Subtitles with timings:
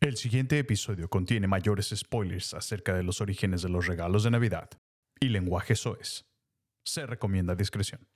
[0.00, 4.68] El siguiente episodio contiene mayores spoilers acerca de los orígenes de los regalos de Navidad
[5.18, 6.26] y lenguaje soez.
[6.84, 8.06] Se recomienda discreción.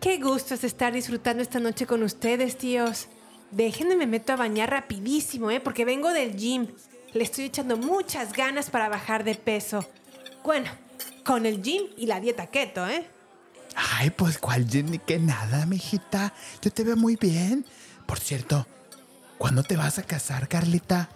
[0.00, 3.08] Qué gusto es estar disfrutando esta noche con ustedes, tíos.
[3.50, 5.60] Déjenme me meto a bañar rapidísimo, ¿eh?
[5.60, 6.68] Porque vengo del gym.
[7.12, 9.84] Le estoy echando muchas ganas para bajar de peso.
[10.44, 10.70] Bueno,
[11.24, 13.06] con el gym y la dieta keto, ¿eh?
[13.74, 16.32] Ay, pues cuál gym ni que nada, mijita.
[16.62, 17.64] Yo te veo muy bien.
[18.06, 18.66] Por cierto,
[19.38, 21.08] ¿cuándo te vas a casar, Carlita?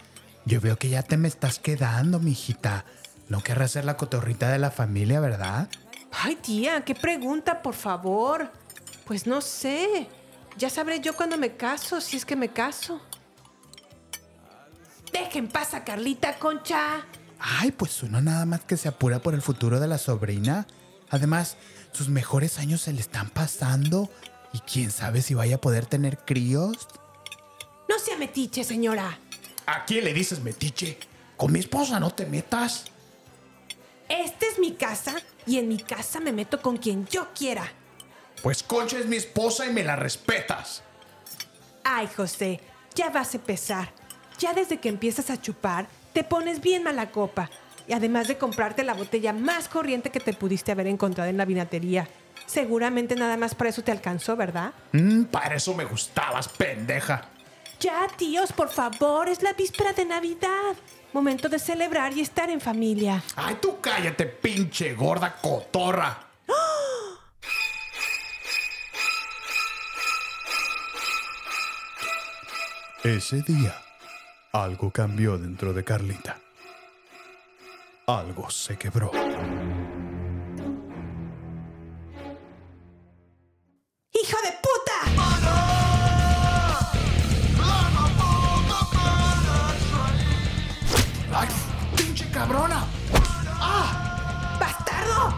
[0.45, 2.85] Yo veo que ya te me estás quedando, mijita.
[3.29, 5.69] No querrás ser la cotorrita de la familia, ¿verdad?
[6.11, 8.51] Ay, tía, qué pregunta, por favor.
[9.05, 10.09] Pues no sé.
[10.57, 13.01] Ya sabré yo cuando me caso, si es que me caso.
[15.15, 17.07] Dejen paz a Carlita, concha.
[17.39, 20.67] Ay, pues uno nada más que se apura por el futuro de la sobrina.
[21.09, 21.57] Además,
[21.93, 24.11] sus mejores años se le están pasando.
[24.53, 26.89] Y quién sabe si vaya a poder tener críos.
[27.89, 29.19] No sea metiche, señora.
[29.67, 30.99] ¿A quién le dices metiche?
[31.37, 32.87] Con mi esposa no te metas.
[34.09, 35.15] Esta es mi casa
[35.47, 37.65] y en mi casa me meto con quien yo quiera.
[38.43, 40.83] Pues Concha es mi esposa y me la respetas.
[41.85, 42.61] Ay, José,
[42.95, 44.04] ya vas a empezar.
[44.39, 47.51] Ya desde que empiezas a chupar, te pones bien mala copa.
[47.87, 51.45] Y además de comprarte la botella más corriente que te pudiste haber encontrado en la
[51.45, 52.09] vinatería.
[52.47, 54.73] Seguramente nada más para eso te alcanzó, ¿verdad?
[54.93, 57.29] Mm, para eso me gustabas, pendeja.
[57.81, 60.75] Ya, tíos, por favor, es la víspera de Navidad.
[61.13, 63.23] Momento de celebrar y estar en familia.
[63.37, 66.19] Ay, tú cállate, pinche gorda cotorra.
[73.05, 73.77] Ese día,
[74.55, 76.39] algo cambió dentro de Carlita.
[78.07, 79.11] Algo se quebró.
[84.13, 84.99] ¡Hijo de puta!
[91.35, 91.49] ¡Ay,
[91.97, 92.85] pinche cabrona!
[94.61, 95.35] ¡Bastardo!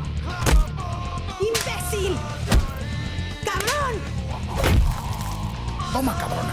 [1.41, 2.19] ¡Imbécil!
[3.47, 3.95] ¡Cabrón!
[5.91, 6.46] Toma, cabrona.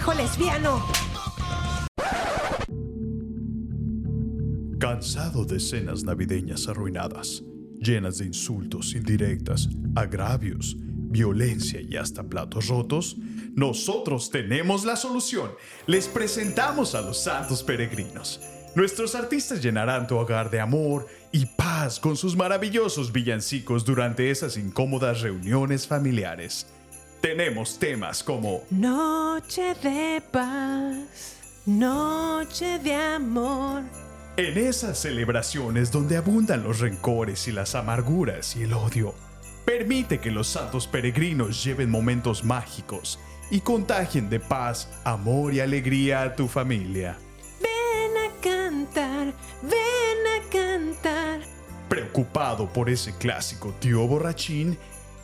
[0.00, 0.82] ¡Viejo lesbiano!
[4.78, 7.42] Cansado de escenas navideñas arruinadas,
[7.78, 13.18] llenas de insultos, indirectas, agravios, violencia y hasta platos rotos,
[13.54, 15.50] nosotros tenemos la solución.
[15.86, 18.40] Les presentamos a los santos peregrinos.
[18.74, 24.56] Nuestros artistas llenarán tu hogar de amor y paz con sus maravillosos villancicos durante esas
[24.56, 26.66] incómodas reuniones familiares.
[27.20, 31.36] Tenemos temas como Noche de paz,
[31.66, 33.82] noche de amor.
[34.38, 39.14] En esas celebraciones donde abundan los rencores y las amarguras y el odio,
[39.66, 43.20] permite que los santos peregrinos lleven momentos mágicos
[43.50, 47.18] y contagien de paz, amor y alegría a tu familia.
[47.60, 51.40] Ven a cantar, ven a cantar.
[51.90, 54.78] Preocupado por ese clásico tío borrachín,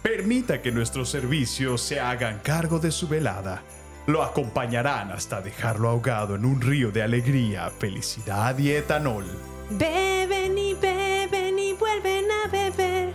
[0.07, 3.63] permita que nuestros servicios se hagan cargo de su velada.
[4.07, 9.25] Lo acompañarán hasta dejarlo ahogado en un río de alegría, felicidad y etanol.
[9.69, 13.15] Beben y beben y vuelven a beber.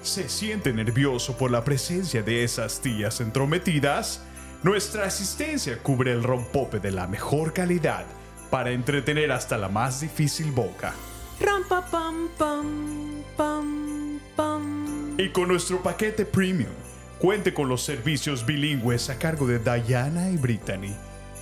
[0.00, 4.22] ¿Se siente nervioso por la presencia de esas tías entrometidas?
[4.62, 8.06] Nuestra asistencia cubre el rompope de la mejor calidad
[8.50, 10.94] para entretener hasta la más difícil boca.
[11.38, 14.83] Rompa pom pom pom pom.
[15.16, 16.72] Y con nuestro paquete premium,
[17.18, 20.94] cuente con los servicios bilingües a cargo de Diana y Brittany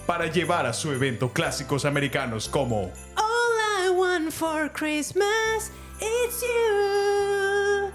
[0.06, 7.90] para llevar a su evento clásicos americanos como All I want for Christmas is you.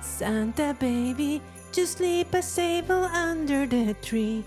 [0.00, 1.40] Santa baby,
[1.74, 4.44] just sleep a sable under the tree.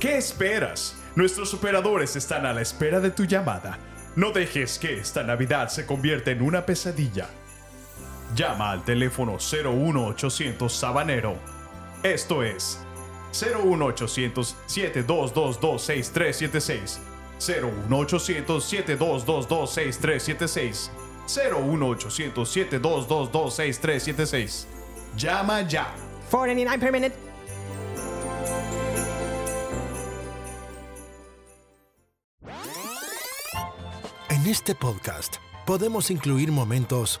[0.00, 0.96] ¿Qué esperas?
[1.14, 3.78] Nuestros operadores están a la espera de tu llamada.
[4.16, 7.28] No dejes que esta Navidad se convierta en una pesadilla.
[8.34, 11.36] Llama al teléfono 01800 Sabanero.
[12.02, 12.80] Esto es
[13.32, 17.00] 01800 722 6376.
[17.38, 20.90] 01800 722 6376.
[21.26, 24.66] 01800 722 6376.
[25.16, 25.86] Llama ya.
[26.30, 27.14] 4.99 per minute.
[34.28, 37.20] En este podcast podemos incluir momentos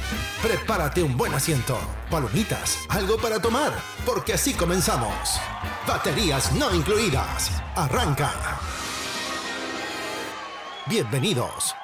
[0.41, 1.77] Prepárate un buen asiento,
[2.09, 3.71] palomitas, algo para tomar,
[4.03, 5.39] porque así comenzamos.
[5.87, 7.61] Baterías no incluidas.
[7.75, 8.31] Arranca.
[10.87, 11.75] Bienvenidos.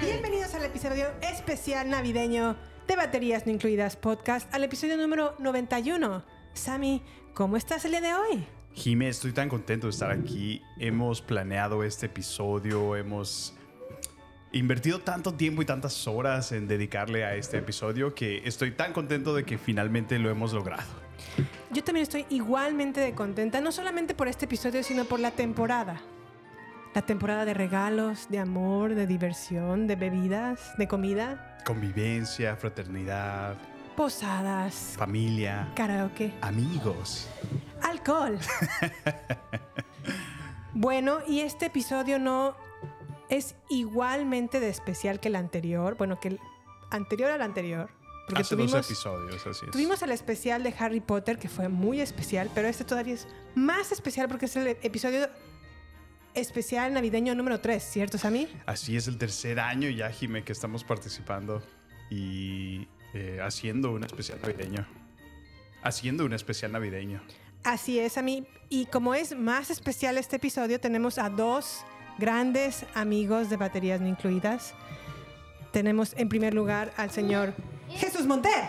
[0.00, 2.56] Bienvenidos al episodio especial navideño
[2.88, 6.24] de Baterías No Incluidas Podcast, al episodio número 91.
[6.54, 7.02] Sammy,
[7.34, 8.61] ¿cómo estás el día de hoy?
[8.74, 10.62] Jime, estoy tan contento de estar aquí.
[10.78, 13.54] Hemos planeado este episodio, hemos
[14.50, 19.34] invertido tanto tiempo y tantas horas en dedicarle a este episodio que estoy tan contento
[19.34, 20.88] de que finalmente lo hemos logrado.
[21.70, 26.00] Yo también estoy igualmente de contenta, no solamente por este episodio, sino por la temporada.
[26.94, 33.56] La temporada de regalos, de amor, de diversión, de bebidas, de comida, Convivencia, fraternidad,
[33.96, 37.28] posadas, familia, karaoke, amigos.
[37.82, 38.38] alcohol.
[40.74, 42.56] bueno, y este episodio no
[43.28, 46.40] es igualmente de especial que el anterior, bueno, que el
[46.90, 47.90] anterior al anterior.
[48.26, 49.72] Porque Hace tuvimos, dos episodios, así es.
[49.72, 53.90] tuvimos el especial de Harry Potter, que fue muy especial, pero este todavía es más
[53.90, 55.28] especial porque es el episodio
[56.34, 58.48] especial navideño número 3, ¿cierto, Sammy?
[58.64, 61.62] Así es el tercer año ya, Jime, que estamos participando
[62.10, 64.86] y eh, haciendo un especial navideño.
[65.82, 67.22] Haciendo un especial navideño.
[67.64, 68.46] Así es, Sammy.
[68.68, 71.84] Y como es más especial este episodio, tenemos a dos
[72.18, 74.74] grandes amigos de baterías no incluidas.
[75.72, 77.54] Tenemos en primer lugar al señor
[77.88, 78.68] Jesús Monter.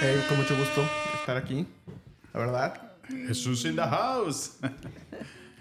[0.00, 0.82] Hey, con mucho gusto
[1.20, 1.66] estar aquí,
[2.32, 2.82] la verdad.
[3.08, 4.58] Jesús in the house.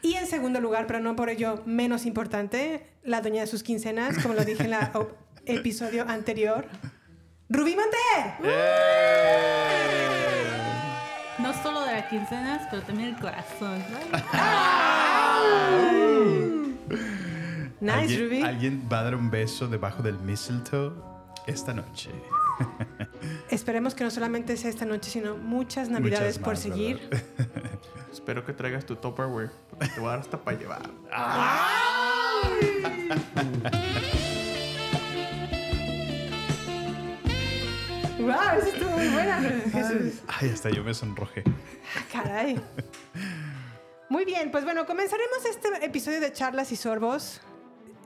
[0.01, 4.17] Y en segundo lugar, pero no por ello menos importante, la dueña de sus quincenas,
[4.19, 4.79] como lo dije en el
[5.45, 6.65] episodio anterior,
[7.49, 8.51] Rubí Monter.
[11.39, 13.83] No solo de las quincenas, pero también el corazón.
[17.79, 18.41] Nice, ¿Alguien, Rubí.
[18.41, 20.93] alguien va a dar un beso debajo del mistletoe
[21.45, 22.09] esta noche.
[23.49, 27.09] Esperemos que no solamente sea esta noche, sino muchas navidades Muchas por seguir.
[28.11, 29.51] Espero que traigas tu Tupperware.
[29.93, 30.89] Te voy a dar hasta para llevar.
[38.25, 38.59] ¡Wow!
[38.59, 39.41] Eso estuvo muy buena,
[39.71, 40.21] Jesús.
[40.27, 41.43] Ay, hasta yo me sonrojé.
[42.11, 42.59] Caray.
[44.09, 47.41] Muy bien, pues bueno, comenzaremos este episodio de charlas y sorbos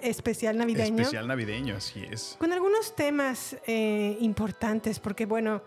[0.02, 2.38] especial navideño Especial navideño, así es.
[2.40, 5.62] con algunos temas eh, importantes, porque bueno,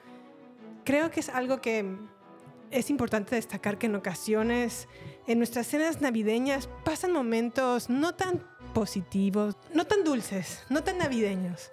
[0.85, 1.85] creo que es algo que
[2.71, 4.89] es importante destacar que en ocasiones
[5.27, 11.71] en nuestras cenas navideñas pasan momentos no tan positivos, no tan dulces, no tan navideños.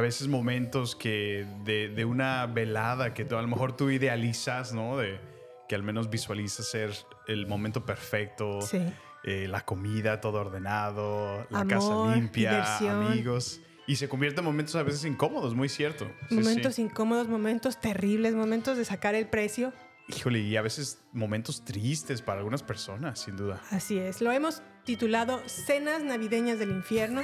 [0.00, 4.72] A veces momentos que de, de una velada que tú, a lo mejor tú idealizas,
[4.72, 4.96] ¿no?
[4.96, 5.20] De
[5.68, 6.90] que al menos visualizas ser
[7.28, 8.62] el momento perfecto.
[8.62, 8.78] Sí.
[9.24, 13.06] eh, la comida, todo ordenado, la casa limpia, diversión.
[13.08, 13.60] amigos.
[13.86, 16.10] Y se convierte en momentos a veces incómodos, muy cierto.
[16.30, 16.82] Sí, momentos sí.
[16.82, 19.74] incómodos, momentos terribles, momentos de sacar el precio.
[20.08, 23.60] Híjole, y a veces momentos tristes para algunas personas, sin duda.
[23.70, 27.22] Así es, lo hemos titulado Cenas Navideñas del Infierno.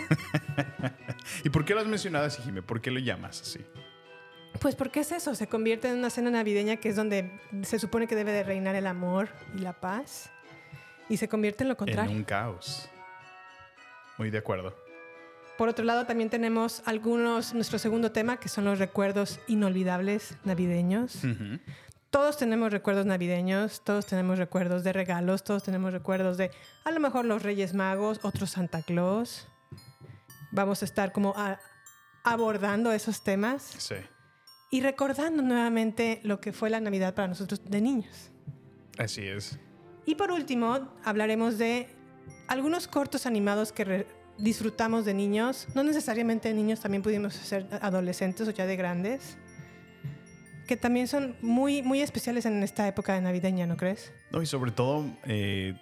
[1.45, 2.63] ¿Y por qué lo has mencionado así, Jimé?
[2.63, 3.59] ¿Por qué lo llamas así?
[4.61, 8.07] Pues porque es eso, se convierte en una cena navideña que es donde se supone
[8.07, 10.31] que debe de reinar el amor y la paz.
[11.09, 12.09] Y se convierte en lo contrario.
[12.09, 12.89] En un caos.
[14.17, 14.73] Muy de acuerdo.
[15.59, 21.17] Por otro lado, también tenemos algunos, nuestro segundo tema, que son los recuerdos inolvidables navideños.
[21.17, 21.59] Ujú.
[22.17, 26.51] Todos tenemos recuerdos navideños, todos tenemos recuerdos de regalos, todos tenemos recuerdos de
[26.85, 29.47] a lo mejor los Reyes Magos, otros Santa Claus.
[30.51, 31.61] Vamos a estar como a-
[32.25, 33.97] abordando esos temas Sí.
[34.71, 38.31] y recordando nuevamente lo que fue la Navidad para nosotros de niños.
[38.97, 39.59] Así es.
[40.07, 41.87] Y por último, hablaremos de
[42.49, 44.07] algunos cortos animados que
[44.39, 45.67] disfrutamos de niños.
[45.75, 49.37] No necesariamente de niños, también pudimos ser adolescentes o ya de grandes.
[50.67, 54.13] Que también son muy, muy especiales en esta época de navideña, ¿no crees?
[54.33, 55.75] No, y sobre todo, eh,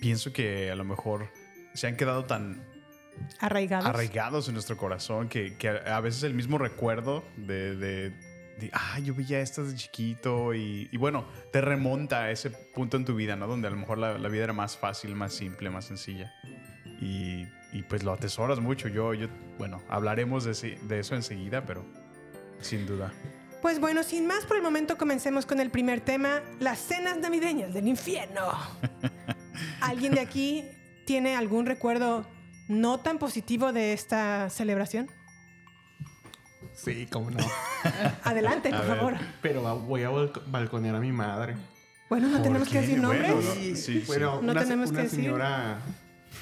[0.00, 1.28] pienso que a lo mejor
[1.74, 2.64] se han quedado tan
[3.38, 3.86] Arraigados.
[3.86, 8.12] arraigados en nuestro corazón que, que a veces el mismo recuerdo de,
[8.72, 13.04] ah, yo veía estas de chiquito y, y bueno, te remonta a ese punto en
[13.04, 13.46] tu vida, ¿no?
[13.46, 16.32] Donde a lo mejor la, la vida era más fácil, más simple, más sencilla.
[17.00, 18.88] Y, y, pues lo atesoras mucho.
[18.88, 21.84] Yo, yo bueno, hablaremos de eso enseguida, pero
[22.60, 23.12] sin duda.
[23.62, 27.74] Pues bueno, sin más por el momento, comencemos con el primer tema, las cenas navideñas
[27.74, 28.42] del infierno.
[29.80, 30.64] ¿Alguien de aquí
[31.06, 32.26] tiene algún recuerdo
[32.68, 35.10] no tan positivo de esta celebración?
[36.72, 37.44] Sí, cómo no.
[38.24, 38.96] Adelante, por ver.
[38.96, 39.14] favor.
[39.42, 41.56] Pero voy a balco- balconear a mi madre.
[42.08, 43.32] Bueno, no ¿Por tenemos que decir nombres.
[43.34, 43.54] Bueno, no.
[43.54, 44.04] Sí, sí.
[44.06, 45.20] Bueno, No una, tenemos una que decir.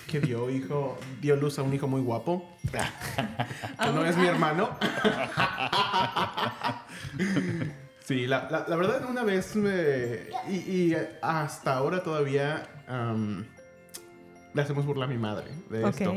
[0.09, 2.57] Que dio hijo, dio luz a un hijo muy guapo.
[2.73, 4.71] que no es mi hermano.
[8.05, 10.29] sí, la, la- la verdad una vez me...
[10.49, 12.67] Y, y hasta ahora todavía
[14.55, 16.01] le hacemos burla a mi madre de Ok.
[16.01, 16.15] esto.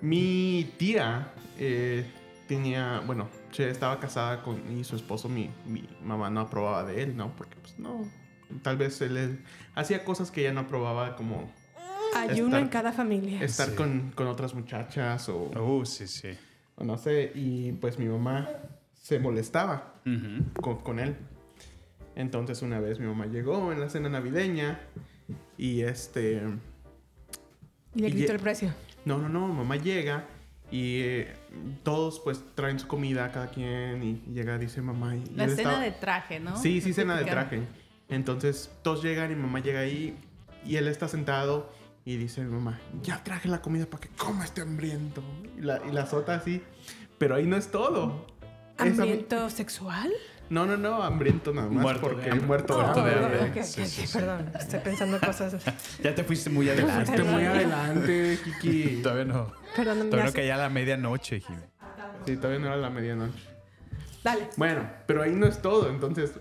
[0.00, 2.06] Mi tía eh,
[2.46, 7.16] tenía, bueno, estaba casada con y su esposo, mi, mi mamá no aprobaba de él,
[7.16, 7.34] ¿no?
[7.34, 8.08] Porque pues no,
[8.62, 9.44] tal vez él, él
[9.74, 11.52] hacía cosas que ella no aprobaba como
[12.20, 13.42] Hay uno en cada familia.
[13.42, 13.74] estar Sí.
[13.76, 16.30] con, con otras muchachas o, Uh, sí, sí.
[16.76, 18.48] o no sé, y pues mi mamá
[18.94, 20.44] se molestaba Ujú.
[20.60, 21.16] con, con él.
[22.14, 24.80] Entonces una vez mi mamá llegó en la cena navideña
[25.56, 26.42] y este...
[27.94, 28.72] Y le gritó el precio.
[29.04, 30.24] No, no, no, mamá llega
[30.70, 31.32] y eh,
[31.82, 35.16] todos pues traen su comida cada quien y llega, dice mamá.
[35.16, 36.56] Y La él escena estaba- de traje, ¿no?
[36.56, 37.62] Sí, sí, cena de traje.
[38.08, 40.16] Entonces todos llegan y mamá llega ahí
[40.66, 41.70] y él está sentado
[42.08, 45.22] y dice mi mamá, ya traje la comida para que coma este hambriento.
[45.58, 46.62] Y la, y la azota así.
[47.18, 48.26] Pero ahí no es todo.
[48.78, 50.10] ¿Hambriento sexual?
[50.48, 53.40] no, no, no, hambriento nada más Muerto porque muerto de Muerto de hambre.
[53.44, 53.62] hambre.
[53.62, 54.18] Sí, sí, sí.
[54.18, 54.50] perdón.
[54.58, 55.54] Estoy pensando cosas.
[56.02, 57.04] Ya te fuiste muy adelante.
[57.04, 58.96] Fuiste muy adelante, Kiki.
[59.02, 59.52] Todavía no.
[59.76, 61.60] Perdón, Todavía no caía la medianoche, Jimmy.
[62.24, 63.38] Sí, todavía no era la medianoche.
[64.24, 64.48] Dale.
[64.56, 65.90] Bueno, pero ahí no es todo.
[65.90, 66.32] Entonces,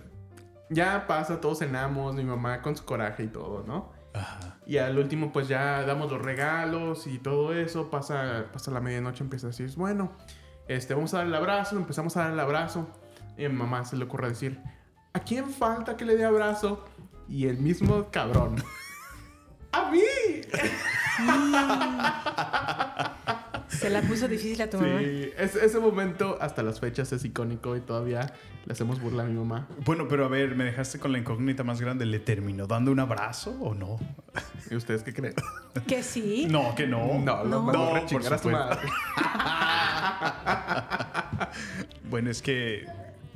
[0.70, 3.97] ya pasa, todos cenamos, mi mamá con su coraje y todo, ¿no?
[4.18, 4.58] Ajá.
[4.66, 7.90] Y al último, pues ya damos los regalos y todo eso.
[7.90, 10.12] Pasa, pasa la medianoche, empieza a decir, bueno,
[10.68, 11.78] este, vamos a dar el abrazo.
[11.78, 12.88] Empezamos a dar el abrazo.
[13.38, 14.60] Y a mi mamá se le ocurre decir,
[15.14, 16.84] ¿a quién falta que le dé abrazo?
[17.30, 18.62] Y el mismo cabrón.
[19.72, 20.02] ¡A mí!
[23.79, 25.00] Se la puso difícil a tu mamá.
[25.00, 28.34] Sí, es- ese momento hasta las fechas es icónico y todavía
[28.65, 29.67] le hacemos burla a mi mamá.
[29.86, 32.05] Bueno, pero a ver, me dejaste con la incógnita más grande.
[32.05, 33.98] ¿Le terminó dando un abrazo o no?
[34.69, 35.34] ¿Y ustedes qué creen?
[35.88, 36.48] Que sí.
[36.50, 37.19] No, que no.
[37.19, 37.72] No, lo No.
[37.72, 38.50] No, a por a supuesto.
[38.50, 38.88] madre.
[42.10, 42.86] Bueno, es que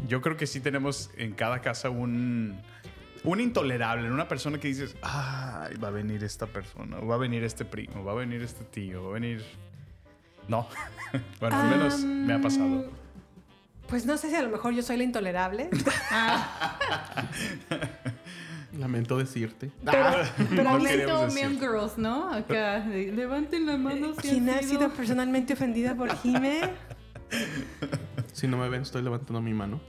[0.08, 2.60] yo creo que sí tenemos en cada casa un,
[3.24, 7.18] un intolerable, una persona que dices, ay, va a venir esta persona, o va a
[7.18, 9.44] venir este primo, va a venir este tío, va a venir...
[10.48, 10.68] No,
[11.40, 12.86] bueno, al menos me ha pasado.
[13.88, 15.70] Pues no sé si a lo mejor yo soy la intolerable.
[18.78, 19.70] Lamento decirte.
[19.86, 20.06] Pero,
[20.50, 21.08] pero No decir.
[21.34, 22.32] Mean Girls, ¿no?
[22.34, 26.62] Acá, levanten la mano si ¿Quién ha sido personalmente ofendida por Jime?
[28.32, 29.82] Si no me ven, estoy levantando mi mano.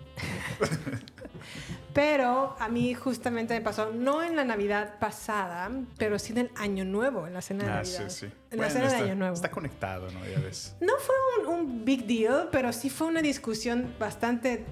[1.95, 6.51] Pero a mí justamente me pasó, no en la Navidad pasada, pero sí en el
[6.57, 8.11] Año Nuevo, en la cena de Ah, sí, Navidad.
[8.11, 8.27] sí.
[8.27, 9.35] En Bueno, la cena está, de Año Nuevo.
[9.35, 10.21] Está conectado, ¿no?
[10.27, 10.75] Ya ves.
[10.81, 14.65] No fue un, un big deal, pero sí fue una discusión bastante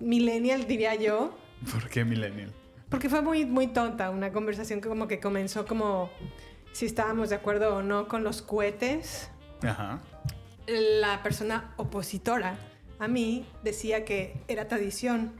[0.00, 1.36] millennial, diría yo.
[1.70, 2.52] ¿Por qué millennial?
[2.88, 6.10] Porque fue muy, muy tonta, una conversación que como que comenzó como
[6.72, 9.30] si estábamos de acuerdo o no con los cohetes.
[9.62, 10.00] Ajá.
[10.66, 12.56] La persona opositora
[12.98, 15.32] a mí decía que era tradición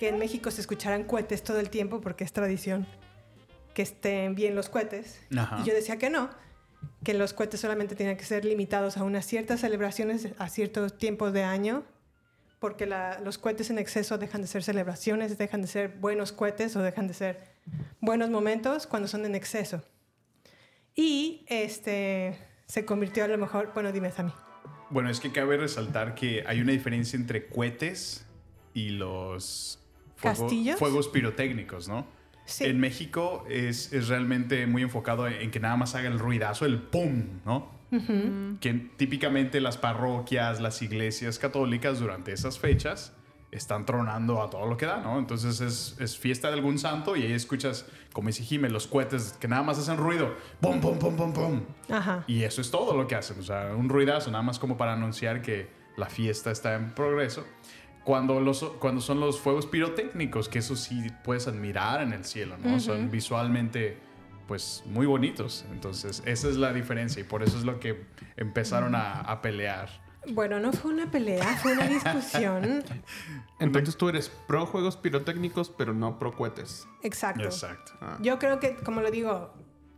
[0.00, 2.86] que en México se escucharan cohetes todo el tiempo porque es tradición
[3.74, 5.20] que estén bien los cohetes.
[5.36, 5.60] Ajá.
[5.62, 6.30] Y yo decía que no,
[7.04, 11.34] que los cohetes solamente tenían que ser limitados a unas ciertas celebraciones a ciertos tiempos
[11.34, 11.84] de año,
[12.60, 16.74] porque la- los cohetes en exceso dejan de ser celebraciones, dejan de ser buenos cohetes
[16.76, 17.38] o dejan de ser
[18.00, 19.82] buenos momentos cuando son en exceso.
[20.94, 24.32] Y este se convirtió a lo mejor, bueno, dime a mí.
[24.88, 28.24] Bueno, es que cabe resaltar que hay una diferencia entre cohetes
[28.72, 29.76] y los
[30.20, 30.78] fuego- ¿Castillos?
[30.78, 32.06] fuegos pirotécnicos, ¿no?
[32.44, 32.64] Sí.
[32.64, 36.78] En México es, es realmente muy enfocado en que nada más haga el ruidazo, el
[36.80, 37.78] pum, ¿no?
[38.60, 43.12] Que típicamente las parroquias, las iglesias católicas durante esas fechas
[43.50, 45.18] están tronando a todo lo que da, ¿no?
[45.18, 49.36] Entonces es, es fiesta de algún santo y ahí escuchas, como dice Jiménez, los cohetes
[49.40, 51.60] que nada más hacen ruido, pum, pum, pum, pum, pum.
[51.88, 52.22] Ajá.
[52.28, 54.92] Y eso es todo lo que hacen, o sea, un ruidazo, nada más como para
[54.92, 57.44] anunciar que la fiesta está en progreso.
[58.04, 62.56] Cuando, los, cuando son los fuegos pirotécnicos, que eso sí puedes admirar en el cielo,
[62.58, 62.80] ¿no?
[62.80, 63.98] Son visualmente,
[64.48, 65.64] pues, muy bonitos.
[65.70, 68.04] Entonces, esa es la diferencia y por eso es lo que
[68.36, 69.90] empezaron a, a pelear
[70.28, 72.82] Bueno, no fue una pelea, fue una discusión.
[73.60, 76.88] Entonces tú eres pro juegos pirotécnicos, pero no pro cohetes.
[77.02, 77.44] Exacto.
[77.44, 77.92] Exacto.
[78.00, 78.18] Ah.
[78.20, 79.52] Yo creo que, como lo digo,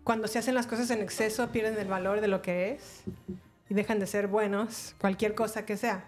[0.04, 3.04] cuando se hacen las cosas en exceso pierden el valor de lo que es
[3.68, 6.04] y dejan de ser buenos, cualquier cosa que sea.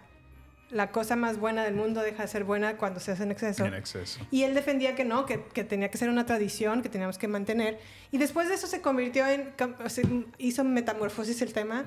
[0.71, 3.65] La cosa más buena del mundo deja de ser buena cuando se hace en exceso.
[3.65, 4.19] En exceso.
[4.31, 7.27] Y él defendía que no, que, que tenía que ser una tradición, que teníamos que
[7.27, 7.79] mantener.
[8.11, 9.55] Y después de eso se convirtió en...
[9.55, 10.03] cam- o sea,
[10.39, 11.85] hizo metamorfosis el tema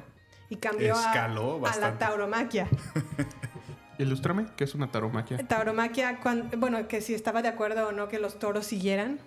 [0.49, 1.99] y cambió a- Escaló a, la bastante.
[2.04, 2.68] tauromaquia.
[3.99, 5.38] Ilústrame, ¿qué es una taromaquia?
[5.38, 9.18] Tauromaquia, cuan- bueno, que si estaba de acuerdo o no que los toros siguieran.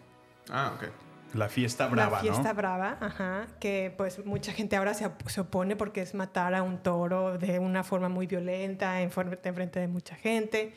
[0.50, 0.88] Ah, ok.
[1.34, 2.54] La fiesta brava, la fiesta ¿no?
[2.56, 6.62] brava, ajá, que pues mucha gente ahora se, op- se opone porque es matar a
[6.64, 10.74] un toro de una forma muy violenta en, frente de mucha gente,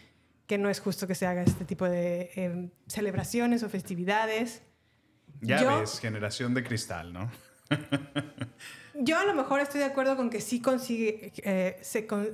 [0.47, 4.63] que no es justo que se haga este tipo de em, celebraciones o festividades.
[5.41, 7.31] Ya Yo- ves, generación de cristal, ¿no?
[8.95, 12.29] Yo a lo mejor estoy de acuerdo con que sí consigue, eh, se, con-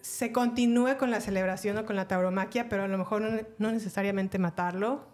[0.00, 3.72] se continúe con la celebración o con la tauromaquia, pero a lo mejor no, no
[3.72, 5.10] necesariamente matarlo.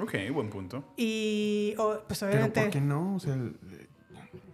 [0.00, 0.84] Ok, buen punto.
[0.96, 2.60] Y o, pues Pero obviamente...
[2.62, 3.16] ¿por qué no?
[3.16, 3.56] O sea, el-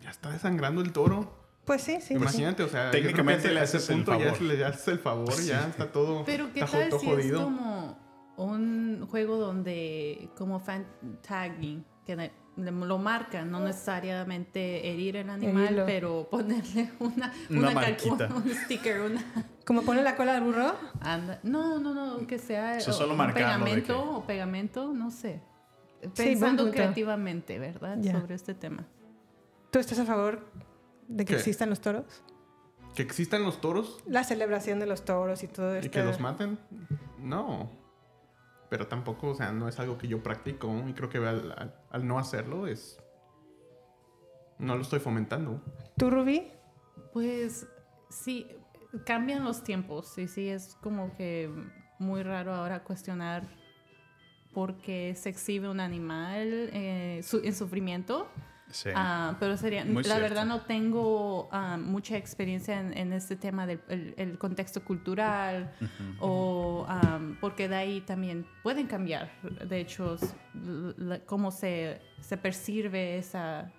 [0.02, 1.40] ya está desangrando el toro.
[1.64, 2.08] Pues sí, sí.
[2.08, 2.14] sí.
[2.14, 4.38] Imagínate, o sea, técnicamente le haces el punto ya favor.
[4.38, 7.38] se le haces el favor, ya está todo, Pero qué está tal todo si jodido.
[7.38, 7.99] es como
[8.37, 10.87] un juego donde, como fan
[11.26, 17.70] tagging, que le- le- lo marcan, no necesariamente herir el animal, pero ponerle una, Una
[17.70, 18.28] marquita.
[18.34, 19.25] un sticker, una...
[19.66, 20.75] Como pone la cola del burro.
[21.00, 24.92] anda- no, no, no, que sea Eso o- solo un marcarlo pegamento que- o pegamento,
[24.92, 25.40] no sé.
[26.16, 27.97] Pensando creativamente, ¿verdad?
[28.02, 28.85] Sobre este tema.
[29.71, 30.40] ¿Tú estás a favor
[31.09, 31.38] de que ¿Qué?
[31.38, 32.04] existan los toros?
[32.95, 35.90] Que existan los toros La celebración de los toros y todo y esto.
[35.90, 36.59] que los maten,
[37.19, 37.71] no.
[38.69, 41.75] Pero tampoco, o sea, no es algo que yo practico y creo que al, al-
[41.90, 42.99] al no hacerlo es...
[44.59, 45.61] No lo estoy fomentando.
[45.97, 46.50] ¿Tú, Rubí?
[47.12, 47.66] Pues
[48.11, 48.47] sí,
[49.04, 51.50] cambian los tiempos y sí es como que
[51.98, 53.44] muy raro ahora cuestionar
[54.52, 58.28] por qué se exhibe un animal eh, su- en sufrimiento.
[58.70, 58.88] Sí.
[58.94, 60.22] Ah, pero sería, Muy la cierto.
[60.22, 65.72] verdad no tengo ah, mucha experiencia en, en este tema del el- el contexto cultural
[66.20, 70.16] o am, porque de ahí también pueden cambiar, de hecho,
[71.26, 73.70] cómo se, se percibe esa,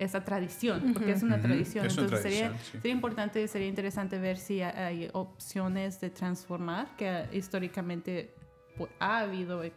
[0.00, 1.86] esa tradición, porque es una tradición.
[1.86, 2.70] Es una Entonces sería, sí.
[2.72, 8.34] sería importante, sería interesante ver si ha- hay opciones de transformar, que históricamente
[8.76, 9.76] pu- ha habido ex-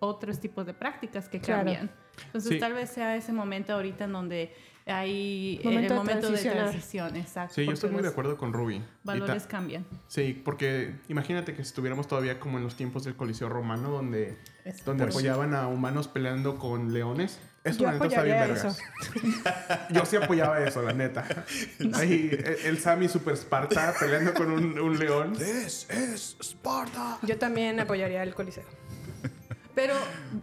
[0.00, 1.64] otros tipos de prácticas que Claro.
[1.64, 1.90] cambian.
[2.26, 2.58] Entonces Sí.
[2.58, 4.54] tal vez sea ese momento ahorita en donde
[4.86, 7.54] hay eh, Momento de el momento de transición, exacto.
[7.54, 8.82] Sí, yo estoy muy de acuerdo con Ruby.
[9.02, 9.86] Valores cambian.
[10.08, 14.36] Sí, porque imagínate que estuviéramos todavía como en los tiempos del Coliseo Romano, donde,
[14.84, 17.40] donde Pues- apoyaban a humanos peleando con leones.
[17.64, 18.78] Eso Yo la neta está bien vergas.
[19.90, 21.24] Yo sí apoyaba eso, la neta.
[21.94, 25.32] Ahí, el, el Sammy Super Sparta peleando con un, un león.
[25.32, 27.18] This is Sparta.
[27.22, 28.64] Yo también apoyaría el Coliseo.
[29.74, 29.94] Pero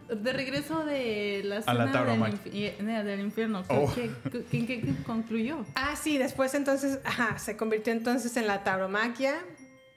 [0.09, 2.51] de regreso de la A la cena del, tauromaquia.
[2.51, 3.89] infi- eh, del infierno, Oh.
[3.95, 5.63] ¿qué, qué- qué- qué- qué concluyó?
[5.75, 9.35] Ah, sí, después entonces, ajá, se convirtió entonces en la tauromaquia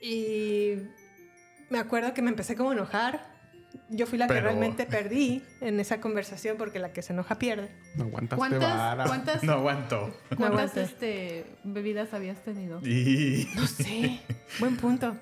[0.00, 0.74] y
[1.68, 3.33] me acuerdo que me empecé como a enojar.
[3.90, 7.70] Yo fui la que realmente perdí en esa conversación porque la que se enoja pierde.
[7.96, 9.04] No aguantaste ¿Cuántas, vara.
[9.04, 10.16] cuántas, No aguanto.
[10.36, 12.80] cuántas este, bebidas habías tenido?
[12.86, 14.20] Y No sé,
[14.60, 15.16] buen punto.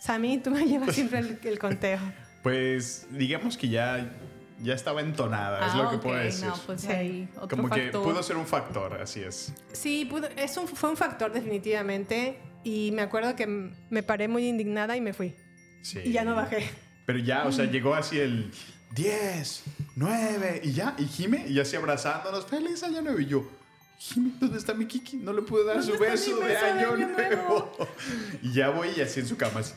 [0.00, 1.98] Sammy, tú me llevas siempre el, el conteo.
[2.42, 4.12] pues digamos que ya,
[4.60, 6.46] ya estaba entonada, es Ah, lo que ok, puedo decir.
[6.46, 6.92] No, pues Sí.
[6.92, 9.52] ahí otro Como que pudo ser un factor, así es.
[9.72, 13.46] Sí, pudo- es un- fue un factor definitivamente y me acuerdo que
[13.90, 15.34] me paré muy indignada y me fui.
[15.82, 16.00] Sí.
[16.04, 16.68] Y ya no bajé.
[17.06, 18.50] Pero ya, o sea, llegó así el
[18.94, 19.62] 10,
[19.96, 23.20] 9 y ya, y Jime, y así abrazándonos, feliz año nuevo.
[23.20, 23.50] Y yo,
[23.98, 25.16] Jime, ¿dónde está mi Kiki?
[25.16, 27.72] No le pude dar su ¿Dónde está beso de año, Año nuevo.
[28.42, 29.74] y ya voy y así en su cama, así.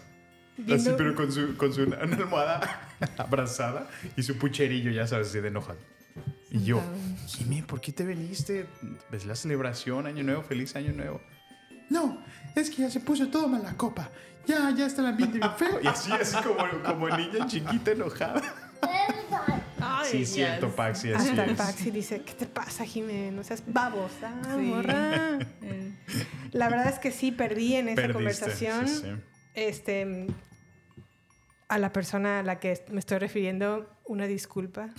[0.72, 5.40] Así, pero con su, con su una almohada abrazada y su pucherillo, ya sabes, así
[5.40, 5.80] de enojado.
[6.50, 6.82] Y yo,
[7.28, 8.66] Jime, ¿por qué te viniste?
[9.12, 11.22] ¿Ves la celebración, año nuevo, feliz año nuevo?
[11.90, 12.24] No,
[12.56, 14.10] es que ya se puso todo mal la copa.
[14.48, 15.80] Ya, ya está el ambiente bien feo.
[15.84, 18.42] Y así, así como, como niña chiquita enojada.
[19.80, 20.76] Ay, Sí, siento, yes.
[20.76, 21.58] Paxi, así Hasta el es.
[21.58, 23.32] Paxi dice, ¿qué te pasa, Jimé?
[23.32, 24.62] No seas babosa, Sí.
[24.62, 25.40] morra.
[25.62, 25.94] Eh,
[26.52, 28.88] La verdad es que sí, perdí en esa Perdiste, conversación.
[28.88, 29.12] sí, sí.
[29.54, 30.28] Este,
[31.68, 34.90] a la persona a la que me estoy refiriendo, una disculpa.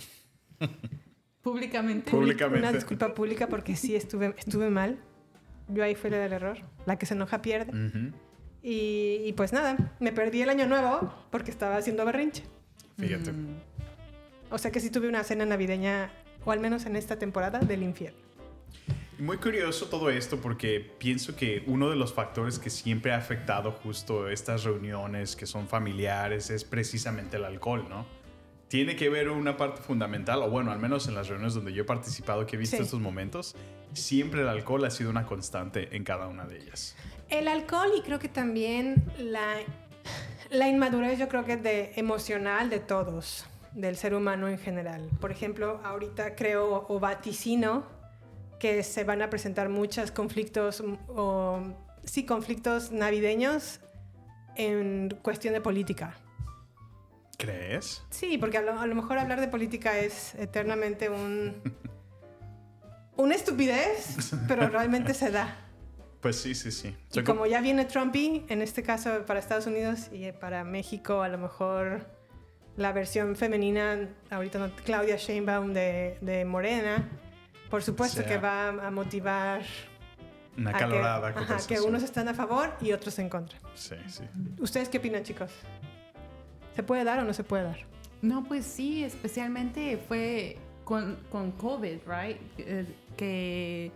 [1.41, 2.11] públicamente.
[2.11, 2.59] Públicamente.
[2.59, 4.99] Una disculpa pública porque sí estuve, estuve mal.
[5.69, 6.57] Yo ahí fui la del error.
[6.85, 7.71] La que se enoja pierde.
[7.71, 8.11] Ujú.
[8.61, 12.43] Y, y pues nada, me perdí el año nuevo porque estaba haciendo berrinche.
[12.97, 13.31] Fíjate.
[13.31, 13.55] Mm,
[14.51, 16.11] O sea que sí tuve una cena navideña,
[16.43, 18.17] o al menos en esta temporada, del infierno.
[19.17, 23.71] Muy curioso todo esto porque pienso que uno de los factores que siempre ha afectado
[23.73, 28.05] justo estas reuniones que son familiares es precisamente el alcohol, ¿no?
[28.69, 31.81] Tiene que ver una parte fundamental, o bueno, al menos en las reuniones donde yo
[31.81, 32.83] he participado, que he visto Sí.
[32.83, 33.55] estos momentos,
[33.93, 36.95] siempre el alcohol ha sido una constante en cada una de ellas.
[37.29, 39.57] El alcohol y creo que también la,
[40.49, 45.09] la inmadurez, yo creo que es de emocional de todos, del ser humano en general.
[45.21, 47.85] Por ejemplo, ahorita creo o vaticino
[48.59, 51.61] que se van a presentar muchos conflictos o
[52.03, 53.79] sí conflictos navideños
[54.55, 56.17] en cuestión de política.
[57.37, 58.03] ¿Crees?
[58.09, 61.55] Sí, porque a lo, a lo mejor hablar de política es eternamente un
[63.15, 65.68] una estupidez, pero realmente se da.
[66.21, 66.95] Pues sí, sí, sí.
[67.13, 71.29] Y como ya viene Trumpy, en este caso para Estados Unidos y para México, a
[71.29, 72.05] lo mejor
[72.75, 77.07] la versión femenina, ahorita no, Claudia Sheinbaum de, de Morena,
[77.69, 79.61] por supuesto sea, que va a motivar
[80.57, 83.57] una a que- calorada ajá, que, unos están a favor y otros en contra.
[83.75, 84.23] Sí, sí.
[84.59, 85.51] ¿Ustedes qué opinan, chicos?
[86.75, 87.77] ¿Se puede dar o no se puede dar?
[88.21, 92.37] No, pues sí, especialmente fue con, con COVID, right?
[92.57, 93.91] Eh, que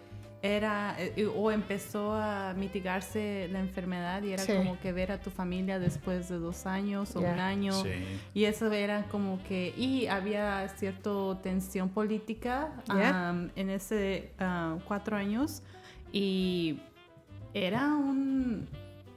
[0.46, 4.52] era eh, o empezó a mitigarse la enfermedad y era Sí.
[4.54, 7.32] como que ver a tu familia después de dos años o Ya.
[7.32, 7.72] un año.
[7.82, 7.90] Sí.
[8.34, 11.10] Y eso era como que, y había cierta
[11.42, 13.32] tensión política Yeah.
[13.34, 15.64] um, en ese uh, cuatro años
[16.12, 16.78] y
[17.54, 18.68] era un,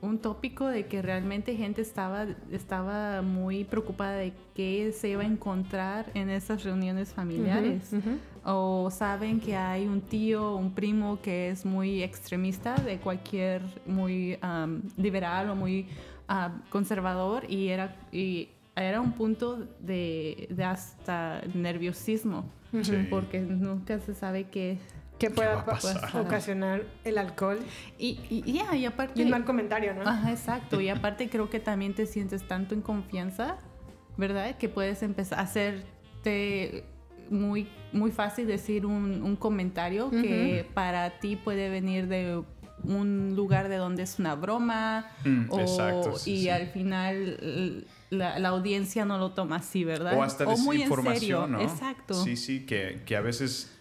[0.03, 5.27] un tópico de que realmente gente estaba, estaba muy preocupada de qué se iba a
[5.27, 7.93] encontrar en esas reuniones familiares.
[7.93, 8.19] Ujú, ujú.
[8.49, 14.39] O saben que hay un tío, un primo que es muy extremista de cualquier, muy
[14.41, 15.89] um, liberal o muy
[16.29, 22.49] um, conservador y era, y era un punto de, de hasta nerviosismo.
[22.83, 23.09] Sí.
[23.11, 24.79] Porque nunca se sabe qué...
[25.19, 25.65] ¿Qué pueda
[26.13, 27.59] ocasionar el alcohol
[27.99, 29.19] Y, y, ya, y aparte...
[29.19, 30.03] y un mal comentario, ¿no?
[30.03, 30.81] Ajá, exacto.
[30.81, 33.57] Y aparte creo que también te sientes tanto en confianza,
[34.17, 34.57] ¿verdad?
[34.57, 36.85] Que puedes empezar a hacerte
[37.31, 42.43] muy, muy fácil decir un, un comentario que para ti puede venir de
[42.85, 46.49] un lugar de donde es una broma Mm, o, exacto, sí, y sí.
[46.51, 50.17] al final la, la audiencia no lo toma así, ¿verdad?
[50.17, 51.47] O hasta muy en desinformación, serio.
[51.47, 51.61] ¿no?
[51.63, 52.15] Exacto.
[52.15, 53.76] Sí, sí, que, que a veces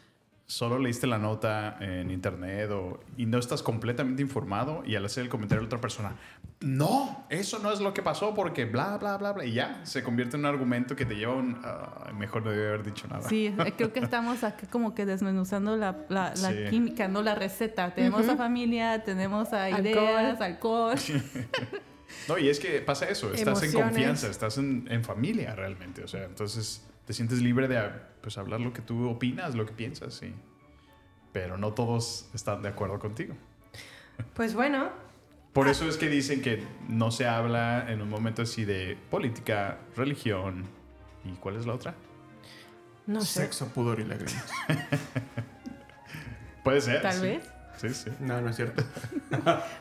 [0.48, 5.24] solo leíste la nota en internet o, y no estás completamente informado y al hacer
[5.24, 6.16] el comentario de otra persona,
[6.62, 10.04] no, eso no es lo que pasó porque bla, bla, bla, bla, y ya se
[10.04, 13.08] convierte en un argumento que te lleva a un, "Ah, mejor no debe haber dicho
[13.08, 13.28] nada.
[13.28, 16.66] Sí, eh, creo que estamos aquí como que desmenuzando la, la- la Sí.
[16.70, 17.94] química, no la receta.
[17.96, 19.86] Tenemos a familia, tenemos a Alcohol.
[19.86, 20.96] ideas, alcohol.
[22.28, 26.08] No, y es que pasa eso, estás en confianza, estás en, en familia realmente, o
[26.08, 27.78] sea, entonces te sientes libre de
[28.26, 30.34] pues, hablar lo que tú opinas, lo que piensas, sí.
[31.32, 33.36] Pero no todos están de acuerdo contigo.
[34.34, 34.90] Pues bueno,
[35.54, 39.78] Por eso es que dicen que no se habla en un momento así de política,
[39.96, 40.64] religión
[41.24, 41.94] y ¿cuál es la otra?
[43.06, 43.42] no sé.
[43.42, 44.44] Sexo, pudor y lágrimas.
[46.64, 47.04] Puede ser.
[47.04, 47.22] Tal sí.
[47.22, 47.50] vez.
[47.78, 48.10] Sí, sí.
[48.22, 48.84] No, no es cierto.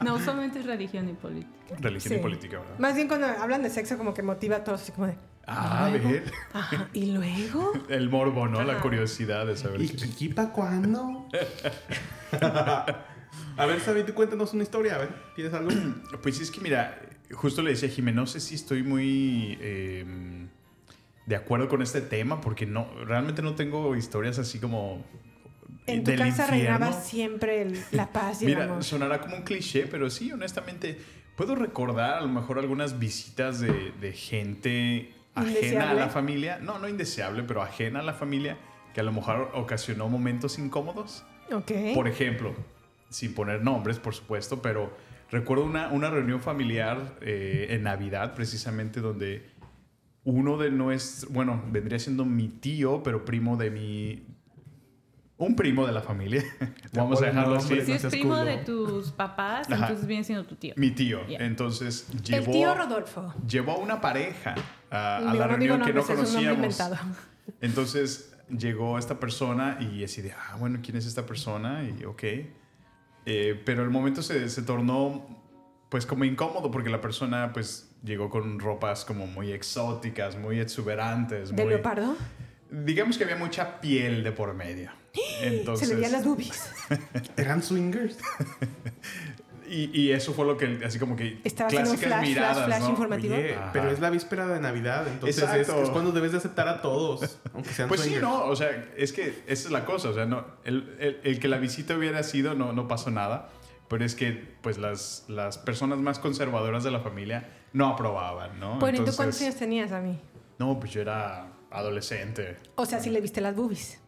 [0.04, 1.76] No, solamente es religión y política.
[1.80, 2.18] Religión Sí.
[2.18, 2.78] y política, ¿verdad?
[2.78, 5.16] Más bien cuando hablan de sexo como que motiva a todos así como de...
[5.46, 6.32] Ah, a ver.
[6.52, 7.72] Ajá, ¿y luego?
[7.88, 8.62] El morbo, ¿no?
[8.64, 9.96] La curiosidad de saber ¿Y qué.
[9.96, 11.28] Kiki pa' cuándo?
[13.56, 14.96] a ver, Sabi, tú cuéntanos una historia.
[14.96, 15.70] A ver, ¿tienes algo?
[16.22, 17.00] Pues es que mira,
[17.32, 20.46] justo le decía a Jimé, no sé si estoy muy eh,
[21.26, 25.04] de acuerdo con este tema porque no, realmente no tengo historias así como
[25.86, 26.78] En tu del casa infierno.
[26.78, 28.84] reinaba siempre el- la paz y el Mira, amor.
[28.84, 30.98] sonará como un cliché, pero sí, honestamente,
[31.36, 36.58] puedo recordar a lo mejor algunas visitas de, de gente ajena a la familia.
[36.58, 38.56] No, no indeseable, pero ajena a la familia,
[38.92, 41.24] que a lo mejor ocasionó momentos incómodos.
[41.52, 41.72] Ok.
[41.94, 42.54] Por ejemplo,
[43.10, 44.96] sin poner nombres, por supuesto, pero
[45.30, 49.54] recuerdo una, una reunión familiar eh, en Navidad, precisamente, donde
[50.24, 54.26] uno de nuestros, bueno, vendría siendo mi tío, pero primo de mi...
[55.36, 56.44] Un primo de la familia.
[56.92, 57.80] Vamos a dejarlo así.
[57.80, 58.44] Si es primo culo.
[58.44, 59.86] de tus papás, Ajá.
[59.86, 60.74] entonces viene siendo tu tío.
[60.76, 61.20] Mi tío.
[61.28, 63.34] Entonces el llevó, tío Rodolfo.
[63.46, 64.54] llevó a una pareja
[64.90, 66.78] a, la reunión que no conocíamos.
[67.60, 71.82] Entonces llegó esta persona y así de, ah, bueno, ¿quién es esta persona?
[71.82, 72.22] Y ok.
[73.26, 75.26] Eh, pero el momento se, se tornó
[75.88, 81.50] pues como incómodo porque la persona pues llegó con ropas como muy exóticas, muy exuberantes.
[81.50, 82.16] ¿De muy- leopardo?
[82.70, 84.90] Digamos que había mucha piel de por medio.
[85.42, 86.70] Entonces, Se le veían las boobies.
[87.36, 88.18] ¿Eran swingers?
[89.68, 92.82] Y, y eso fue lo que, así como que Estaba clásicas flash, miradas, flash, flash
[92.82, 92.88] ¿no?
[92.90, 93.34] informativo.
[93.34, 96.82] Oye, pero es la víspera de Navidad, entonces es, es cuando debes de aceptar a
[96.82, 98.28] todos, aunque sean Pues sí, swingers.
[98.28, 101.40] no, o sea, es que esa es la cosa, o sea, no, el, el- el
[101.40, 103.48] que la visita hubiera sido no, no pasó nada,
[103.88, 108.78] pero es que pues las, las personas más conservadoras de la familia no aprobaban, ¿no?
[108.78, 110.20] Bueno, ¿y tú Entonces, cuántos años tenías a mí?
[110.58, 112.58] No, pues yo era adolescente.
[112.76, 113.98] O sea, si le viste las boobies.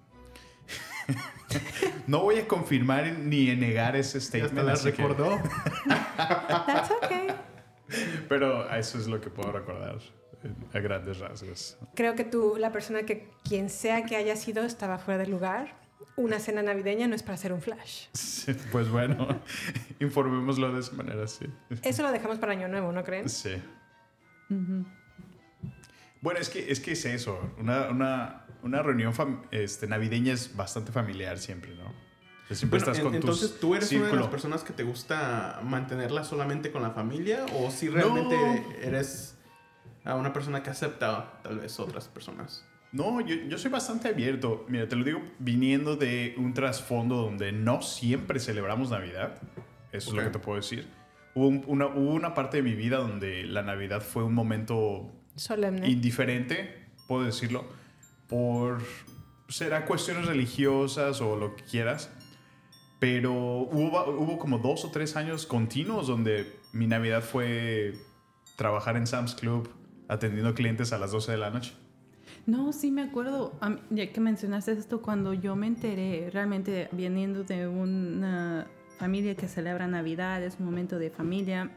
[2.06, 4.68] No voy a confirmar ni negar ese statement.
[4.68, 5.38] así que- recordó.
[5.86, 7.28] That's okay.
[8.28, 9.98] pero eso es lo que puedo recordar
[10.44, 11.78] eh, a grandes rasgos.
[11.94, 15.74] Creo que tú, la persona que quien sea que haya sido, estaba fuera de lugar.
[16.16, 18.06] Una cena navideña no es para hacer un flash.
[18.12, 19.26] Sí, Pues bueno,
[20.00, 21.46] informémoslo de esa manera, sí.
[21.82, 23.28] Eso lo dejamos para Año Nuevo, ¿no creen?
[23.28, 23.50] Sí.
[26.20, 27.38] Bueno, es que, es que es eso.
[27.58, 29.12] Una, una, una reunión
[29.50, 31.84] este, navideña es bastante familiar siempre, ¿no?
[31.86, 34.20] O sea, siempre Bueno, estás en- con entonces, tus ¿tú eres una de círculo.
[34.22, 37.44] las personas que te gusta mantenerla solamente con la familia?
[37.54, 38.72] ¿O si realmente No.
[38.82, 39.36] eres
[40.04, 42.64] a una persona que acepta tal vez otras personas?
[42.92, 44.64] No, yo, yo soy bastante abierto.
[44.68, 49.40] Mira, te lo digo viniendo de un trasfondo donde no siempre celebramos Navidad.
[49.92, 50.86] Eso es lo que te puedo decir.
[51.34, 55.10] Hubo, un- una, hubo una parte de mi vida donde la Navidad fue un momento
[55.34, 55.88] Solemne.
[55.88, 57.64] indiferente, puedo decirlo,
[58.28, 58.82] por
[59.48, 62.10] será cuestiones religiosas o lo que quieras,
[62.98, 67.94] pero hubo, hubo como dos o tres años continuos donde mi Navidad fue
[68.56, 69.68] trabajar en Sam's Club
[70.08, 71.74] atendiendo clientes a las 12 de la noche.
[72.46, 73.58] No, sí me acuerdo,
[73.90, 78.66] ya que mencionaste esto, cuando yo me enteré, realmente viniendo de una
[78.98, 81.70] familia que celebra Navidad, es un momento de familia,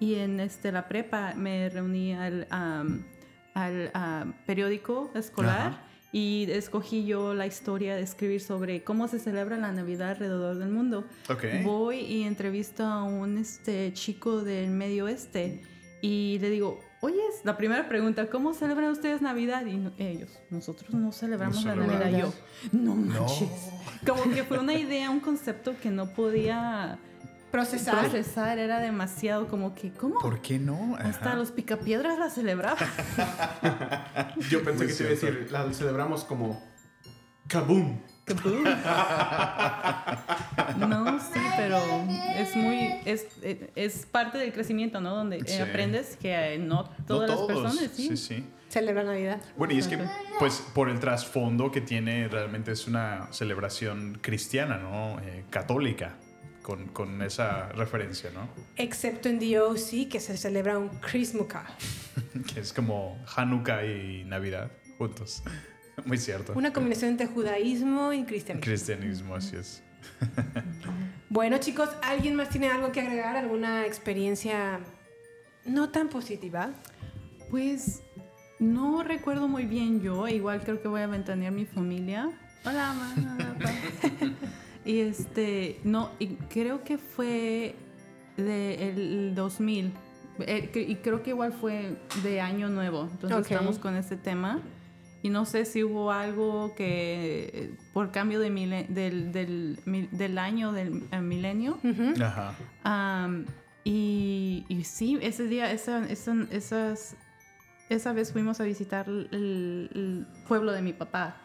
[0.00, 3.04] y en este, la prepa me reuní al, am,
[3.54, 5.82] al am, periódico escolar Ajá.
[6.12, 10.68] y escogí yo la historia de escribir sobre cómo se celebra la Navidad alrededor del
[10.70, 11.04] mundo.
[11.30, 11.44] Ok.
[11.64, 15.62] Voy y entrevisto a un este, chico del medio oeste
[16.02, 19.64] y le digo, oye, la primera pregunta, ¿cómo celebran ustedes Navidad?
[19.66, 22.18] Y no- ellos, nosotros no celebramos No la Navidad.
[22.18, 22.32] Yo,
[22.72, 23.48] no manches.
[24.06, 26.98] Como que fue una idea, un concepto que no podía
[27.54, 28.00] Procesar.
[28.00, 30.18] procesar, era demasiado como que, ¿cómo?
[30.18, 30.96] ¿Por qué no?
[30.98, 31.34] Hasta Ajá.
[31.36, 32.88] los picapiedras la celebraban.
[34.50, 36.60] Yo pensé Muy que te iba a decir, la celebramos como
[37.46, 38.00] kaboom.
[38.24, 38.64] Kaboom.
[40.78, 41.78] No, sí, pero
[42.36, 43.26] es muy, es,
[43.76, 45.14] es parte del crecimiento, ¿no?
[45.14, 45.60] Donde eh, Sí.
[45.62, 48.08] aprendes que eh, no todas no las personas, sí.
[48.08, 48.44] sí, sí.
[48.68, 49.40] Celebra Navidad.
[49.56, 49.96] Bueno, y es que,
[50.40, 55.20] pues, por el trasfondo que tiene, realmente es una celebración cristiana, ¿no?
[55.20, 56.16] Eh, católica,
[56.64, 58.48] con, con esa referencia, ¿no?
[58.76, 61.66] Excepto en DOC, que se celebra un Chrismukkah.
[62.52, 65.42] Que es como Hanukkah y Navidad juntos.
[66.06, 66.54] Muy cierto.
[66.56, 68.64] Una combinación entre judaísmo y cristianismo.
[68.64, 69.82] Cristianismo, así es.
[71.30, 73.34] Bueno, chicos, ¿alguien más tiene algo que agregar?
[73.34, 74.78] ¿Alguna experiencia
[75.64, 76.70] no tan positiva?
[77.50, 78.02] Pues
[78.60, 82.30] no recuerdo muy bien yo, igual creo que voy a ventanear mi familia.
[82.64, 83.56] Hola, mamá.
[84.84, 87.74] Y este, no, y creo que fue
[88.36, 89.92] del 2000.
[90.40, 93.02] eh, y creo que igual fue de Año Nuevo.
[93.12, 94.60] Entonces estamos con este tema.
[95.22, 100.36] Y no sé si hubo algo que por cambio de mile- del, del, mil- del
[100.36, 101.78] año del eh, milenio.
[102.20, 102.54] Ajá.
[103.84, 107.16] Y, y sí, ese día, esa, esa, esas,
[107.88, 111.36] esa vez fuimos a visitar el, el pueblo de mi papá.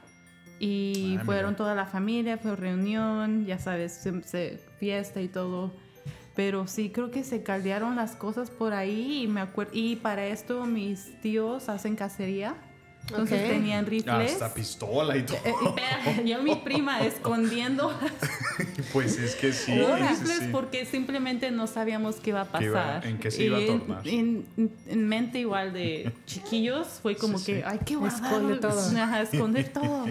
[0.60, 1.58] Y Ah, fueron mira.
[1.58, 5.72] toda la familia, fue reunión, ya sabes, se- se- fiesta y todo.
[6.36, 9.72] Pero sí, creo que se caldearon las cosas por ahí y me acuerdo.
[9.74, 12.56] Y para esto mis tíos hacen cacería.
[13.10, 13.50] Entonces Ok.
[13.50, 14.34] tenían rifles.
[14.34, 15.38] Hasta pistola y todo.
[15.43, 17.91] Eh, espera, yo mi prima escondiendo
[18.93, 19.76] Pues es que sí.
[19.76, 20.50] los rifles sí.
[20.52, 23.08] porque simplemente no sabíamos qué iba a ¿Qué iba- pasar.
[23.08, 24.08] en qué se iba a Y en- tornar?
[24.08, 24.45] En,
[24.88, 27.63] en mente igual de chiquillos fue como Sí, que sí.
[27.65, 28.98] hay que guardar, Esconde todo.
[29.02, 30.06] Ajá, esconder todo.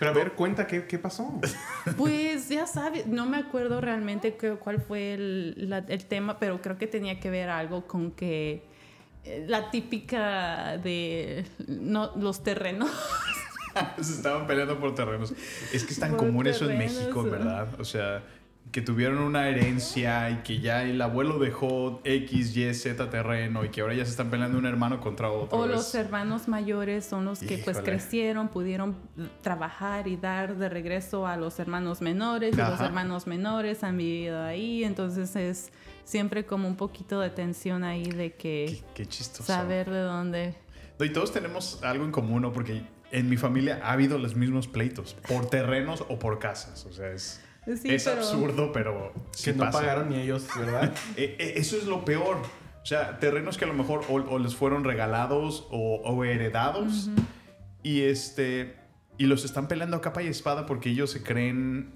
[0.00, 1.38] Pero a ver, cuenta qué, qué pasó.
[1.96, 6.60] Pues ya sabes, no me acuerdo realmente qué- cuál fue el, la- el tema, pero
[6.62, 8.62] creo que tenía que ver algo con que
[9.24, 12.90] eh, la típica de no, los terrenos.
[14.00, 15.32] Se estaban peleando por terrenos.
[15.72, 17.68] Es que es tan Por común eso en México, verdad.
[17.78, 18.22] O sea,
[18.72, 23.70] que tuvieron una herencia y que ya el abuelo dejó X, Y, Z terreno y
[23.70, 25.58] que ahora ya se están peleando un hermano contra otro.
[25.58, 28.96] O los hermanos mayores son los que pues crecieron, pudieron
[29.42, 34.42] trabajar y dar de regreso a los hermanos menores y los hermanos menores han vivido
[34.42, 35.72] ahí, entonces es
[36.04, 39.44] siempre como un poquito de tensión ahí de que Qué chistoso.
[39.44, 40.54] saber de dónde.
[40.98, 42.52] No, Y todos tenemos algo en común, ¿no?
[42.52, 46.84] Porque en mi familia ha habido los mismos pleitos, por terrenos o por casas.
[46.86, 47.40] O sea, es...
[47.76, 49.78] Sí, es pero- absurdo, pero sí que no pasa.
[49.80, 50.92] pagaron ni ellos, ¿verdad?
[51.16, 52.36] Eh, eh, eso es lo peor.
[52.82, 57.10] O sea, terrenos que a lo mejor o, o les fueron regalados o, o heredados
[57.82, 58.76] y este
[59.18, 61.92] y los están peleando a capa y espada porque ellos se creen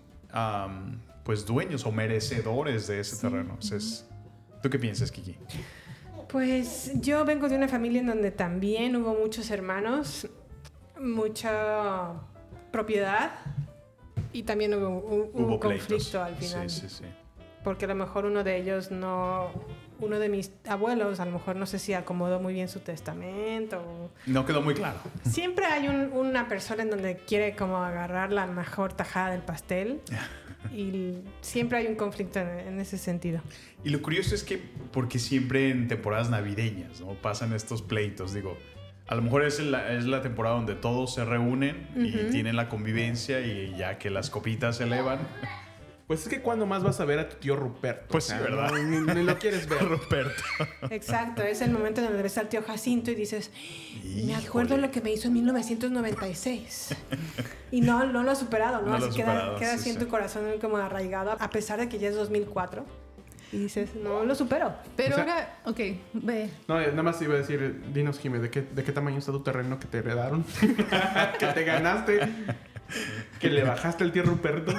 [1.24, 3.56] pues dueños o merecedores de ese terreno.
[3.58, 4.06] O sea, es-
[4.62, 5.36] ¿Tú qué piensas, Kiki?
[6.28, 10.26] Pues yo vengo de una familia en donde también hubo muchos hermanos,
[11.00, 12.12] mucha
[12.72, 13.32] propiedad
[14.34, 16.68] y también hubo un, un Hubo conflicto al final.
[16.68, 17.04] Sí, sí, sí.
[17.62, 19.50] Porque a lo mejor uno de ellos no,
[19.98, 23.78] uno de mis abuelos, a lo mejor no sé si acomodó muy bien su testamento.
[23.78, 24.98] o- No quedó muy claro.
[25.24, 30.02] Siempre hay un- una persona en donde quiere como agarrar la mejor tajada del pastel
[30.74, 33.40] y siempre hay un conflicto en, en ese sentido.
[33.82, 34.58] Y lo curioso es que,
[34.92, 37.14] porque siempre en temporadas navideñas, ¿no?
[37.14, 38.58] Pasan estos pleitos, digo.
[39.06, 42.68] A lo mejor es la, es la temporada donde todos se reúnen y tienen la
[42.68, 45.18] convivencia y ya que las copitas se elevan.
[46.06, 48.08] Pues es que cuando más vas a ver a tu tío Ruperto.
[48.08, 48.70] Pues sí, ¿verdad?
[48.70, 49.78] no, ni, ni lo quieres ver.
[49.88, 50.42] Roberto.
[50.90, 53.50] Exacto, es el momento en donde ves al tío Jacinto y dices,
[54.02, 54.88] me acuerdo Híjole.
[54.88, 56.94] lo que me hizo en 1996.
[57.70, 58.92] y no, no lo ha superado, ¿no?
[58.92, 60.04] No lo así queda, superado, queda sí, así en sí.
[60.04, 62.84] tu corazón como arraigado, a pesar de que ya es 2004.
[63.52, 64.72] Y dices, no lo supero.
[64.96, 65.78] Pero O sea- ahora, ok,
[66.14, 66.50] ve.
[66.68, 69.32] No, eh, nada más iba a decir, dinos, Jimé, ¿de qué, ¿de qué tamaño está
[69.32, 70.44] tu terreno que te heredaron?
[71.38, 72.20] que te ganaste.
[73.40, 74.72] que le bajaste el tío Ruperto.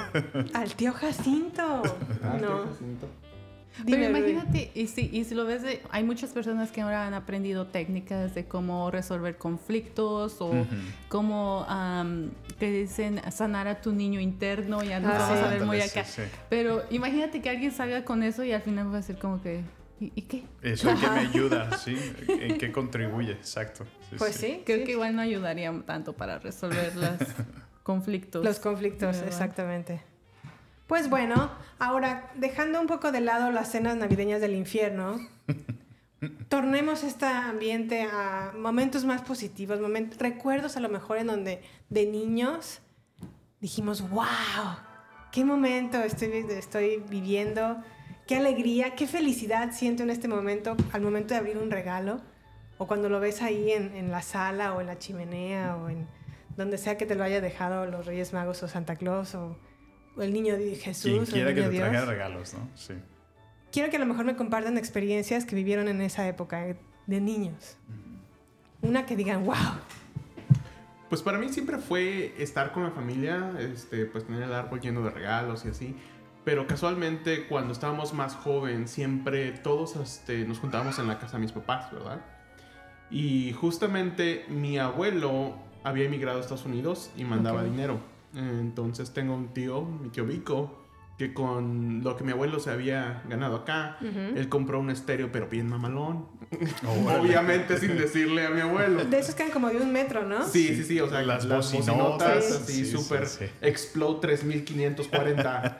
[0.54, 1.82] Al tío Jacinto.
[2.22, 2.66] Ah, tío no.
[2.66, 3.08] Jacinto.
[3.84, 7.06] Dime, Pero imagínate, y si, y si lo ves, de- hay muchas personas que ahora
[7.06, 10.66] han aprendido técnicas de cómo resolver conflictos o
[11.08, 15.44] cómo, am, que dicen, sanar a tu niño interno, ya no Ah, vamos sí.
[15.44, 16.04] a ver muy sí, acá.
[16.04, 16.22] sí.
[16.48, 19.60] Pero imagínate que alguien salga con eso y al final va a ser como que,
[20.00, 20.44] ¿y, y qué?
[20.62, 21.96] Eso en qué me ayuda, ¿sí?
[22.28, 23.32] ¿En qué contribuye?
[23.32, 23.84] Exacto.
[24.10, 24.84] Sí, Pues sí, Creo sí.
[24.84, 27.18] que igual no ayudaría tanto para resolver los
[27.82, 28.44] conflictos.
[28.44, 29.26] Los conflictos, ¿verdad?
[29.28, 30.00] exactamente.
[30.86, 35.18] Pues bueno, ahora dejando un poco de lado las cenas navideñas del infierno,
[36.48, 42.06] tornemos este ambiente a momentos más positivos, moment- recuerdos a lo mejor en donde de
[42.06, 42.80] niños
[43.60, 44.26] dijimos, wow,
[45.32, 47.82] qué momento estoy, estoy viviendo,
[48.26, 52.20] qué alegría, qué felicidad siento en este momento al momento de abrir un regalo
[52.78, 56.06] o cuando lo ves ahí en, en la sala o en la chimenea o en
[56.56, 59.58] donde sea que te lo haya dejado los Reyes Magos o Santa Claus o
[60.20, 61.88] el niño de Jesús Quien quiera que te Dios.
[61.88, 62.68] traiga regalos, ¿no?
[62.74, 62.94] Sí.
[63.72, 66.76] Quiero que a lo mejor me compartan experiencias que vivieron en esa época
[67.06, 67.76] de niños.
[68.82, 69.54] Una que digan, wow,
[71.08, 75.02] Pues para mí siempre fue estar con la familia, este, pues tener el árbol lleno
[75.02, 75.96] de regalos y así.
[76.44, 81.42] Pero casualmente cuando estábamos más joven, siempre todos este, nos juntábamos en la casa de
[81.42, 82.20] mis papás, ¿verdad?
[83.10, 88.00] Y justamente mi abuelo había emigrado a Estados Unidos y mandaba dinero.
[88.36, 93.22] Entonces tengo un tío, mi tío Vico, que con lo que mi abuelo se había
[93.28, 96.26] ganado acá, él compró un estéreo pero bien mamalón.
[97.18, 99.04] Obviamente sin decirle a mi abuelo.
[99.04, 100.46] de esos que eran como de un metro, ¿no?
[100.46, 103.46] Sí, sí, sí, o sea, Las las, bocinotas, bocinotas sí, así, sí, súper sí.
[103.62, 105.78] Explode 3540.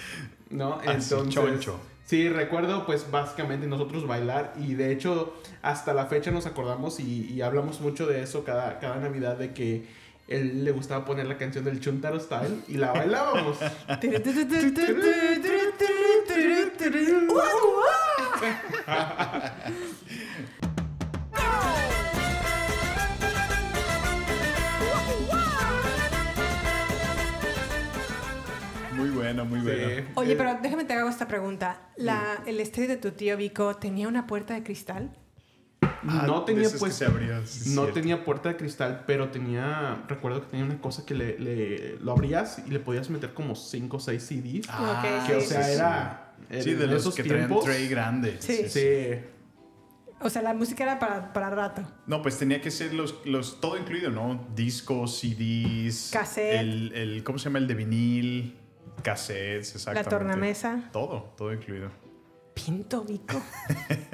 [0.50, 0.74] ¿No?
[0.76, 1.28] Así, Entonces.
[1.34, 1.80] choncho.
[2.06, 7.30] Sí, recuerdo pues básicamente nosotros bailar y de hecho hasta la fecha nos acordamos y,
[7.30, 9.86] y hablamos mucho de eso cada, cada Navidad de que
[10.30, 13.58] él le gustaba poner la canción del Chuntaro Style y la bailábamos.
[28.92, 29.88] Muy bueno, muy bueno.
[29.88, 30.04] Sí.
[30.14, 31.80] Oye, pero déjame te hago esta pregunta.
[31.96, 35.10] La, ¿El estéreo de tu tío Vico tenía una puerta de cristal?
[36.08, 37.92] Ah, no tenía pues se abrían, sí, no cierto.
[37.92, 42.12] tenía puerta de cristal, pero tenía recuerdo que tenía una cosa que le, le- lo
[42.12, 44.66] abrías y le podías meter como 5 o 6 CDs.
[44.70, 47.88] Ah, Ok, que o sea, sí, era, era Sí, de los esos que traen tray
[47.88, 48.36] grande.
[48.40, 48.68] Sí.
[48.68, 49.20] Sí.
[50.22, 51.82] O sea, la música era para, para rato.
[52.06, 54.46] No, pues tenía que ser los, los todo incluido, ¿no?
[54.54, 56.60] Discos, CDs, Cassette.
[56.60, 57.58] el, el ¿cómo se llama?
[57.58, 58.58] El de vinil,
[59.02, 60.10] cassettes, exactamente.
[60.10, 60.90] tornamesa.
[60.92, 61.90] Todo, todo incluido.
[62.64, 63.40] Pinto Vico.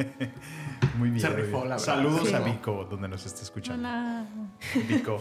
[0.98, 1.20] Muy bien.
[1.20, 1.78] Se rifó, la verdad.
[1.78, 2.34] Saludos Sí.
[2.34, 3.86] a Vico, donde nos está escuchando.
[3.88, 4.26] Hola.
[4.88, 5.20] Vico,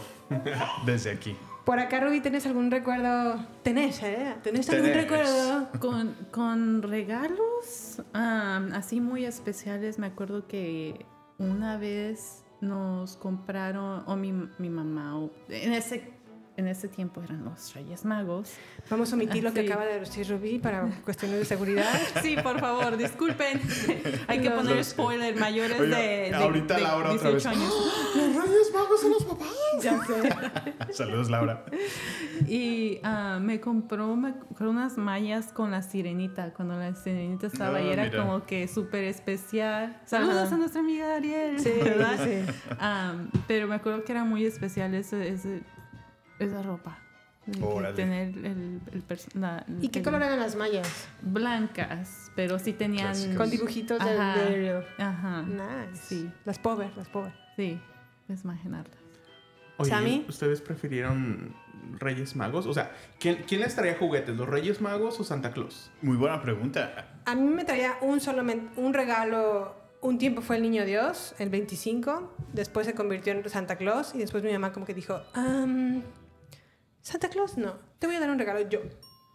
[0.86, 1.36] desde aquí.
[1.64, 3.44] Por acá, Ruby, ¿tienes algún recuerdo?
[3.62, 4.36] ¿Tenés, eh?
[4.42, 5.02] ¿Tenés algún Tenés.
[5.02, 5.68] recuerdo?
[5.80, 11.04] Con, con regalos am, así muy especiales, me acuerdo que
[11.38, 16.12] una vez nos compraron, o mi, mi mamá, o- en ese
[16.56, 18.52] en ese tiempo eran los Reyes Magos.
[18.90, 19.66] Vamos a omitir lo que Sí.
[19.70, 21.92] acaba de decir Rubí para cuestiones de seguridad.
[22.22, 23.60] Sí, por favor, disculpen.
[24.28, 27.46] Hay que poner los- spoiler mayores de, de, ahorita de Laura otra 18 vez.
[27.46, 27.74] años.
[28.16, 29.48] Los Reyes Magos son los papás.
[29.82, 30.92] Ya sé.
[30.94, 31.64] Saludos, Laura.
[32.48, 36.52] Y ah, me compró me unas mallas con la sirenita.
[36.54, 38.22] Cuando la sirenita estaba ahí Ah, era mira.
[38.22, 40.00] como que súper especial.
[40.06, 41.58] Saludos a nuestra amiga Ariel.
[41.60, 42.18] Sí, ¿verdad?
[42.24, 42.52] sí.
[43.46, 45.62] Pero me acuerdo que era muy especial ese, ese-
[46.38, 46.98] esa ropa.
[47.62, 47.94] Órale.
[47.94, 51.06] tener el, el pers- la- ¿Y qué el- color eran las mallas?
[51.22, 53.06] Blancas, pero sí tenían...
[53.12, 53.36] Clásicas.
[53.36, 54.42] Con dibujitos de Ajá.
[54.42, 54.84] de.
[54.98, 55.42] Ajá.
[55.42, 56.02] Nice.
[56.02, 56.30] Sí.
[56.44, 57.32] Las power, las power.
[57.54, 57.80] Sí,
[58.28, 58.96] es imaginarlas.
[59.76, 60.24] Oye, ¿Sammy?
[60.28, 61.54] ¿ustedes prefirieron
[61.98, 62.66] Reyes Magos?
[62.66, 64.34] O sea, ¿quién, quién les traía juguetes?
[64.36, 65.90] ¿Los Reyes Magos o Santa Claus?
[66.02, 67.20] Muy buena pregunta.
[67.26, 69.76] A mí me traía un solamente un regalo.
[70.00, 72.34] Un tiempo fue el niño Dios, el 25.
[72.52, 74.14] Después se convirtió en Santa Claus.
[74.14, 76.02] Y después mi mamá como que dijo, "Am,
[77.06, 78.80] Santa Claus no, te voy a dar un regalo yo.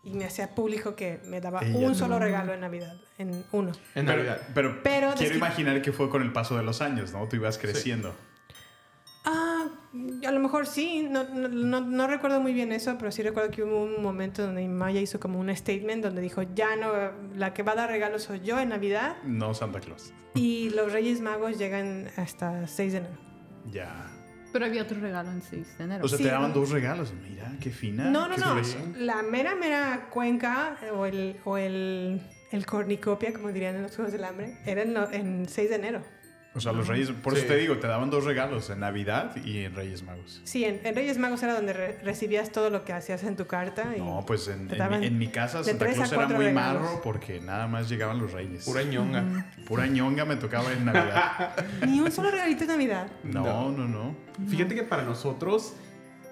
[0.03, 1.95] Y me hacía público que me daba Ella un no.
[1.95, 3.71] solo regalo en Navidad, en uno.
[3.95, 4.41] En Pero, Navidad.
[4.53, 7.27] pero, Pero quiero imaginar que fue con el paso de los años, ¿no?
[7.29, 8.13] Tú ibas creciendo.
[9.23, 9.67] Ah,
[10.27, 13.51] a lo mejor sí, no, no, no- no recuerdo muy bien eso, pero sí recuerdo
[13.51, 16.75] que hubo un momento donde mi mamá ya hizo como un statement donde dijo, ya
[16.75, 16.91] no,
[17.35, 20.11] la que va a dar regalos soy yo en Navidad No Santa Claus.
[20.33, 23.15] y los Reyes Magos llegan hasta 6 de enero.
[23.71, 24.10] Ya.
[24.51, 26.05] Pero había otro regalo en 6 de enero.
[26.05, 26.55] O sea, Sí, te daban ¿no?
[26.55, 27.13] dos regalos.
[27.29, 28.09] Mira, qué fina.
[28.09, 28.61] No, no, no,
[28.97, 32.21] la mera, mera cuenca o el, o el,
[32.51, 35.75] el cornicopia, como dirían en los Juegos del Hambre, era en, lo- en 6 de
[35.75, 36.01] enero.
[36.53, 37.39] O sea, los Reyes, por Sí.
[37.39, 40.41] eso te digo, te daban dos regalos en Navidad y en Reyes Magos.
[40.43, 43.47] Sí, en, en Reyes Magos era donde re- recibías todo lo que hacías en tu
[43.47, 43.93] carta.
[43.95, 46.81] Y No, pues en, en mi, en mi casa Santa Claus era muy regalos.
[46.83, 48.65] marro porque nada más llegaban los Reyes.
[48.65, 49.23] Pura ñonga.
[49.65, 51.53] Pura ñonga me tocaba en Navidad.
[51.87, 53.07] Ni un solo regalito de Navidad.
[53.23, 54.15] No, no, no.
[54.49, 55.73] Fíjate que para nosotros,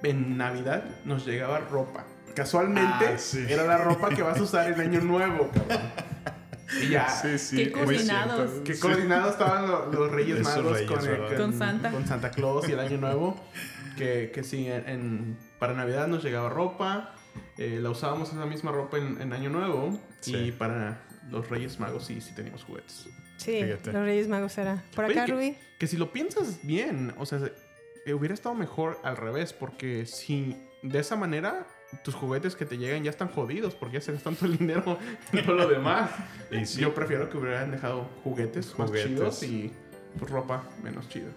[0.04, 2.04] en Navidad, nos llegaba ropa.
[2.36, 3.46] Casualmente, Ah, sí.
[3.48, 5.80] era la ropa que vas a usar en Año Nuevo, cabrón.
[6.82, 7.10] Y ya.
[7.10, 7.58] Sí, sí.
[7.58, 8.52] Qué coordinados.
[8.64, 8.80] Que Sí.
[8.82, 11.36] coordinados estaban lo- los Reyes Esos Magos reyes, con, el-.
[11.38, 11.92] Con Santa.
[11.92, 13.40] Con Santa Claus y el Año Nuevo.
[13.98, 17.16] Que, que sí, en, para Navidad nos llegaba ropa.
[17.58, 20.00] eh, la usábamos esa misma ropa en, en Año Nuevo.
[20.22, 20.36] Sí.
[20.36, 23.08] Y para los Reyes Magos sí, sí teníamos juguetes.
[23.38, 23.92] Sí, Fíjate.
[23.94, 24.84] los Reyes Magos era.
[24.96, 25.58] Por Oye, acá, que- Rubí.
[25.80, 27.40] Que si lo piensas bien, o sea,
[28.06, 31.66] eh, hubiera estado mejor al revés, porque si de esa manera
[32.04, 34.98] tus juguetes que te llegan ya están jodidos, porque ya se gastan todo el dinero
[35.34, 36.12] en todo lo demás.
[36.52, 36.82] Y sí.
[36.82, 39.72] Yo prefiero que hubieran dejado juguetes, más chidos y
[40.18, 41.30] pues, ropa menos chida.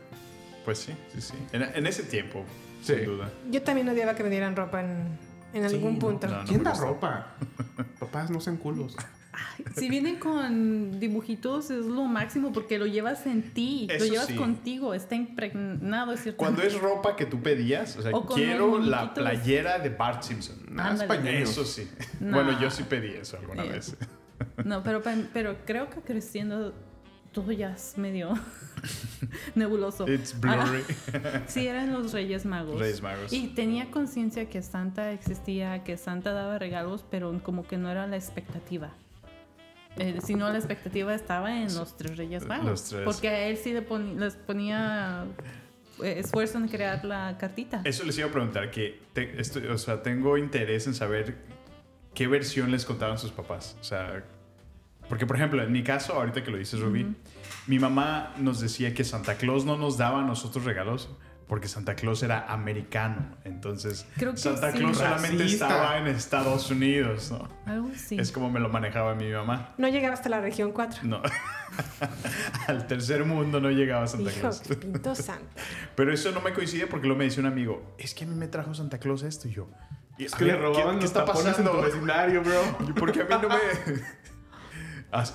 [0.64, 1.34] Pues sí, sí, sí.
[1.52, 2.44] En, en ese tiempo,
[2.82, 2.94] Sí.
[2.96, 3.30] sin duda.
[3.50, 5.18] Yo también odiaba que me dieran ropa en,
[5.54, 6.26] en Sí, algún no, punto.
[6.28, 6.44] no, no.
[6.44, 7.26] ¿Quién da ropa?
[8.00, 8.96] Papás no sean culos.
[9.76, 14.26] Si vienen con dibujitos es lo máximo porque lo llevas en ti, Eso lo llevas
[14.26, 14.36] sí.
[14.36, 16.36] contigo, está impregnado, ¿cierto?
[16.38, 20.56] Cuando es ropa que tú pedías, o sea, O quiero la playera de Bart Simpson.
[20.94, 21.28] Español.
[21.28, 21.88] Eso sí.
[22.20, 22.32] No.
[22.42, 23.68] Bueno, yo sí pedí eso alguna Eh.
[23.70, 23.96] vez.
[24.64, 25.00] No, pero,
[25.32, 26.74] pero creo que creciendo
[27.32, 28.34] todo ya es medio
[29.54, 30.06] nebuloso.
[30.08, 30.82] It's Ah, blurry.
[31.46, 32.78] sí, eran los Reyes Magos.
[32.78, 33.32] Reyes Magos.
[33.32, 38.06] Y tenía conciencia que Santa existía, que Santa daba regalos, pero como que no era
[38.06, 38.90] la expectativa.
[39.98, 42.64] Eh, sino la expectativa estaba en los tres Reyes Magos.
[42.66, 43.02] Los tres.
[43.04, 43.84] Porque a él sí le
[44.18, 45.24] les ponía
[46.02, 47.82] eh, esfuerzo en crear la cartita.
[47.84, 51.36] Eso les iba a preguntar, que te- esto- o sea, tengo interés en saber
[52.14, 53.76] qué versión les contaban sus papás.
[53.80, 54.24] O sea,
[55.10, 57.06] porque por ejemplo, en mi caso, ahorita que lo dices, Rubí,
[57.66, 61.10] mi mamá nos decía que Santa Claus no nos daba a nosotros regalos
[61.48, 63.36] porque Santa Claus era americano.
[63.44, 64.78] Entonces, Creo que Santa sí.
[64.78, 65.66] Claus solamente Racista.
[65.68, 67.48] estaba en Estados Unidos, ¿no?
[67.66, 68.18] Algo así.
[68.18, 69.74] Es como me lo manejaba mi mamá.
[69.78, 71.00] No llegaba hasta la región 4.
[71.04, 71.22] No.
[72.68, 74.60] Al tercer mundo no llegaba Santa Hijo, Claus.
[74.60, 75.62] que pinto Santa.
[75.96, 78.34] Pero eso no me coincide porque lo me decía un amigo, es que a mí
[78.34, 79.68] me trajo Santa Claus esto y yo.
[80.18, 81.72] y, Es a que ver, le robaban ¿qué, está tapones en pasando?
[81.72, 82.94] tu vecindario, bro.
[82.98, 84.22] Porque a mí no me...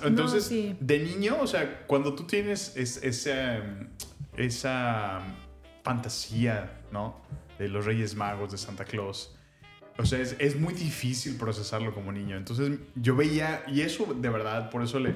[0.04, 0.76] Entonces, sí.
[0.80, 3.60] de niño, o sea, cuando tú tienes es- esa,
[4.36, 5.20] esa
[5.88, 7.16] fantasía, ¿no?
[7.58, 9.34] De los Reyes Magos, de Santa Claus.
[9.96, 12.36] O sea, es, es muy difícil procesarlo como niño.
[12.36, 15.14] Entonces, yo veía, y eso de verdad, por eso le,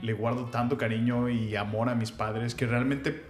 [0.00, 3.22] le guardo tanto cariño y amor a mis padres, que realmente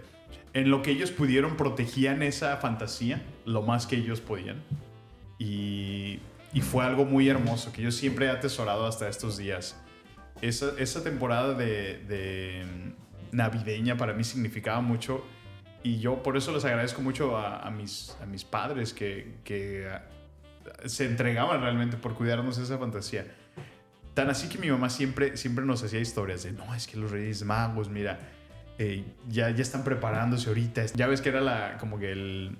[0.53, 4.63] en lo que ellos pudieron protegían esa fantasía lo más que ellos podían.
[5.37, 6.21] Y,
[6.53, 9.75] y fue algo muy hermoso que yo siempre he atesorado hasta estos días.
[10.41, 12.65] Esa, esa temporada de, de
[13.33, 15.25] navideña para mí significaba mucho
[15.85, 19.87] y yo por eso les agradezco mucho a, a mis, a mis padres que, que
[19.87, 20.01] ah,
[20.85, 23.27] se entregaban realmente por cuidarnos esa fantasía.
[24.15, 27.11] Tan así que mi mamá siempre, siempre nos hacía historias de, no, es que los
[27.11, 28.17] Reyes Magos, mira,
[28.79, 30.87] eh, ya, ya están preparándose ahorita.
[30.95, 32.57] Ya ves que era la, como que el,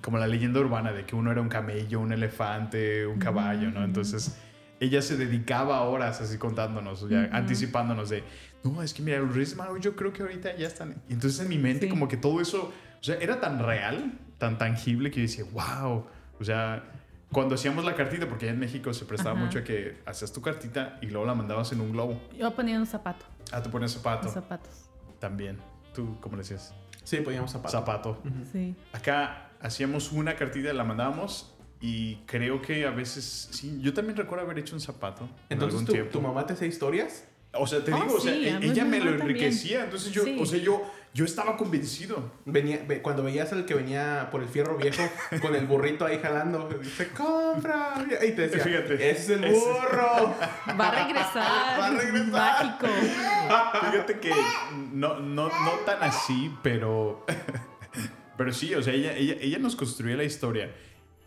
[0.00, 3.84] como la leyenda urbana de que uno era un camello, un elefante, un caballo, ¿no?
[3.84, 4.38] Entonces
[4.80, 8.24] ella se dedicaba horas así contándonos, ya anticipándonos de,
[8.64, 10.96] no, es que mira, los Reyes Magos yo creo que ahorita ya están.
[11.08, 11.90] Y entonces en mi mente Sí.
[11.90, 16.06] como que todo eso, o sea, era tan real, tan tangible que yo decía, wow,
[16.40, 16.82] o sea...
[17.32, 19.44] Cuando hacíamos la cartita, porque allá en México se prestaba Ajá.
[19.46, 22.20] mucho a que hacías tu cartita y luego la mandabas en un globo.
[22.38, 24.24] Yo ponía un zapato, Ah, te pones zapato.
[24.26, 24.84] los zapatos.
[25.18, 25.58] También.
[25.92, 26.72] ¿Tú cómo le decías?
[27.02, 27.72] Sí, poníamos zapatos.
[27.72, 28.22] Zapato.
[28.52, 28.76] Sí.
[28.92, 34.44] Acá hacíamos una cartita, la mandábamos y creo que a veces, sí, yo también recuerdo
[34.44, 35.24] haber hecho un zapato.
[35.24, 36.12] en Entonces, algún ¿tu, tiempo.
[36.12, 37.26] tu mamá te hacía historias?
[37.56, 39.36] O sea, te Oh, digo, o sea, sí, e- ella me lo mamá también.
[39.38, 39.84] enriquecía.
[39.84, 40.36] Entonces yo, Sí.
[40.40, 40.82] o sea, yo,
[41.12, 42.32] yo estaba convencido.
[42.44, 45.02] Venía, ve- cuando veías al que venía por el fierro viejo
[45.42, 48.04] con el burrito ahí jalando, dice, compra.
[48.22, 48.94] Y te decía, Fíjate.
[48.94, 50.34] ese es el Ese- burro.
[50.80, 51.34] Va a regresar.
[51.80, 52.30] Va a regresar.
[52.30, 52.86] Mágico.
[53.90, 54.32] Fíjate que
[54.92, 57.24] no, no, no tan así, pero,
[58.36, 60.72] pero sí, o sea, ella, ella, ella nos construía la historia.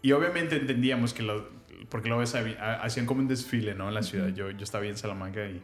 [0.02, 1.50] Y obviamente entendíamos que, lo,
[1.90, 3.88] porque lo ves, había- ha- hacían como un desfile, ¿no?
[3.88, 4.28] En la ciudad.
[4.30, 5.62] Yo, yo estaba en Salamanca y,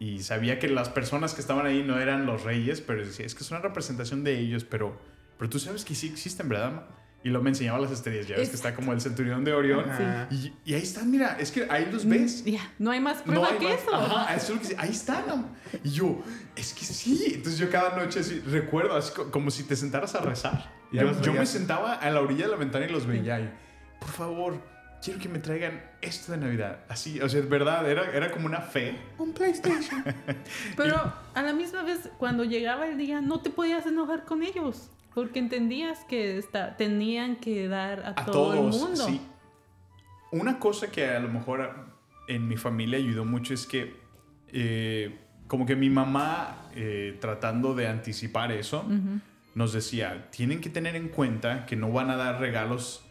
[0.00, 3.36] y sabía que las personas que estaban ahí no eran los reyes, pero decía, es
[3.36, 5.00] que es una representación de ellos, pero,
[5.38, 6.86] pero tú sabes que sí existen, ¿verdad?
[7.22, 9.52] Y luego me enseñaba las estrellas, ya ves Es- que está como el centurión de
[9.52, 9.84] Orión.
[10.30, 12.42] Y, y ahí están, mira, es que ahí los ves.
[12.46, 13.82] Ya, no hay más prueba hay que más.
[13.82, 13.94] eso.
[13.94, 15.54] Ajá, eso es lo que sí, ahí están.
[15.84, 16.24] Y yo,
[16.56, 17.32] es que sí.
[17.34, 20.72] Entonces yo cada noche así, recuerdo, así co- como si te sentaras a rezar.
[20.92, 23.38] Yo, yo me sentaba a la orilla de la ventana y los veía.
[23.38, 23.52] Y,
[24.00, 24.54] por favor,
[25.02, 26.80] quiero que me traigan esto de Navidad.
[26.88, 28.96] Así, o sea, es verdad, era, era como una fe.
[29.18, 30.04] Un PlayStation.
[30.76, 34.90] Pero a la misma vez, cuando llegaba el día, no te podías enojar con ellos.
[35.14, 38.76] Porque entendías que esta- tenían que dar a, A todo todos.
[38.76, 39.04] el mundo.
[39.06, 39.20] Sí.
[40.32, 41.88] Una cosa que a lo mejor
[42.28, 43.96] en mi familia ayudó mucho es que,
[44.52, 48.84] eh, como que mi mamá, eh, tratando de anticipar eso,
[49.56, 53.04] nos decía, tienen que tener en cuenta que no van a dar regalos,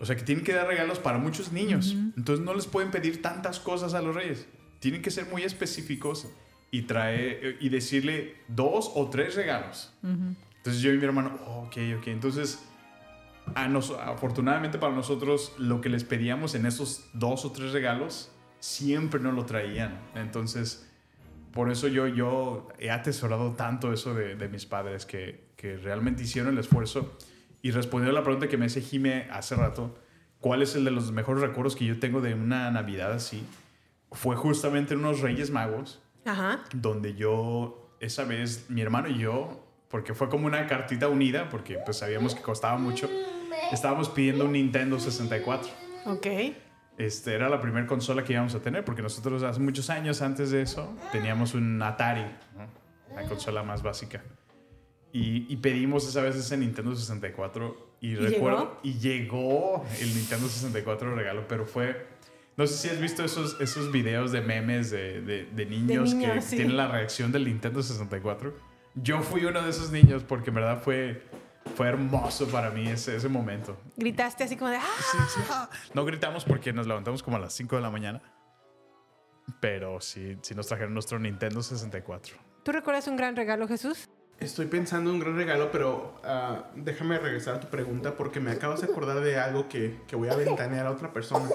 [0.00, 1.94] o sea, que tienen que dar regalos para muchos niños.
[2.16, 4.46] Entonces no les pueden pedir tantas cosas a los reyes.
[4.80, 6.28] Tienen que ser muy específicos
[6.70, 9.92] y, traer, y decirle dos o tres regalos.
[10.58, 12.06] Entonces yo y mi hermano, oh, ok, ok.
[12.08, 12.64] Entonces,
[13.54, 18.30] a nos- afortunadamente para nosotros, lo que les pedíamos en esos dos o tres regalos,
[18.60, 19.98] siempre nos lo traían.
[20.14, 20.84] Entonces,
[21.52, 26.22] por eso yo, yo he atesorado tanto eso de, de mis padres, que, que realmente
[26.22, 27.16] hicieron el esfuerzo.
[27.62, 29.98] Y respondiendo a la pregunta que me hace Jime hace rato,
[30.40, 33.44] ¿cuál es el de los mejores recuerdos que yo tengo de una Navidad así?
[34.12, 36.60] Fue justamente en unos Reyes Magos Ajá.
[36.72, 41.78] donde yo, esa vez, mi hermano y yo, porque fue como una cartita unida, porque
[41.84, 43.08] pues sabíamos que costaba mucho,
[43.72, 45.70] estábamos pidiendo un Nintendo 64.
[46.06, 46.26] Ok.
[46.96, 50.50] Este, era la primera consola que íbamos a tener, porque nosotros hace muchos años antes
[50.50, 52.24] de eso teníamos un Atari,
[52.56, 52.66] ¿no?
[53.14, 54.22] la consola más básica.
[55.12, 61.14] Y, y pedimos esa vez ese Nintendo 64 y, recuerdo, y llegó el Nintendo 64
[61.14, 62.06] regalo, pero fue...
[62.56, 66.34] No sé si has visto esos, esos videos de memes de, de, de niños, niños,
[66.34, 66.56] que sí.
[66.56, 68.52] tienen la reacción del Nintendo 64.
[68.96, 71.22] Yo fui uno de esos niños porque en verdad fue,
[71.76, 73.80] fue hermoso para mí ese, ese momento.
[73.96, 74.82] Gritaste así como de ¡Ah!
[74.98, 75.40] Sí, sí.
[75.94, 78.22] No gritamos porque nos levantamos como a las 5 de la mañana.
[79.60, 82.36] Pero sí, sí nos trajeron nuestro Nintendo 64.
[82.64, 84.08] ¿Tú recuerdas un gran regalo, Jesús?
[84.40, 88.52] Estoy pensando en un gran regalo, pero ah, déjame regresar a tu pregunta porque me
[88.52, 91.46] acabas de acordar de algo que, que voy a ventanear a otra persona.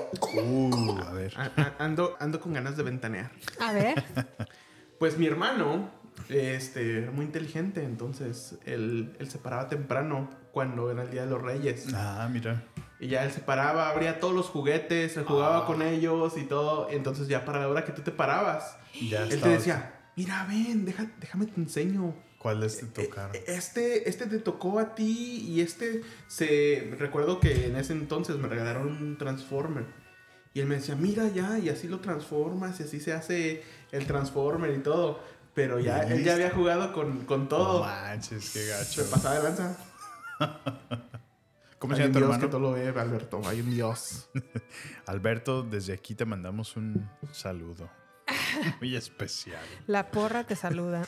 [0.44, 1.34] Uh, a ver.
[1.38, 3.32] A- a- ando, ando con ganas de ventanear.
[3.62, 4.04] A ver.
[5.00, 5.90] Pues mi hermano
[6.28, 11.30] este, era muy inteligente, entonces él, él se paraba temprano cuando era el Día de
[11.30, 11.88] los Reyes.
[11.94, 12.64] Ah, mira.
[13.00, 16.90] Y ya él se paraba, abría todos los juguetes, se jugaba con ellos y todo.
[16.90, 18.78] Entonces ya para la hora que tú te parabas,
[19.10, 22.14] Ya él te decía, mira, ven, deja- déjame te enseño.
[22.44, 23.36] ¿Cuáles te tocaron?
[23.36, 26.94] Eh, Este, este te tocó a ti y este se...
[27.00, 29.86] Recuerdo que en ese entonces me regalaron un Transformer.
[30.54, 34.06] Y él me decía, mira ya, y así lo transformas y así se hace el
[34.06, 35.20] Transformer y todo.
[35.56, 36.26] Pero ya, él ¿Listo?
[36.26, 37.80] ya había jugado con, con todo.
[37.80, 39.10] No manches, qué se gacho.
[39.10, 39.78] pasaba de lanza.
[41.80, 42.42] ¿Cómo se llama tu Dios hermano?
[42.42, 43.42] que todo lo ve, Alberto.
[43.46, 44.30] Hay un Dios.
[45.06, 47.90] Alberto, desde aquí te mandamos un saludo.
[48.80, 49.64] Muy especial.
[49.88, 51.06] La porra te saluda.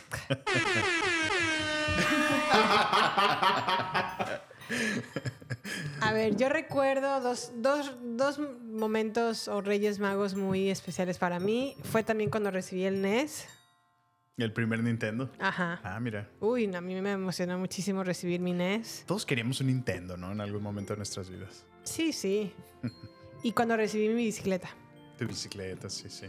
[6.01, 11.75] A ver, yo recuerdo dos, dos, dos momentos o Reyes Magos muy especiales para mí.
[11.83, 13.47] Fue también cuando recibí el NES.
[14.37, 15.31] El primer Nintendo.
[15.39, 15.79] Ajá.
[15.83, 16.29] Ah, mira.
[16.41, 19.05] Uy, a mí me emocionó muchísimo recibir mi NES.
[19.07, 20.31] Todos queríamos un Nintendo, ¿no?
[20.31, 21.65] En algún momento de nuestras vidas.
[21.83, 22.53] Sí, sí.
[23.43, 24.69] Y cuando recibí mi bicicleta.
[25.19, 26.25] Tu bicicleta, sí, sí.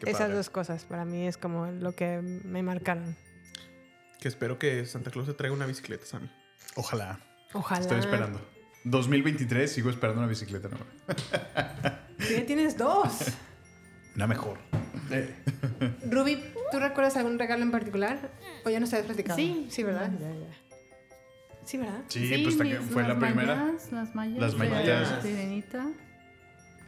[0.00, 0.34] Qué Esas padre.
[0.34, 3.16] dos cosas para mí es como lo que me marcaron.
[4.20, 6.30] Que espero que Santa Claus te traiga una bicicleta, Sammy.
[6.76, 7.20] Ojalá.
[7.52, 7.80] Ojalá.
[7.80, 8.40] Estoy esperando.
[8.84, 10.86] 2023 sigo esperando una bicicleta nueva.
[12.18, 13.12] Ya tienes dos.
[14.16, 14.58] Una mejor.
[16.10, 16.42] Ruby,
[16.72, 18.32] ¿tú recuerdas algún regalo en particular?
[18.64, 19.36] ¿O ya no sabes platicado?
[19.38, 19.68] Sí.
[19.70, 20.10] Sí, ¿verdad?
[20.20, 20.48] Ya, ya.
[21.64, 22.02] Sí, ¿verdad?
[22.08, 23.54] Sí, pues también mis- fue la las primera.
[23.54, 25.10] mallas, las mallas.
[25.12, 25.22] Las.
[25.22, 25.86] Sirenita.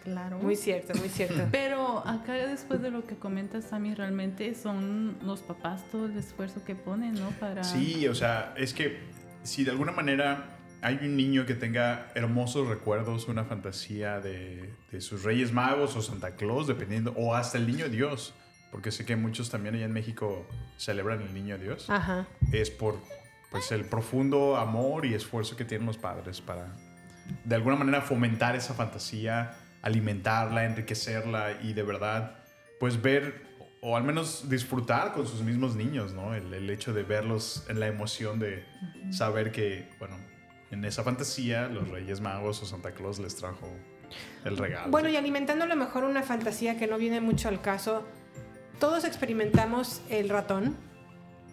[0.05, 0.39] Claro.
[0.39, 1.47] Muy cierto, muy cierto.
[1.53, 6.65] Pero acá después de lo que comentas, Sammy, realmente son los papás todo el esfuerzo
[6.65, 7.31] que ponen, ¿no?
[7.41, 7.65] Para...
[7.65, 8.99] Sí, o sea, es que
[9.43, 15.01] si de alguna manera hay un niño que tenga hermosos recuerdos, una fantasía de, de
[15.01, 18.35] sus Reyes Magos o Santa Claus, dependiendo, o hasta el Niño Dios,
[18.71, 20.47] porque sé que muchos también allá en México
[20.79, 22.27] celebran el Niño Dios, Ajá.
[22.53, 22.99] es por
[23.51, 26.69] pues el profundo amor y esfuerzo que tienen los padres para
[27.45, 32.37] de alguna manera fomentar esa fantasía, alimentarla, enriquecerla y de verdad
[32.79, 33.49] pues ver
[33.83, 36.35] o al menos disfrutar con sus mismos niños, ¿no?
[36.35, 38.65] El, el hecho de verlos en la emoción de
[39.11, 40.17] saber que, bueno,
[40.71, 43.69] en esa fantasía los Reyes Magos o Santa Claus les trajo
[44.45, 44.91] el regalo.
[44.91, 48.07] Bueno, y alimentando a lo mejor una fantasía que no viene mucho al caso,
[48.79, 50.77] todos experimentamos el ratón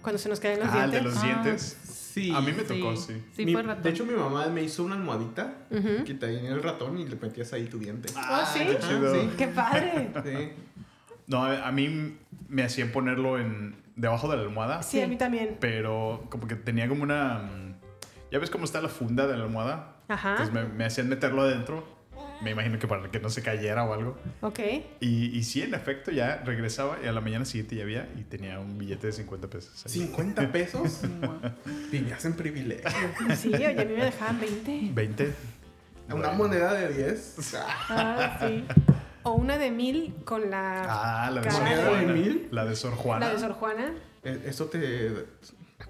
[0.01, 0.91] cuando se nos caen los ah, dientes.
[0.91, 1.77] de los Ah, dientes.
[2.21, 2.31] Sí.
[2.35, 3.23] A mí me tocó, Sí, sí.
[3.35, 3.83] sí Mi- fue ratón.
[3.83, 5.53] de hecho, mi mamá me hizo una almohadita
[6.05, 8.09] que tenía el ratón y le metías ahí tu diente.
[8.15, 8.59] ¿Oh, sí?
[8.65, 9.13] qué chido.
[9.13, 9.29] sí.
[9.37, 10.11] ¡Qué padre!
[10.23, 10.49] Sí.
[11.27, 14.81] No, a a mí me hacían ponerlo en debajo de la almohada.
[14.83, 15.57] Sí, a mí también.
[15.59, 17.39] pero como que tenía como una...
[17.39, 17.73] mm,
[18.31, 19.95] ¿Ya ves cómo está la funda de la almohada?
[20.07, 20.31] Ajá.
[20.31, 21.96] Entonces me, me hacían meterlo adentro.
[22.41, 24.17] Me imagino que para que no se cayera o algo.
[24.41, 24.59] Ok.
[24.99, 28.23] Y, y sí, en efecto, ya regresaba y a la mañana siguiente ya había y
[28.23, 29.85] tenía un billete de 50 pesos.
[29.85, 29.91] ahí.
[29.91, 31.01] 50 pesos.
[31.91, 32.89] Vivías en privilegio.
[33.35, 34.79] Sí, oye, a mí me dejaban 20.
[34.93, 35.33] 20.
[36.13, 37.35] Una moneda de 10.
[37.89, 38.63] Ah, sí.
[39.23, 42.13] O una de mil con la, Ah, la de Sor cara ¿Moneda de Juana.
[42.13, 42.47] mil?
[42.51, 43.25] La de Sor Juana.
[43.27, 43.93] la de Sor Juana.
[44.23, 45.25] Eh, Eso te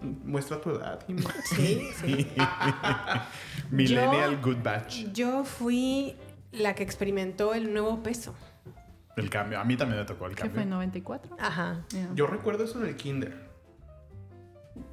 [0.02, 1.06] muestra tu edad.
[1.56, 2.28] Sí, sí.
[3.72, 4.96] Millennial Yo- Good Batch.
[5.14, 6.16] Yo fui
[6.60, 8.36] la que experimentó el nuevo peso.
[9.16, 9.60] El cambio.
[9.60, 10.62] A mí también me tocó el ¿Qué cambio.
[10.78, 10.88] fue?
[11.02, 11.22] ¿94?
[11.40, 11.86] Ajá.
[11.90, 12.10] Yeah.
[12.14, 13.48] Yo recuerdo eso en el kinder.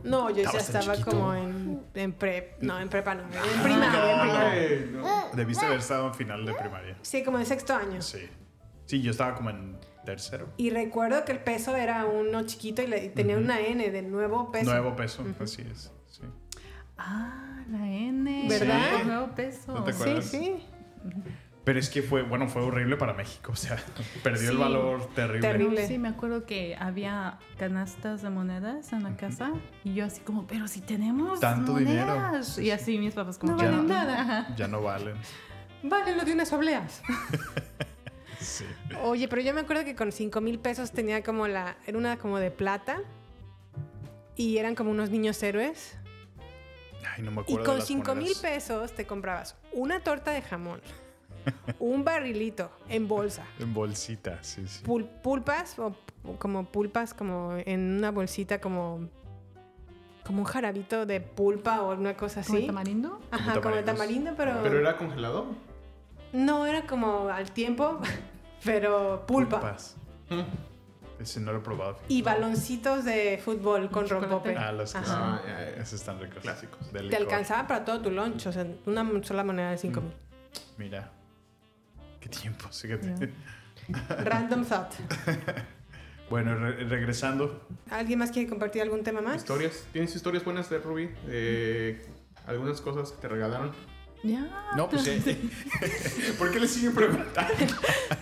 [0.02, 1.10] No, yo ya estaba chiquito.
[1.10, 2.62] como en, en prep.
[2.62, 3.22] No, en prepa no.
[3.24, 4.50] En primaria, en primaria.
[4.50, 5.28] Ay, no.
[5.34, 6.96] Debiste haber estado en final de primaria.
[7.02, 8.00] Sí, como en sexto año.
[8.00, 8.26] Sí.
[8.86, 10.48] Sí, yo estaba como en tercero.
[10.56, 14.02] Y recuerdo que el peso era uno chiquito y, le- y tenía una N de
[14.02, 14.70] nuevo peso.
[14.70, 15.90] Nuevo peso, así es.
[16.06, 16.22] Sí.
[16.96, 18.46] Ah, la N.
[18.48, 19.04] ¿Verdad?
[19.04, 19.74] Nuevo peso.
[19.74, 20.66] ¿No te Sí, sí.
[21.64, 23.52] Pero es que fue, bueno, fue horrible para México.
[23.52, 23.76] O sea,
[24.22, 25.40] perdió el valor terrible.
[25.40, 25.86] Terrible.
[25.86, 29.52] Sí, me acuerdo que había canastas de monedas en la casa
[29.82, 32.16] y yo así como, pero si tenemos Tanto dinero.
[32.58, 34.54] Y así mis papás como, No "Ya valen nada.
[34.56, 35.16] Ya no valen.
[35.82, 37.02] Vale, lo de unas obleas.
[38.40, 38.64] Sí.
[39.02, 41.76] Oye, pero yo me acuerdo que con 5 mil pesos tenía como la.
[41.86, 42.98] Era una como de plata.
[44.36, 45.96] Y eran como unos niños héroes.
[47.16, 47.58] Ay, no me Y acuerdo.
[47.60, 50.82] de con las 5 mil pesos te comprabas una torta de jamón,
[51.78, 54.84] un barrilito en bolsa, En bolsita, sí, sí.
[54.84, 55.94] pul- pulpas o
[56.38, 59.08] como pulpas, como en una bolsita, como.
[60.24, 62.66] Como un jarabito de pulpa o una cosa ¿Como así.
[62.66, 63.20] tamarindo?
[63.30, 64.58] Ajá, como tamarindo, pero.
[64.62, 65.46] Pero era congelado.
[66.32, 68.00] No, era como al tiempo,
[68.64, 69.60] pero pulpa.
[69.60, 69.96] Pulpas.
[71.20, 71.98] Ese no lo he probado.
[72.08, 74.56] Y baloncitos de fútbol con rompope.
[74.56, 75.00] Ah, los que.
[75.04, 75.40] Ah.
[75.76, 76.38] Esos están ricos.
[76.42, 76.90] Clásicos.
[76.90, 80.12] Te alcanzaba para todo tu lunch, o sea, una sola moneda de 5 mil.
[80.78, 81.12] Mira.
[82.24, 83.30] Qué tiempo, fíjate.
[84.24, 84.92] Random thought.
[86.30, 87.66] Bueno, re- regresando.
[87.90, 89.36] ¿Alguien más quiere compartir algún tema más?
[89.36, 89.84] Historias.
[89.92, 91.10] ¿Tienes historias buenas de Ruby?
[92.46, 93.72] Algunas cosas que te regalaron.
[94.22, 94.72] Ya.
[94.74, 95.50] No, pues sí.
[96.38, 97.52] ¿Por qué le siguen preguntando?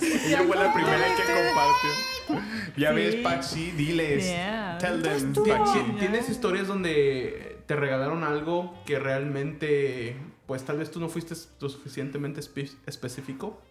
[0.01, 2.75] Ella fue la primera que compartió.
[2.77, 2.95] Ya Sí.
[2.97, 4.25] ves, Paxi, diles.
[4.25, 4.79] Yeah.
[4.81, 5.45] Tell them, tú.
[5.47, 5.79] Paxi.
[6.01, 11.69] ¿Tienes historias donde te regalaron algo que realmente, pues tal vez tú no fuiste lo
[11.69, 13.63] suficientemente espe- específico?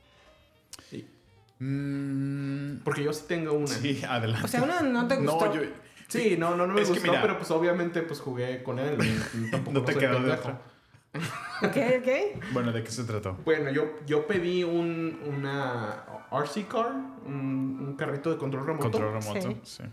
[1.63, 3.67] Mm, Porque yo sí tengo una.
[3.67, 4.45] sí, adelante.
[4.45, 5.45] O sea, uno no te gustó.
[5.45, 5.61] No, yo.
[6.07, 8.79] Sí, no, no, no me Es que gustó, mira- pero pues obviamente pues jugué con
[8.79, 8.97] él.
[9.51, 10.61] tampoco No te quedó de otra.
[11.63, 12.51] Ok, ok.
[12.53, 13.37] Bueno, ¿de qué se trató?
[13.45, 16.91] Bueno, yo, yo pedí un, una RC car,
[17.25, 18.89] un, un carrito de control remoto.
[18.89, 19.59] Control remoto.
[19.63, 19.83] Sí.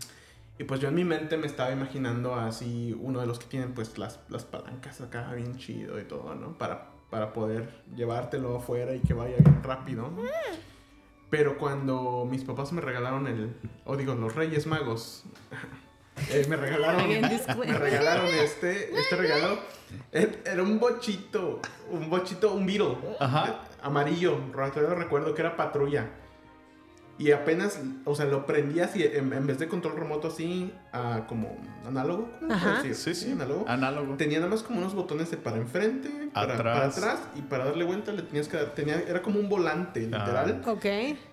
[0.57, 3.73] Y pues yo en mi mente me estaba imaginando así uno de los que tienen
[3.73, 6.57] pues las, las palancas acá bien chido y todo, ¿no?
[6.57, 10.03] Para, para poder llevártelo afuera y que vaya bien rápido.
[10.09, 10.23] ¿no?
[11.29, 13.55] Pero cuando mis papás me regalaron el,
[13.85, 15.23] o digo, los Reyes Magos,
[16.31, 17.07] eh, me regalaron,
[17.59, 19.59] me regalaron este, este regalo.
[20.11, 22.97] Era un bochito, un bochito, un Beetle.
[23.19, 23.61] Ajá.
[23.81, 26.09] Amarillo, todavía recuerdo que era patrulla.
[27.19, 31.25] Y apenas, o sea, lo prendías y en, en vez de control remoto así, ah,
[31.27, 32.95] como análogo, ¿cómo decir?
[32.95, 33.31] Sí, sí.
[33.33, 33.65] análogo.
[33.67, 34.15] Análogo.
[34.15, 36.73] Tenía nada más como unos botones de para enfrente, para Atrás.
[36.73, 39.99] para atrás y para darle vuelta le tenías que dar, tenía, era como un volante,
[39.99, 40.61] literal.
[40.65, 40.85] Ok.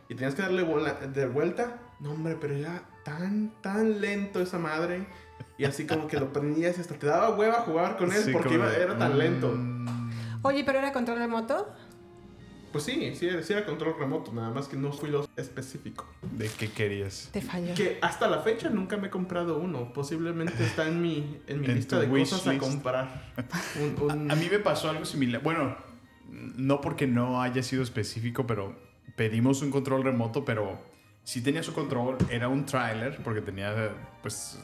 [0.09, 1.79] Y tenías que darle bola- de vuelta.
[2.01, 5.07] No, hombre, pero era tan, tan lento esa madre.
[5.57, 8.33] Y así como que lo prendías y hasta te daba hueva jugar con él Sí,
[8.33, 9.57] porque iba- era tan mm, lento.
[10.43, 11.73] Oye, ¿pero era control remoto?
[12.77, 16.07] Pues sí, sí, era- sí era control remoto, nada más que no fui lo específico.
[16.33, 17.31] ¿De qué querías?
[17.33, 17.73] Te falló.
[17.75, 19.95] Que hasta la fecha nunca me he comprado uno.
[19.95, 22.63] Posiblemente está en mi, en mi En lista de cosas a list.
[22.63, 23.33] comprar.
[23.81, 25.43] Un- un- A mí me pasó algo similar.
[25.43, 25.75] Bueno,
[26.29, 28.77] no porque no haya sido específico, pero
[29.17, 30.79] pedimos un control remoto, pero
[31.25, 32.19] sí tenía su control.
[32.29, 34.59] Era un trailer, porque tenía, pues,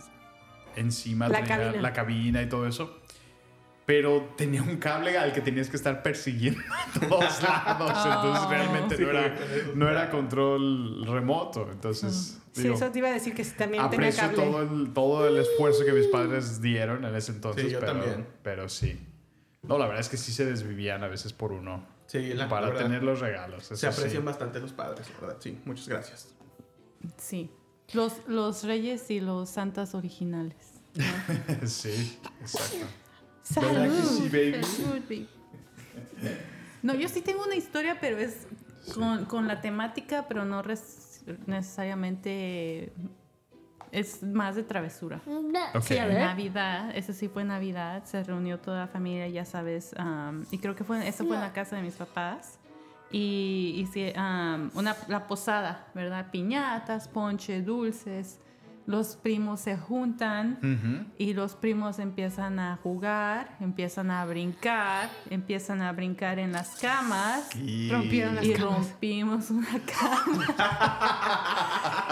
[0.76, 1.80] encima La tenía cabina.
[1.82, 3.00] la cabina y todo eso.
[3.84, 8.06] Pero tenía un cable al que tenías que estar persiguiendo a todos lados.
[8.06, 9.38] Entonces realmente Sí, no, era,
[9.74, 11.68] no era control remoto.
[11.70, 14.36] Entonces, Sí, digo, eso te iba a decir que sí, también tenía aprecio cable.
[14.44, 17.64] todo el, todo el esfuerzo que mis padres dieron en ese entonces.
[17.64, 18.26] Sí, yo pero, también.
[18.42, 19.00] Pero sí.
[19.62, 21.84] No, la verdad es que sí se desvivían a veces por uno.
[22.06, 23.64] Sí, la- para la verdad, tener los regalos.
[23.64, 24.26] Se aprecian sí.
[24.26, 25.36] bastante los padres, la verdad.
[25.40, 26.28] Sí, muchas gracias.
[27.16, 27.50] Sí.
[27.94, 30.56] Los, los reyes y los santas originales.
[30.94, 31.66] ¿no?
[31.66, 32.86] sí, exacto.
[33.52, 33.72] ¡Salud!
[33.72, 34.64] ¿Verdad que sí, baby?
[34.64, 35.28] Salud, baby.
[36.82, 38.46] No, yo sí tengo una historia, pero es
[38.94, 42.92] con, con la temática, pero no res- necesariamente
[43.92, 45.20] es más de travesura.
[45.74, 45.82] Ok.
[45.82, 46.18] Sí, a ver.
[46.20, 50.74] Navidad, eso sí fue Navidad, se reunió toda la familia, ya sabes, am, y creo
[50.74, 52.58] que fue, eso fue en la casa de mis papás.
[53.10, 56.30] Y hice am, una, la posada, ¿verdad?
[56.32, 58.38] Piñatas, ponche, dulces.
[58.84, 65.92] Los primos se juntan y los primos empiezan a jugar, empiezan a brincar, empiezan a
[65.92, 67.54] brincar en las camas.
[67.56, 68.88] Y- Rompieron las Y camas.
[68.88, 70.46] rompimos una cama.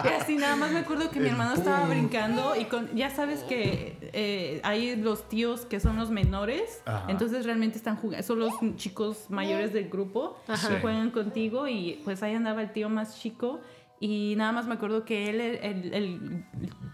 [0.04, 3.40] y así nada más me acuerdo que mi hermano estaba brincando y con, ya sabes
[3.44, 7.06] que eh, hay los tíos que son los menores, Ajá.
[7.08, 10.68] entonces realmente están jugando, son los chicos mayores del grupo Ajá.
[10.68, 13.60] que juegan contigo y pues ahí andaba el tío más chico.
[14.00, 16.44] Y nada más me acuerdo que él, el, el- el-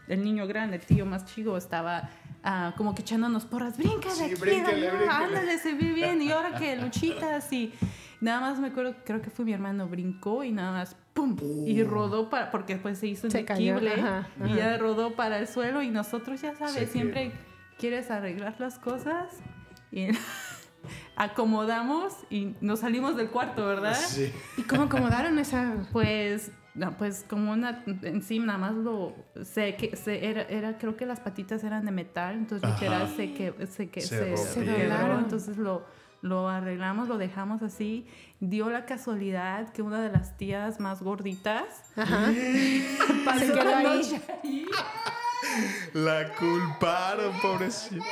[0.09, 2.11] el niño grande, el tío más chico, estaba
[2.45, 3.77] ah, como que echándonos porras.
[3.79, 5.25] Brinca de Sí, aquí, bríncale, de allá, bríncale".
[5.25, 6.21] ándale, se ve bien.
[6.21, 7.73] Y ahora que luchitas y
[8.21, 11.37] nada más me acuerdo, creo que fue mi hermano, brincó y nada más, ¡pum!
[11.65, 15.15] Y rodó para, porque pues se hizo un Se cayó, equible ajá, y ya rodó
[15.15, 17.31] para el suelo y nosotros, ya sabes, Se siempre
[17.79, 19.29] quieres arreglar las cosas
[19.93, 20.09] y
[21.17, 23.95] acomodamos y nos salimos del cuarto, ¿verdad?
[23.97, 24.33] Sí.
[24.57, 25.75] ¿Y cómo acomodaron esa?
[25.93, 26.51] Pues,
[26.99, 31.21] pues como una, encima nada más lo, se, que, se, era, era, creo que las
[31.21, 32.75] patitas eran de metal, entonces Ajá.
[32.81, 34.85] literal se, que, se, que, Se se,
[35.19, 35.85] entonces lo,
[36.23, 38.07] lo arreglamos, lo dejamos así.
[38.41, 41.65] Dio la casualidad que una de las tías más gorditas
[41.97, 42.33] Ajá.
[43.25, 43.85] pasó la ahí.
[43.87, 44.67] noche ahí.
[45.95, 48.05] La culparon, pobrecito.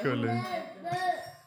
[0.00, 0.42] Híjole.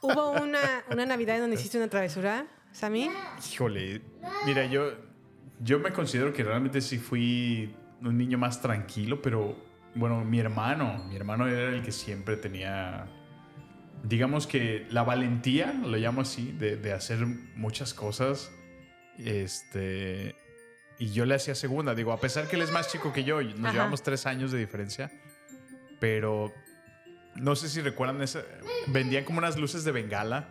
[0.01, 0.59] ¿Hubo una,
[0.91, 3.09] una Navidad en donde hiciste una travesura, Sammy?
[3.51, 4.01] Híjole.
[4.45, 4.91] Mira, yo,
[5.59, 9.55] yo me considero que realmente sí fui un niño más tranquilo, pero
[9.95, 13.07] bueno, mi hermano, mi hermano era el que siempre tenía,
[14.03, 18.51] digamos que la valentía, lo llamo así, de, de hacer muchas cosas.
[19.17, 20.35] Este.
[20.99, 21.93] Y yo le hacía segunda.
[21.95, 23.71] Digo, a pesar que él es más chico que yo, nos Ajá.
[23.73, 25.11] llevamos tres años de diferencia.
[25.99, 26.51] Pero
[27.35, 28.43] no sé si recuerdan esa.
[28.87, 30.49] Vendían como unas luces de bengala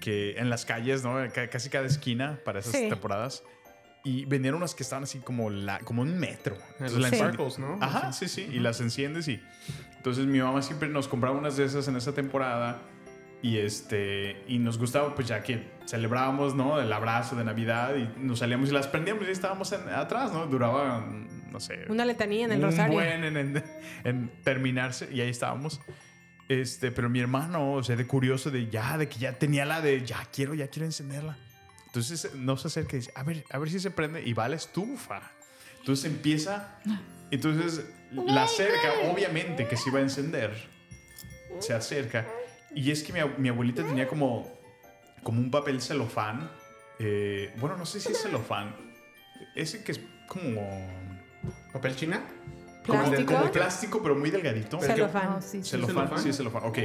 [0.00, 1.14] que en las calles, ¿no?
[1.32, 2.88] Ca- Casi cada esquina para esas Sí.
[2.88, 3.42] temporadas.
[4.04, 6.56] Y vendían unas que estaban así como, la, como un metro.
[6.72, 7.14] Entonces Los la Sí.
[7.16, 7.78] encendí- sparkles, ¿no?
[7.80, 8.48] Ajá, sí, sí.
[8.50, 9.40] Y las enciendes y.
[9.96, 12.82] Entonces mi mamá siempre nos compraba unas de esas en esa temporada.
[13.42, 14.42] Y este.
[14.48, 16.80] Y nos gustaba, pues ya que celebrábamos, ¿no?
[16.80, 17.94] El abrazo de Navidad.
[17.96, 20.46] Y nos salíamos y las prendíamos y estábamos en- atrás, ¿no?
[20.46, 21.04] Duraba,
[21.50, 21.84] no sé.
[21.88, 22.94] Una letanía en el un rosario.
[22.94, 23.64] buen en, en-
[24.04, 25.08] en terminarse.
[25.12, 25.80] Y ahí estábamos.
[26.48, 29.80] Este, pero mi hermano, o sea, de curioso de ya, de que ya tenía la
[29.80, 31.36] de ya quiero, ya quiero encenderla.
[31.92, 34.48] Entonces no se acerca y dice, a ver, a ver si se prende y va
[34.48, 35.20] la estufa.
[35.80, 36.78] Entonces empieza,
[37.30, 40.56] entonces la acerca, obviamente que se iba a encender.
[41.60, 42.26] Se acerca.
[42.74, 44.50] Y es que mi, mi abuelita tenía como,
[45.22, 46.50] como un papel celofán.
[46.98, 48.74] eh, bueno, no sé si es celofán.
[49.54, 50.62] Ese que es como...
[51.74, 52.22] ¿Papel china?
[52.86, 53.34] Como, de- ¿Plástico?
[53.34, 54.80] como plástico, pero muy delgadito.
[54.80, 55.28] Celofán.
[55.36, 55.70] Oh, sí, sí.
[55.72, 56.22] Celofán, celofán.
[56.22, 56.62] sí, celofán.
[56.64, 56.78] Ok.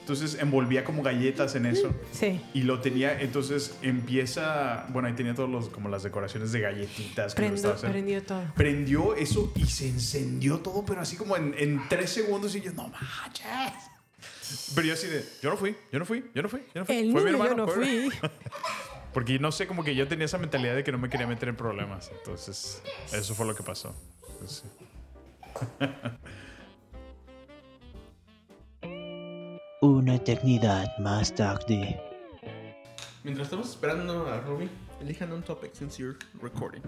[0.00, 1.94] Entonces envolvía como galletas en eso.
[2.12, 2.40] Sí.
[2.52, 7.34] Y lo tenía, entonces empieza, bueno, ahí tenía todos los, como las decoraciones de galletitas.
[7.34, 8.42] que Prendo, prendió todo.
[8.56, 12.72] Prendió eso y se encendió todo, pero así como en, en tres segundos y yo,
[12.72, 13.50] no manches.
[14.74, 16.86] Pero yo así de, yo no fui, yo no fui, yo no fui, yo no
[16.86, 16.96] fui.
[16.96, 18.28] El Fue mi niño, yo hermano, no fue- fui.
[19.14, 21.48] Porque no sé, como que yo tenía esa mentalidad de que no me quería meter
[21.48, 22.10] en problemas.
[22.16, 22.80] Entonces,
[23.12, 23.94] eso fue lo que pasó.
[24.38, 24.68] Pues, sí.
[29.80, 31.98] Una eternidad más tarde.
[33.24, 34.68] Mientras estamos esperando a Ruby,
[35.00, 36.82] elijan un topic since you're recording.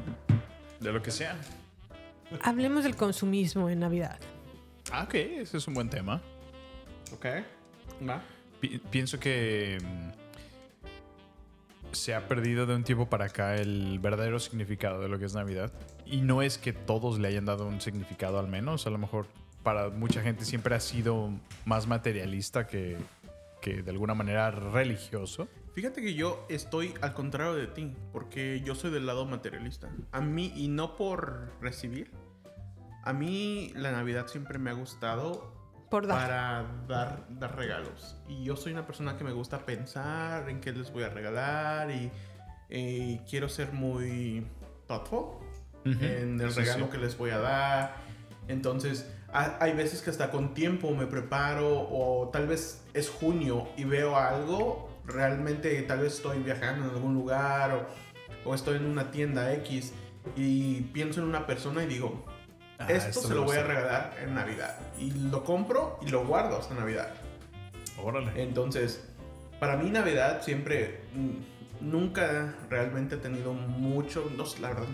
[0.81, 1.37] De lo que sea.
[2.43, 4.19] Hablemos del consumismo en Navidad.
[4.91, 6.21] Ah, ok, ese es un buen tema.
[7.15, 7.27] Ok.
[8.09, 8.23] Va.
[8.61, 10.11] Pi- pienso que mm,
[11.93, 15.35] se ha perdido de un tiempo para acá el verdadero significado de lo que es
[15.35, 15.73] Navidad.
[16.05, 18.87] Y no es que todos le hayan dado un significado al menos.
[18.87, 19.27] A lo mejor
[19.63, 21.31] para mucha gente siempre ha sido
[21.65, 22.97] más materialista que,
[23.61, 25.49] que de alguna manera religioso.
[25.75, 29.91] Fíjate que yo estoy al contrario de ti, porque yo soy del lado materialista.
[30.11, 32.11] A mí, y no por recibir,
[33.05, 35.55] a mí la Navidad siempre me ha gustado
[35.91, 36.19] Por dar.
[36.19, 38.17] para dar, dar regalos.
[38.29, 41.91] Y yo soy una persona que me gusta pensar en qué les voy a regalar
[41.91, 42.11] y
[42.69, 44.47] eh, quiero ser muy
[44.87, 45.39] thoughtful
[45.85, 46.91] en el Sí, regalo sí.
[46.93, 47.97] que les voy a dar.
[48.49, 53.85] Entonces, hay veces que hasta con tiempo me preparo o tal vez es junio y
[53.85, 59.11] veo algo, realmente tal vez estoy viajando en algún lugar o, o estoy en una
[59.11, 59.93] tienda X
[60.37, 62.25] y pienso en una persona y digo,
[62.83, 64.77] Ah, esto, esto se lo voy a regalar en Navidad.
[64.99, 67.15] Y lo compro y lo guardo hasta Navidad.
[68.03, 68.43] Órale.
[68.43, 69.05] Entonces,
[69.61, 74.87] para mí Navidad siempre, mm, nunca realmente he tenido mucho, no la verdad,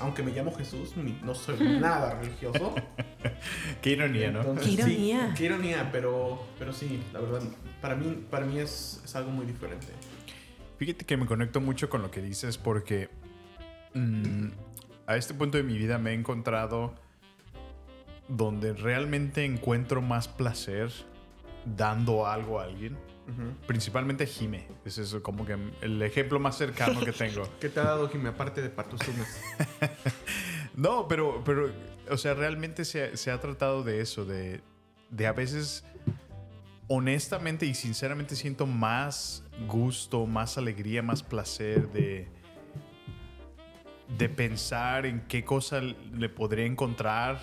[0.00, 2.74] aunque me llamo Jesús, no soy nada religioso.
[3.82, 4.40] Qué ironía, ¿no?
[4.40, 5.34] Entonces, Qué sí, ironía.
[5.36, 7.42] qué ironía, pero, pero sí, la verdad,
[7.80, 9.88] para mí, para mí es, es algo muy diferente.
[10.78, 13.10] Fíjate que me conecto mucho con lo que dices porque
[13.94, 14.48] mm,
[15.06, 16.94] a este punto de mi vida me he encontrado
[18.28, 20.90] donde realmente encuentro más placer
[21.76, 22.96] dando algo a alguien.
[23.66, 24.66] Principalmente Jime.
[24.84, 27.48] Es eso como que el ejemplo más cercano que tengo.
[27.60, 29.40] ¿Qué te ha dado, Jimmy, aparte de Partusumes?
[30.74, 31.70] No, pero, pero,
[32.08, 34.62] o sea, realmente se, se ha tratado de eso, de,
[35.10, 35.84] de a veces,
[36.86, 42.28] honestamente y sinceramente siento más gusto, más alegría, más placer de,
[44.16, 47.40] de pensar en qué cosa le podría encontrar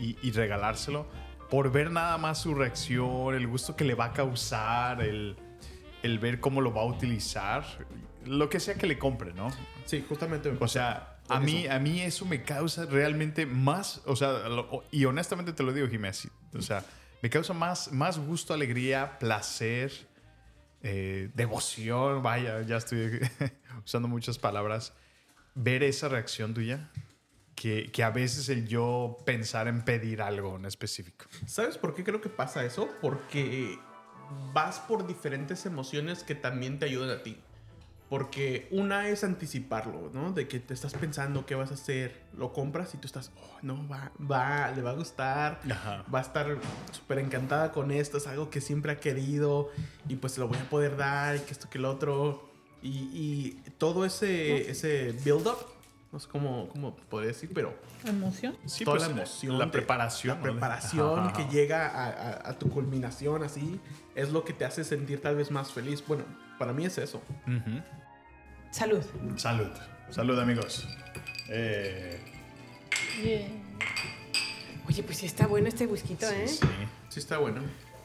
[0.00, 1.06] y, y regalárselo
[1.54, 5.36] por ver nada más su reacción, el gusto que le va a causar, el,
[6.02, 7.64] el ver cómo lo va a utilizar,
[8.26, 9.50] lo que sea que le compre, ¿no?
[9.84, 10.50] Sí, justamente.
[10.50, 11.72] me O sea, a mí, eso.
[11.72, 15.86] a mí eso me causa realmente más, o sea, lo- y honestamente te lo digo,
[15.86, 16.26] Jiménez,
[16.58, 16.84] o sea,
[17.22, 19.92] me causa más, más gusto, alegría, placer,
[20.82, 23.20] eh, devoción, vaya, ya estoy
[23.86, 24.92] usando muchas palabras,
[25.54, 26.90] ver esa reacción tuya,
[27.54, 31.26] que, que a veces el yo pensar en pedir algo en específico.
[31.46, 32.88] ¿Sabes por qué creo que pasa eso?
[33.00, 33.78] Porque
[34.52, 37.38] vas por diferentes emociones que también te ayudan a ti.
[38.08, 40.32] Porque una es anticiparlo, ¿no?
[40.32, 43.58] De que te estás pensando qué vas a hacer, lo compras y tú estás, oh,
[43.62, 46.04] no, va, va, le va a gustar, Ajá.
[46.14, 46.58] va a estar
[46.92, 49.70] súper encantada con esto, es algo que siempre ha querido
[50.06, 52.50] y pues se lo voy a poder dar y que esto, que lo otro.
[52.82, 55.56] Y, y todo ese, ese build-up,
[56.14, 58.56] no sé cómo, cómo podría decir, pero ¿Emoción?
[58.66, 59.58] Sí, toda pues, la emoción.
[59.58, 63.80] la de- preparación, La preparación Ajá, que llega a, a- a tu culminación así
[64.14, 66.04] es lo que te hace sentir tal vez más feliz.
[66.06, 66.24] Bueno,
[66.56, 67.20] para mí es eso.
[68.70, 69.02] Salud.
[69.36, 69.66] Salud,
[70.10, 70.86] salud amigos.
[71.48, 72.20] Eh,
[74.88, 76.46] Oye, pues sí está bueno este whisky, ¿eh?
[76.46, 76.66] sí, sí.
[77.08, 77.60] Sí está bueno.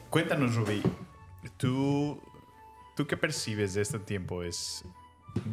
[0.08, 0.82] Cuéntanos, Rubí,
[1.58, 2.20] ¿tú,
[2.96, 4.42] ¿tú qué percibes de este tiempo?
[4.42, 4.84] ¿Es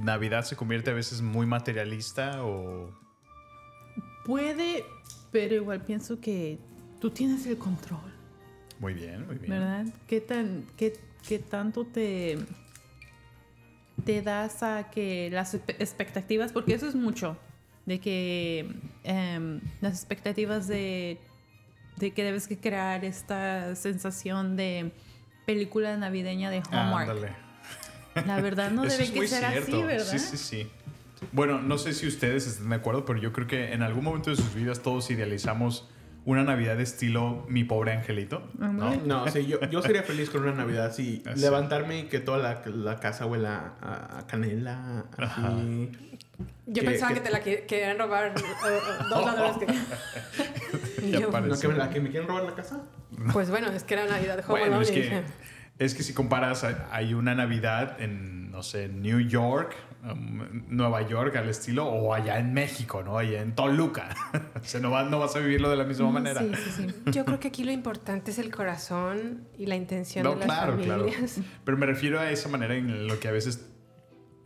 [0.04, 2.90] Navidad se convierte a veces muy materialista o...?
[4.26, 4.84] Puede,
[5.32, 6.60] pero igual pienso que
[7.00, 8.14] tú tienes el control,
[8.80, 9.52] Muy bien, muy bien.
[9.52, 9.86] ¿verdad?
[10.08, 12.38] ¿Qué, tan, qué, qué tanto te,
[14.04, 17.38] te das a que las expectativas, porque eso es mucho,
[17.86, 18.70] de que
[19.04, 21.20] em, las expectativas de,
[21.96, 24.92] de que debes que crear esta sensación de
[25.46, 27.47] película navideña de Hallmark.
[28.26, 29.86] La verdad no debe es que ser así, cierto.
[29.86, 30.06] ¿verdad?
[30.06, 30.72] Sí, sí, sí.
[31.32, 34.30] Bueno, no sé si ustedes están de acuerdo, pero yo creo que en algún momento
[34.30, 35.90] de sus vidas todos idealizamos
[36.26, 38.96] una Navidad de estilo Mi Pobre Angelito, ¿no?
[38.98, 41.24] No, sí, yo, yo sería feliz con una Navidad así.
[41.26, 41.40] Así.
[41.40, 45.06] Levantarme y que toda la, la casa huela a, a canela.
[45.18, 45.90] Así.
[46.68, 49.66] Yo Que- pensaba que- que, te la que- querían robar eh, dos ladrones que...
[51.08, 51.32] Y Ya yo.
[51.32, 52.82] ¿No que me, la, que me quieren robar la casa?
[53.32, 55.24] pues bueno, es que era Navidad de Home Bueno, Alone es y que, dije,
[55.80, 59.76] es que si comparas, hay- una Navidad en, no sé, New York,
[60.10, 63.18] um, Nueva York al estilo, o allá en México, ¿no?
[63.18, 64.10] Allá en Toluca.
[64.56, 66.42] o sea, no, va- no vas a vivirlo de la misma manera.
[66.42, 67.12] Sí, sí, sí.
[67.12, 70.46] Yo creo que aquí lo importante es el corazón y la intención No, de las
[70.48, 71.04] claro, claro.
[71.06, 71.40] familias.
[71.64, 73.70] Pero me refiero a esa manera en lo que a veces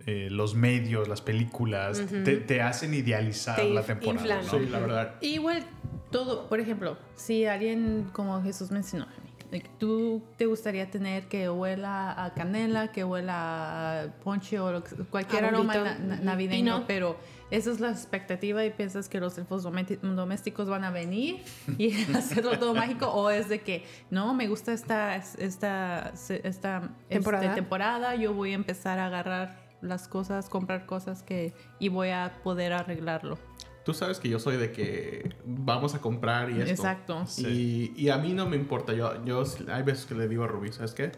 [0.08, 4.42] eh, los medios, las películas, te, te hacen idealizar Te la temporada.
[4.42, 4.50] ¿no?
[4.50, 5.16] Sí, la verdad.
[5.22, 5.64] Igual
[6.12, 9.06] todo, por ejemplo, si alguien como Jesús mencionó,
[9.60, 15.74] tú te gustaría tener que huela a canela, que huela a ponche o cualquier aroma
[15.74, 16.04] Arbolito.
[16.06, 16.88] na- navideño, Y no.
[16.88, 17.18] pero
[17.52, 21.44] esa es la expectativa y piensas que los elfos domésticos van a venir
[21.78, 27.44] y hacerlo todo mágico o es de que no, me gusta esta, esta, esta Temporada.
[27.46, 32.10] este, temporada, yo voy a empezar a agarrar las cosas, comprar cosas que y voy
[32.10, 33.38] a poder arreglarlo.
[33.84, 36.72] Tú sabes que yo soy de que vamos a comprar y esto.
[36.72, 37.26] Exacto.
[37.38, 38.94] Y, y a mí no me importa.
[38.94, 41.12] Yo, yo hay veces que le digo a Rubí, ¿sabes qué?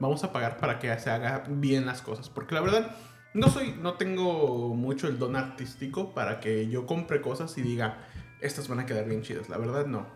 [0.00, 2.28] Vamos a pagar para que se haga bien las cosas.
[2.28, 2.94] Porque la verdad,
[3.32, 7.98] no soy, no tengo mucho el don artístico para que yo compre cosas y diga,
[8.40, 9.48] estas van a quedar bien chidas.
[9.48, 10.06] La verdad, no.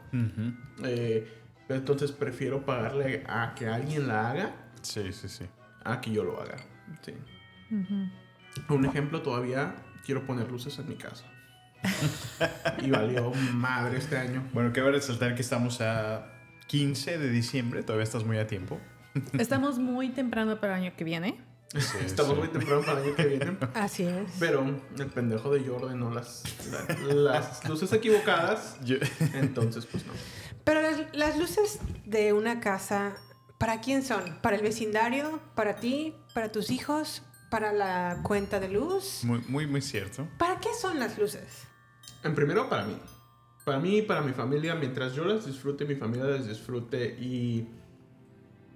[0.83, 1.27] Eh,
[1.67, 5.47] pero entonces prefiero pagarle a que alguien la haga Sí, sí, sí.
[5.85, 6.57] a que yo lo haga.
[7.03, 7.15] Sí.
[8.69, 9.75] Un ejemplo, todavía
[10.05, 11.25] quiero poner luces en mi casa.
[12.83, 14.49] y valió madre este año.
[14.53, 16.27] Bueno, cabe resaltar que estamos a
[16.67, 18.81] 15 de diciembre, todavía estás muy a tiempo.
[19.39, 21.41] Estamos muy temprano para el año que viene.
[21.73, 22.39] Sí, Estamos sí.
[22.41, 23.57] muy temprano para el año que viene.
[23.75, 24.31] Así es.
[24.41, 24.65] Pero
[24.99, 28.77] el pendejo de yo ordenó las, la- las luces equivocadas.
[28.85, 28.97] Yo-
[29.35, 30.13] Entonces, pues no.
[30.65, 33.15] Pero las, las luces de una casa,
[33.59, 34.39] ¿para quién son?
[34.43, 35.41] ¿Para el vecindario?
[35.55, 36.15] ¿Para ti?
[36.35, 37.23] ¿Para tus hijos?
[37.51, 39.21] ¿Para la cuenta de luz?
[39.23, 40.27] muy, muy, muy cierto.
[40.39, 41.69] ¿Para qué son las luces?
[42.25, 42.97] En primero, para mí.
[43.65, 47.67] Para mí y para mi familia, mientras yo las disfrute, mi familia las disfrute y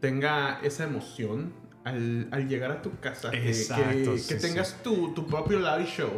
[0.00, 1.52] tenga esa emoción
[1.84, 3.30] al, al llegar a tu casa.
[3.30, 6.10] que- Exacto, que, sí, que tengas Tu, tu propio live show,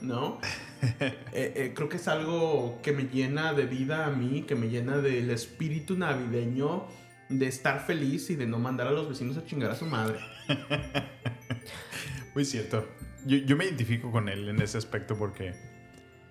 [0.00, 0.38] ¿no?
[0.80, 4.68] Eh, eh, creo que es algo que me llena de vida a mí, que me
[4.68, 6.86] llena del espíritu navideño,
[7.28, 10.20] de estar feliz y de no mandar a los vecinos a chingar a su madre.
[12.34, 12.86] Muy cierto.
[13.26, 15.52] Yo, yo me identifico con él en ese aspecto porque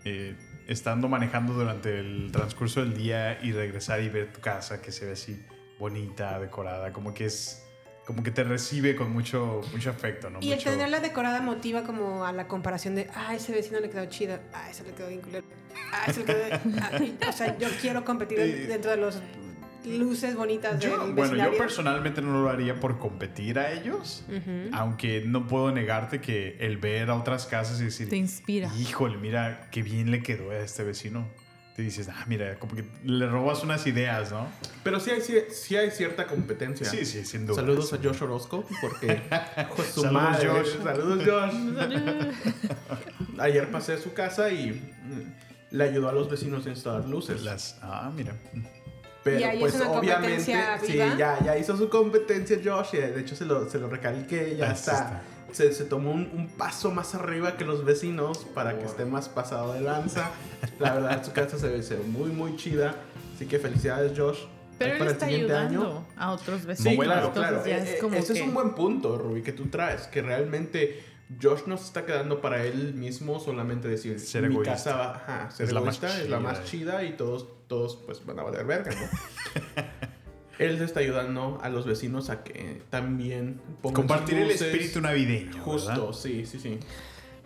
[0.06, 0.36] eh,
[0.68, 5.06] estando manejando durante el transcurso del día y regresar y ver tu casa que se
[5.06, 5.42] ve así
[5.80, 7.64] bonita, decorada, como que es
[8.06, 10.40] como que te recibe con mucho mucho afecto, ¿no?
[10.42, 13.90] Y el Mucho- tenerla decorada motiva como a la comparación de, ah, ese vecino le
[13.90, 15.46] quedó chido, ah, ese le quedó bien culero,
[15.92, 16.40] ah, ese le quedó...
[16.82, 18.38] ah, o sea, yo quiero competir
[18.68, 19.22] dentro de los
[19.86, 24.70] luces bonitas Yo, del bueno, yo personalmente no lo haría por competir a ellos, Ujú.
[24.74, 28.72] aunque no puedo negarte que el ver a otras casas y decir, Te inspira.
[28.78, 31.28] híjole, mira qué bien le quedó a este vecino.
[31.76, 34.48] Te dices, ah, mira, como que le robas unas ideas, ¿no?
[34.84, 36.90] Pero sí hay, sí, sí hay cierta competencia.
[36.90, 37.58] Sí, sí, sin duda.
[37.58, 39.22] Saludos a Josh Orozco, porque
[39.76, 40.50] pues, su Saludos, madre.
[40.50, 40.70] Josh.
[40.84, 41.54] Saludos, Josh.
[43.40, 47.44] Ayer pasé a su casa y mm, le ayudó a los vecinos a instalar luces.
[47.44, 48.34] Las, ah, mira.
[49.28, 50.40] Pero Y ahí es pues una obviamente,
[50.86, 52.94] sí, ya, ya hizo su competencia Josh.
[52.94, 55.22] y de hecho se lo, se lo recalqué, ya Así está.
[55.52, 59.28] Se, se tomó un, un paso más arriba que los vecinos para que esté más
[59.30, 60.30] pasado de lanza.
[60.80, 62.96] La verdad, su casa se ve, se ve muy, muy chida.
[63.36, 64.40] Así que felicidades, Josh.
[64.78, 66.06] Pero él para el está siguiente ayudando año.
[66.18, 67.06] a otros Sí, vecinos.
[67.06, 67.66] claro, entonces claro.
[67.66, 70.04] ya Eh, es como Ese que- es un buen punto, Ruby, que tú traes.
[70.08, 71.04] Que realmente
[71.42, 74.74] Josh no se está quedando para él mismo solamente decir Ser mi egoísta.
[74.76, 76.62] casa va, ajá, ser Es la más egoísta, es la chida, más eh.
[76.66, 79.84] chida y todos, todos pues van a valer verga, ¿no?
[80.60, 85.02] él le está ayudando a los vecinos a que también pongan Compartir sus el espíritu
[85.02, 85.62] navideño.
[85.64, 86.12] Justo, ¿verdad?
[86.14, 86.80] sí, sí, sí.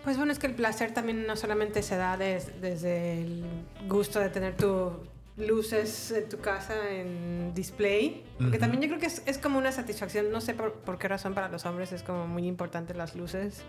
[0.04, 3.44] Pues bueno, es que el placer también no solamente se da des- desde el
[3.88, 4.94] gusto de tener tus
[5.38, 9.72] luces en tu casa en display, porque también yo creo que es, es como una
[9.72, 13.16] satisfacción, no sé por, por qué razón para los hombres es como muy importante las
[13.16, 13.64] luces.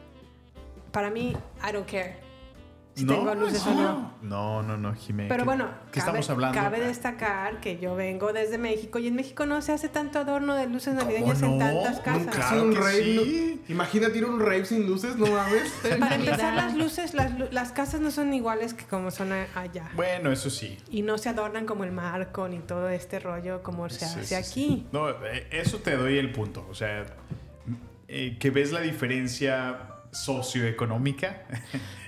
[0.91, 1.37] Para mí,
[1.67, 2.32] I don't care
[2.95, 4.13] si tengo luces o no.
[4.23, 5.27] No, no, no, Jimé.
[5.29, 6.61] Pero ¿qué- bueno, ¿qué cabe, estamos hablando?
[6.61, 10.55] cabe destacar que yo vengo desde México y en México no se hace tanto adorno
[10.55, 11.53] de luces navideñas no?
[11.55, 12.29] en tantas casas.
[12.29, 13.61] Ha Claro un que rave, sí.
[13.69, 13.73] ¿no?
[13.75, 15.73] Imagínate ir a un rave sin luces, no mames.
[16.01, 19.91] Para empezar, las luces, las, las casas no son iguales que como son allá.
[19.95, 20.77] Bueno, eso sí.
[20.91, 24.25] Y no se adornan como el marco ni todo este rollo como se Sí, hace
[24.27, 24.45] sí, aquí.
[24.53, 24.87] sí.
[24.93, 26.67] No, eh, eso te doy el punto.
[26.71, 27.07] O sea,
[28.09, 29.79] eh, que ves la diferencia
[30.13, 31.43] socioeconómica.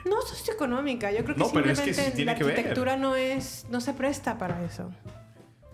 [0.04, 2.52] No socioeconómica, yo creo que No, pero es que simplemente sí tiene la que ver.
[2.54, 4.90] arquitectura no es, no se presta para eso.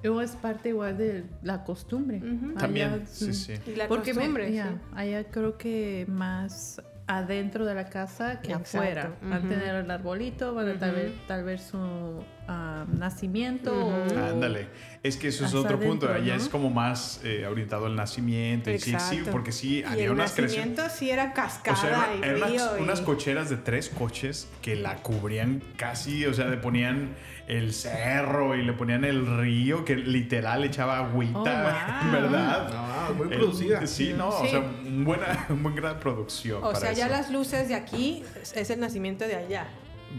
[0.09, 2.22] O es parte igual de la costumbre.
[2.59, 3.55] También, Allá, sí, mm, sí.
[3.66, 4.76] Y la Porque me- costumbre, ya, sí.
[4.95, 9.12] allá creo que más adentro de la casa que Exacto, afuera.
[9.20, 13.73] Van a tener el arbolito, van a tal, vez, tal vez su ah, nacimiento.
[13.73, 14.69] O- Ándale.
[15.03, 16.07] Es que eso es otro punto.
[16.07, 16.43] adentro, Allá ¿no?
[16.43, 18.71] es como más eh, orientado al nacimiento.
[18.71, 22.09] Y sí, sí, porque sí, y había el unas nacimiento sí era O cascada sea,
[22.17, 22.37] y río.
[22.37, 27.15] unas, y- unas cocheras de tres coches que la cubrían casi, o sea, le ponían
[27.49, 32.13] el cerro y le ponían el río que literal echaba agüita, Oh, wow.
[32.13, 32.71] ¿verdad?
[33.09, 33.87] No, muy El- producida.
[33.87, 36.59] Sí, no, o sea, un buena, un buen gran producción.
[36.59, 38.23] O para sea, ya las luces de aquí
[38.55, 39.67] es el nacimiento de allá.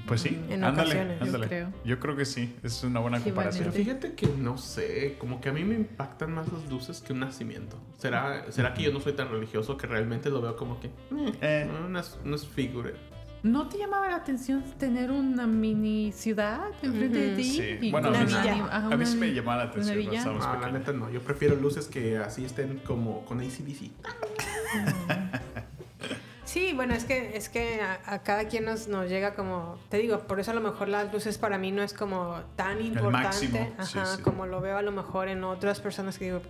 [0.07, 1.19] Pues sí, En ándale, ocasiones.
[1.19, 1.47] Yo ándale.
[1.47, 1.73] creo.
[1.83, 3.65] Yo creo que sí, es una buena Sí, comparación.
[3.71, 7.13] Pero fíjate que no sé, como que a mí me impactan más las luces que
[7.13, 7.77] un nacimiento.
[7.97, 11.33] ¿Será, será que yo no soy tan religioso que realmente lo veo como que eh,
[11.41, 11.69] Eh.
[11.85, 12.93] unas, unas figuras?
[13.43, 17.35] ¿No te llamaba la atención tener una mini ciudad enfrente de Ujú.
[17.37, 17.43] ti?
[17.43, 19.97] Sí, Y bueno, a Una mí, ajá, a mí sí una- me llamaba la atención.
[19.97, 20.09] villa.
[20.11, 23.89] cuando estábamos Ah, la neta no, yo prefiero luces que así estén como con ACDC.
[26.51, 29.97] Sí, bueno, es que, es que a, a cada quien nos, nos llega como, te
[29.97, 33.37] digo, por eso a lo mejor las luces para mí no es como tan importante,
[33.83, 34.21] sí, ajá, sí.
[34.21, 36.41] como lo veo a lo mejor en otras personas que digo,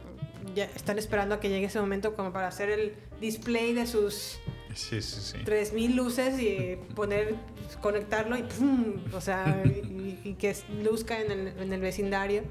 [0.56, 4.40] ya están esperando a que llegue ese momento como para hacer el display de sus
[4.74, 5.38] Sí, sí, sí.
[5.44, 7.36] 3000 luces y poner,
[7.82, 8.96] conectarlo y ¡pum!
[9.14, 12.44] o sea, y, y que luzca en el, en el vecindario.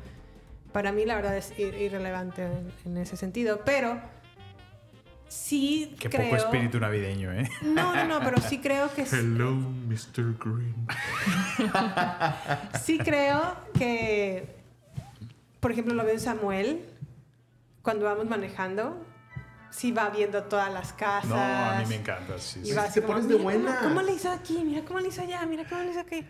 [0.73, 3.99] Para mí la verdad es ir- irrelevante en, en ese sentido, pero
[5.31, 6.25] sí Qué creo...
[6.25, 7.49] poco espíritu navideño, ¿eh?
[7.63, 10.35] No, no, no, pero sí creo que Hello, Mr.
[10.39, 10.75] Green.
[12.83, 14.47] sí creo que
[15.61, 16.85] por ejemplo lo veo en Samuel
[17.83, 19.05] cuando vamos manejando
[19.71, 22.39] sí va viendo todas las casas No, a mí me encanta.
[22.39, 22.73] sí, y sí.
[22.73, 23.83] va Te así como, pones de "Mira cómo- buenas".
[23.85, 24.63] ¿cómo, le hizo aquí?
[24.65, 26.25] Mira cómo le hizo allá, mira cómo le hizo aquí.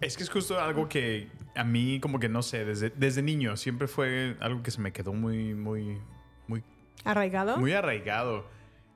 [0.00, 3.56] Es que es justo algo que a mí como que no sé, desde, desde niño
[3.56, 5.98] siempre fue algo que se me quedó muy, muy,
[7.04, 7.56] ¿Arraigado?
[7.58, 8.46] muy arraigado.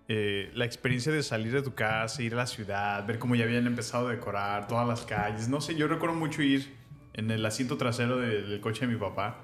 [0.08, 3.44] Eh, la experiencia de salir de tu casa, ir a la ciudad, ver cómo ya
[3.44, 5.48] habían empezado a decorar todas las calles.
[5.48, 6.76] No sé, yo recuerdo mucho ir
[7.14, 9.38] en el asiento trasero de- del coche de mi papá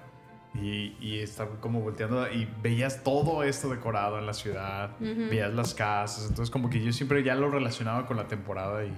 [0.55, 5.75] y, y estar como volteando y veías todo esto decorado en la ciudad, veías las
[5.75, 6.27] casas.
[6.29, 8.93] Entonces como que yo siempre ya lo relacionaba con la temporada y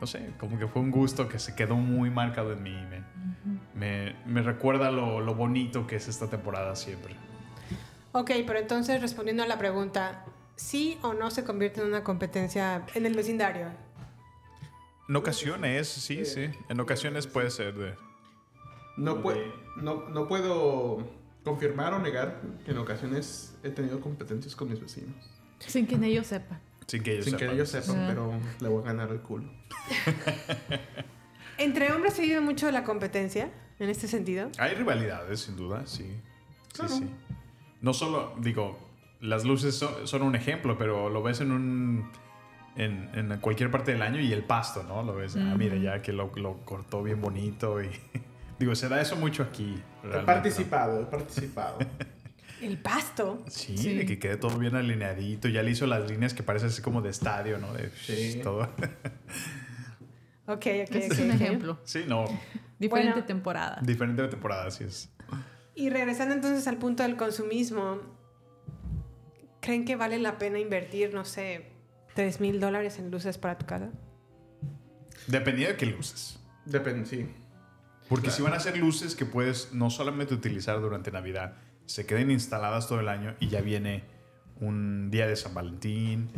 [0.00, 2.74] no sé, como que fue un gusto que se quedó muy marcado en mí.
[2.90, 3.02] Me,
[3.74, 7.14] me, me recuerda lo, lo bonito que es esta temporada siempre.
[8.18, 10.24] Ok, pero entonces respondiendo a la pregunta,
[10.56, 13.66] ¿sí o no se convierte en una competencia en el vecindario?
[15.06, 16.48] En ocasiones, sí, sí.
[16.70, 17.94] En ocasiones puede ser de...
[18.96, 21.06] No, de- no, no puedo
[21.44, 25.14] confirmar o negar que en ocasiones he tenido competencias con mis vecinos.
[25.58, 26.58] Sin que ellos sepan.
[26.86, 27.54] Sin que ellos Sin que sepan.
[27.54, 28.06] ellos sepan, Ah.
[28.08, 29.44] pero le voy a ganar el culo.
[31.58, 34.50] ¿Entre hombres se vive mucho la competencia en este sentido?
[34.58, 36.10] Hay rivalidades, sin duda, sí.
[36.72, 36.94] Claro.
[36.94, 37.35] Sí, sí.
[37.86, 38.76] No solo, digo,
[39.20, 42.10] las luces son, son un ejemplo, pero lo ves en un...
[42.74, 45.04] En, en cualquier parte del año y el pasto, ¿no?
[45.04, 47.88] Lo ves, ah, mira, ya que lo, lo cortó bien bonito y...
[48.58, 49.80] digo, se da eso mucho aquí.
[50.02, 51.78] He participado, he participado.
[52.60, 53.44] El pasto.
[53.48, 53.94] Sí, Sí.
[53.94, 55.46] de que quede todo bien alineadito.
[55.48, 57.72] Ya le hizo las líneas que parece así como de estadio, ¿no?
[57.72, 58.40] De Sí.
[58.42, 58.62] todo.
[60.46, 61.78] Ok, ok, es un ejemplo.
[61.84, 62.24] sí, no.
[62.78, 63.24] Diferente Bueno.
[63.26, 63.78] temporada.
[63.82, 65.08] Diferente temporada, así es.
[65.76, 68.00] Y regresando entonces al punto del consumismo,
[69.60, 71.66] ¿creen que vale la pena invertir, no sé,
[72.14, 73.90] 3 mil dólares en luces para tu casa?
[75.26, 76.40] Dependiendo de qué luces.
[76.64, 77.28] Depende, sí.
[78.08, 82.30] Porque si van a ser luces que puedes no solamente utilizar durante Navidad, se queden
[82.30, 84.04] instaladas todo el año y ya viene
[84.60, 86.30] un día de San Valentín.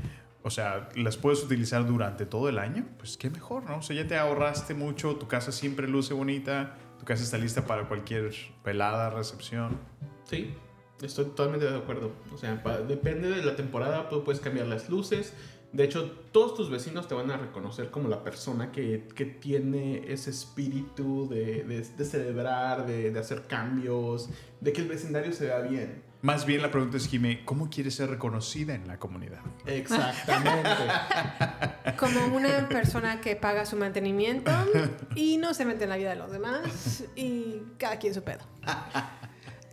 [0.42, 3.78] O sea, las puedes utilizar durante todo el año, pues qué mejor, ¿no?
[3.78, 7.64] O sea, ya te ahorraste mucho, tu casa siempre luce bonita, tu casa está lista
[7.64, 8.32] para cualquier
[8.64, 9.78] velada, recepción.
[10.24, 10.54] Sí,
[11.02, 12.12] estoy totalmente de acuerdo.
[12.34, 15.32] O sea, pa- depende de la temporada, tú puedes cambiar las luces.
[15.72, 20.10] De hecho, todos tus vecinos te van a reconocer como la persona que, que tiene
[20.10, 24.30] ese espíritu de, de- de celebrar, de, de hacer cambios,
[24.60, 26.02] de que el vecindario se vea bien.
[26.20, 29.38] Más bien la pregunta es, Jimé, ¿cómo quieres ser reconocida en la comunidad?
[29.66, 30.68] Exactamente.
[31.98, 34.50] Como una persona que paga su mantenimiento
[35.14, 38.40] y no se mete en la vida de los demás y cada quien su pedo.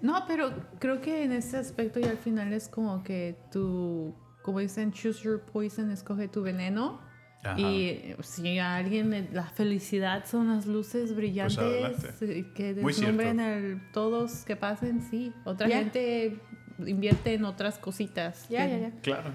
[0.01, 4.59] No, pero creo que en ese aspecto y al final es como que tú, como
[4.59, 6.99] dicen, choose your poison, escoge tu veneno.
[7.45, 7.59] Ajá.
[7.59, 12.09] Y eh, si a alguien la felicidad son las luces brillantes adelante.
[12.21, 15.31] eh, que deslumbren el, todos que pasen, sí.
[15.43, 16.39] Otra gente
[16.85, 18.47] invierte en otras cositas.
[18.49, 18.91] Ya, ya, ya.
[19.01, 19.32] Claro.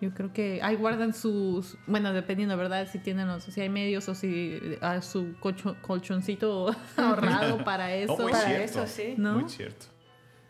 [0.00, 2.88] Yo creo que ahí guardan sus, bueno, dependiendo, ¿verdad?
[2.90, 8.12] Si tienen los, si hay medios o si a su colcho- colchoncito ahorrado para eso.
[8.14, 8.64] Oh, muy Para cierto.
[8.82, 9.14] eso, sí.
[9.16, 9.38] ¿No?
[9.38, 9.86] Muy cierto.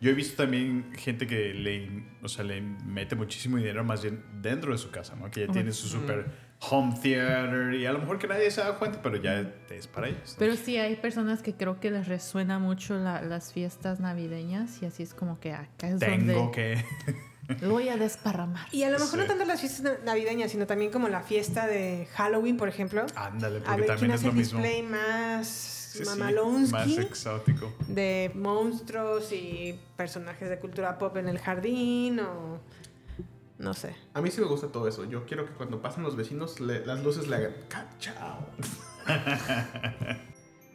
[0.01, 4.23] Yo he visto también gente que le, o sea, le mete muchísimo dinero más bien
[4.43, 5.31] dentro de su casa, ¿no?
[5.31, 6.27] Que ya tiene su super
[6.71, 10.09] home theater y a lo mejor que nadie se da cuenta, pero ya es para
[10.09, 10.31] ellos.
[10.33, 10.35] ¿no?
[10.39, 14.87] Pero sí hay personas que creo que les resuena mucho la- las fiestas navideñas y
[14.87, 16.85] así es como que acá es Tengo donde que...
[17.61, 18.67] lo voy a desparramar.
[18.73, 21.67] Y a lo mejor no tanto las fiestas na- navideñas, sino también como la fiesta
[21.67, 23.05] de Halloween, por ejemplo.
[23.15, 24.59] Ándale, A porque ver también quién es hace lo el mismo.
[24.61, 26.73] display más Sí, Mamalonsky.
[26.73, 27.73] Más exótico.
[27.87, 32.59] de monstruos y personajes de cultura pop en el jardín o
[33.59, 33.95] no sé.
[34.15, 35.05] A mí sí me gusta todo eso.
[35.05, 38.49] Yo quiero que cuando pasen los vecinos le- las luces le hagan ¡Cachao!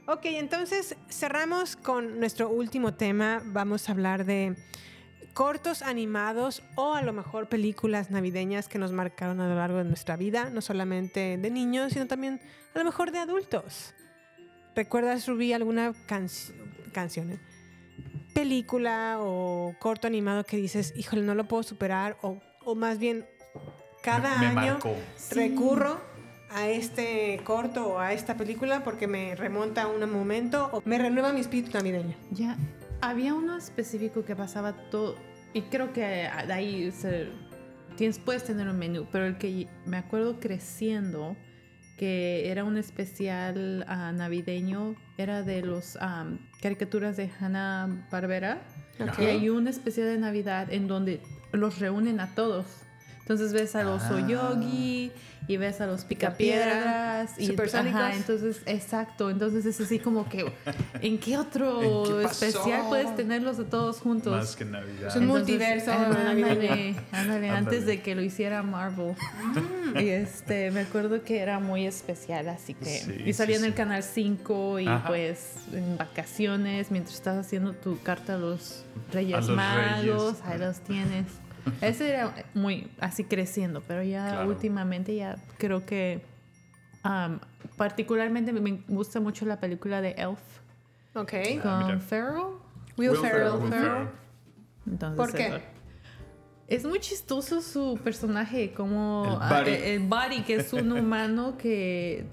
[0.07, 3.43] Ok, entonces cerramos con nuestro último tema.
[3.45, 4.55] Vamos a hablar de
[5.35, 9.83] cortos animados o a lo mejor películas navideñas que nos marcaron a lo largo de
[9.83, 12.41] nuestra vida, no solamente de niños, sino también
[12.73, 13.93] a lo mejor de adultos.
[14.75, 16.53] ¿Recuerdas, Rubí, alguna canci-
[16.91, 17.33] canción?
[17.33, 17.39] eh?
[18.33, 23.25] Película o corto animado que dices, híjole, no lo puedo superar, o, o más bien,
[24.01, 24.95] cada me año marcó.
[25.31, 25.99] recurro
[26.51, 30.97] a este corto o a esta película porque me remonta a un momento o me
[30.97, 32.15] renueva mi espíritu navideño.
[32.31, 32.57] Ya,
[33.01, 35.15] había uno específico que pasaba todo,
[35.53, 37.27] y creo que de ahí se-
[37.97, 41.35] tienes, puedes tener un menú, pero el que me acuerdo creciendo,
[41.97, 48.61] que era un especial ah, navideño, era de los am, caricaturas de Hanna Barbera,
[49.17, 51.21] Y hay un especial de Navidad en donde
[51.51, 52.65] los reúnen a todos.
[53.29, 54.27] Entonces ves al oso Ah.
[54.27, 55.11] yogi
[55.47, 60.51] y ves a los Picapiedra, picapiedras y ajá, entonces exacto, entonces es así como que
[61.01, 62.45] ¿en qué otro ¿En qué pasó?
[62.45, 64.31] especial puedes tenerlos a todos juntos?
[64.35, 65.09] Más que Navidad.
[65.09, 69.13] Es un multiverso ándale, ándale, antes de que lo hiciera Marvel.
[69.99, 73.65] Y este, me acuerdo que era muy especial, así que Sí, y salía sí, en
[73.65, 73.77] el sí.
[73.77, 75.07] canal 5 y Ajá.
[75.07, 80.35] pues en vacaciones mientras estás haciendo tu carta a los Reyes los Magos, Reyes.
[80.45, 81.25] ahí los tienes.
[81.81, 84.49] Ese era muy así creciendo, pero ya Claro.
[84.49, 86.21] últimamente ya creo que
[87.05, 87.39] um,
[87.77, 90.39] particularmente me- gusta mucho la película de Elf
[91.15, 91.31] Ok.
[91.61, 91.99] con Ah, mira.
[91.99, 92.43] Ferrell.
[92.97, 93.31] Will, Will Ferrell.
[93.51, 93.91] Ferrell, Will Ferrell.
[93.91, 94.09] Ferrell.
[94.87, 95.47] Entonces, ¿Por qué?
[95.47, 95.59] eso.
[96.67, 101.57] Es muy chistoso su personaje, como El ah, eh, el Buddy, que es un humano
[101.57, 102.25] que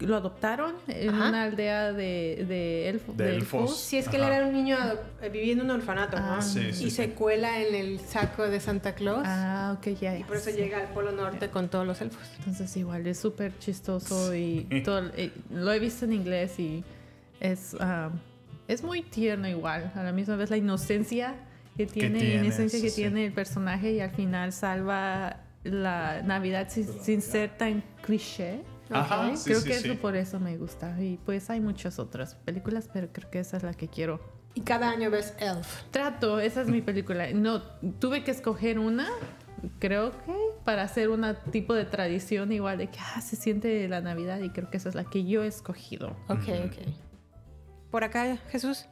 [0.00, 1.28] lo adoptaron en Ajá.
[1.28, 3.76] una aldea de, de, elfo- De de elfos.
[3.80, 4.36] Si es que él Ajá.
[4.36, 4.76] era un niño
[5.20, 6.34] eh, viviendo en un orfanato, ¿no?
[6.34, 6.90] Ah, Sí, sí, y sí.
[6.90, 9.22] se cuela en el saco de Santa Claus.
[9.24, 10.16] Ah, ok, ya.
[10.16, 10.56] y por eso sí.
[10.56, 12.22] llega al Polo Norte con todos los elfos.
[12.38, 16.84] Entonces igual es súper chistoso y todo, eh, lo he visto en inglés y
[17.40, 17.76] es,
[18.68, 19.90] es muy tierno igual.
[19.96, 21.34] A la misma vez la inocencia
[21.76, 22.96] que tiene, tiene, inocencia sí, que sí.
[23.02, 28.60] tiene el personaje y al final salva la Navidad sin, sin ser tan cliché.
[28.90, 29.88] Ajá, sí, creo sí, que sí.
[29.90, 31.00] eso por eso me gusta.
[31.00, 34.20] Y pues hay muchas otras películas, pero creo que esa es la que quiero.
[34.54, 35.82] Y cada año ves Elf.
[35.90, 37.30] Trato, esa es mi película.
[37.32, 37.62] No,
[38.00, 39.08] tuve que escoger una,
[39.78, 40.34] creo que,
[40.64, 44.50] para hacer un tipo de tradición igual de que ah, se siente la Navidad y
[44.50, 46.16] creo que esa es la que yo he escogido.
[46.28, 46.88] Ok, ok.
[47.90, 48.86] Por acá, Jesús.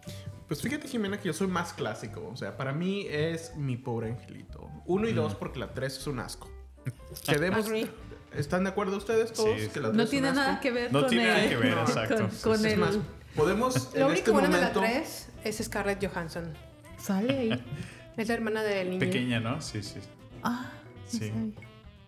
[0.47, 2.29] Pues fíjate, Jimena, que yo soy más clásico.
[2.33, 4.71] O sea, para mí es mi pobre angelito.
[4.87, 6.49] Uno y dos, porque la tres es un asco.
[7.29, 7.69] Quedemos.
[8.37, 9.61] ¿Están de acuerdo ustedes todos?
[9.61, 9.69] Sí.
[9.69, 12.29] que la No tiene nada que ver No con tiene el, nada que ver, exacto.
[12.43, 12.79] con, Es el...
[12.79, 12.99] más,
[13.35, 14.81] podemos en Lo este único bueno de la momento.
[14.81, 16.53] 3 es Scarlett Johansson.
[16.99, 17.65] Sale ahí.
[18.17, 19.01] Es la hermana del niño.
[19.01, 19.61] Pequeña, ¿no?
[19.61, 20.01] Sí, sí.
[20.43, 20.71] Ah,
[21.07, 21.31] Sí.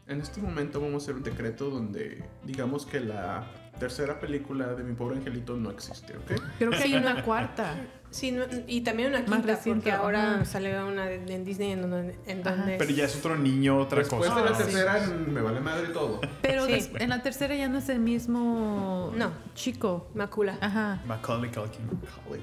[0.07, 3.47] En este momento vamos a hacer un decreto donde digamos que la
[3.79, 6.33] tercera película de mi pobre angelito no existe, ¿ok?
[6.57, 7.75] Creo que hay una cuarta.
[8.11, 10.45] Sí, no- y también una quinta, porque ahora ajá.
[10.47, 12.19] salió una de- en Disney en donde...
[12.27, 12.57] En Ajá.
[12.57, 14.41] donde Pero ya es otro niño, otra Después cosa.
[14.41, 14.63] de la Ah, sí.
[14.65, 16.21] tercera me vale madre todo.
[16.41, 16.91] Pero Sí.
[16.99, 19.31] en la tercera ya no es el mismo No.
[19.55, 20.11] chico.
[20.15, 20.57] Macula.
[20.61, 21.03] Ajá.
[21.07, 21.83] Macaulay Culkin,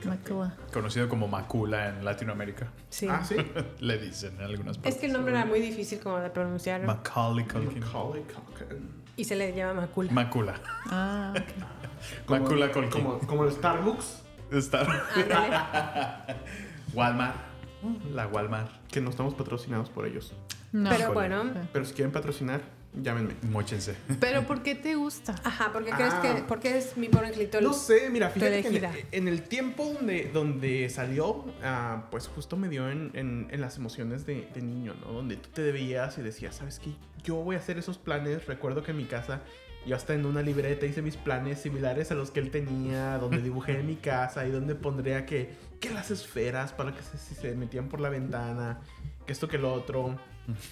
[0.06, 0.56] Macula.
[0.72, 2.68] conocido como Macula en Latinoamérica.
[2.90, 3.08] Sí.
[3.10, 3.36] Ah, sí.
[3.80, 5.00] Le dicen en algunas Es partes.
[5.00, 7.80] que el nombre era muy difícil como de pronunciar Macaulay Culkin.
[7.80, 9.04] Macaulay Culkin.
[9.18, 10.12] y se le llama Macula.
[10.12, 10.54] Macula.
[10.92, 12.30] Ah, ok.
[12.30, 12.92] Macula Culkin.
[12.92, 14.22] Como, como el Starbucks,
[14.52, 14.82] Está.
[15.16, 16.36] Ándale.
[16.94, 17.36] Walmart.
[18.14, 18.72] La Walmart.
[18.88, 20.34] que no estamos patrocinados por ellos.
[20.72, 20.90] No.
[20.90, 21.14] Pero Híjole.
[21.14, 21.52] bueno.
[21.72, 22.62] Pero si quieren patrocinar,
[23.00, 23.36] llámenme.
[23.44, 23.96] Móchense.
[24.20, 25.36] Pero ¿por qué te gusta?
[25.44, 26.22] Ajá, porque crees Ah.
[26.22, 26.44] que...
[26.48, 27.62] Porque es mi pobre angelito.
[27.62, 32.58] No sé, mira, fíjate que en, en el tiempo donde, donde salió, ah, pues justo
[32.58, 35.12] me dio en, en- en las emociones de, de niño, ¿no?
[35.14, 36.92] Donde tú te veías y decías, ¿sabes qué?
[37.24, 38.48] Yo voy a hacer esos planes.
[38.48, 39.42] Recuerdo que en mi casa,
[39.86, 43.38] yo hasta en una libreta hice mis planes similares a los que él tenía, donde
[43.42, 47.56] dibujé mi casa y donde pondría que, que las esferas para que se, si se
[47.56, 48.80] metían por la ventana,
[49.26, 50.18] que esto que lo otro.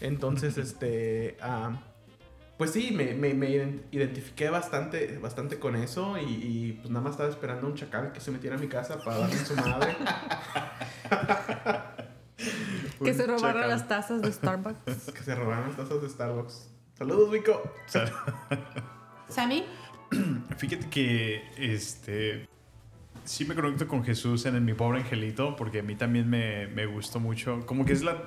[0.02, 1.38] Entonces, este...
[1.42, 1.80] ah,
[2.58, 7.02] pues sí, me, me- me ident- identifiqué bastante, bastante con eso y, y, pues nada
[7.04, 9.56] más estaba esperando a un chacal que se metiera a mi casa para darle su
[9.56, 9.96] madre.
[13.04, 13.70] Que se robaron chacal.
[13.70, 15.12] las tazas de Starbucks.
[15.12, 16.70] que se robaron las tazas de Starbucks.
[16.98, 17.62] Saludos, Vico.
[19.34, 19.64] ¿Sammy?
[20.58, 22.48] Fíjate que este
[23.24, 26.86] sí me conecto con Jesús en Mi Pobre Angelito, porque a mí también me, me
[26.86, 27.66] gustó mucho.
[27.66, 28.22] Como que es la,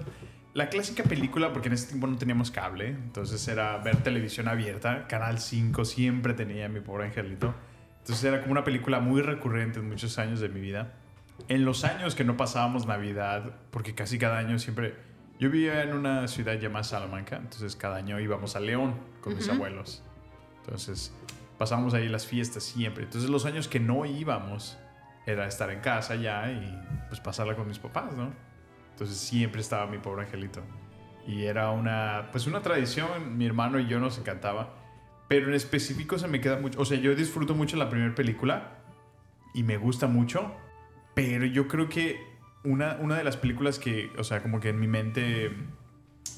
[0.53, 5.07] la clásica película, porque en ese tiempo no teníamos cable, entonces era ver televisión abierta.
[5.07, 7.55] Canal 5 siempre tenía Mi Pobre Angelito.
[8.01, 10.95] Entonces era como una película muy recurrente en muchos años de mi vida.
[11.47, 14.95] En los años que no pasábamos Navidad, porque casi cada año siempre...
[15.39, 19.49] Yo vivía en una ciudad llamada Salamanca, entonces cada año íbamos a León con mis
[19.51, 20.03] abuelos.
[20.67, 21.13] Entonces
[21.59, 23.05] pasábamos ahí las fiestas siempre.
[23.05, 24.77] Entonces los años que no íbamos
[25.27, 26.79] era estar en casa ya y
[27.09, 28.33] pues pasarla con mis papás, ¿no?
[28.93, 30.63] Entonces siempre estaba mi pobre angelito.
[31.27, 34.75] Y era una, pues una tradición, mi hermano y yo nos encantaba.
[35.29, 38.79] Pero en específico se me queda mucho, o sea, yo disfruto mucho la primera película
[39.55, 40.55] y me gusta mucho,
[41.15, 42.21] pero yo creo que
[42.63, 45.51] una, una de las películas que, o sea, como que en mi mente,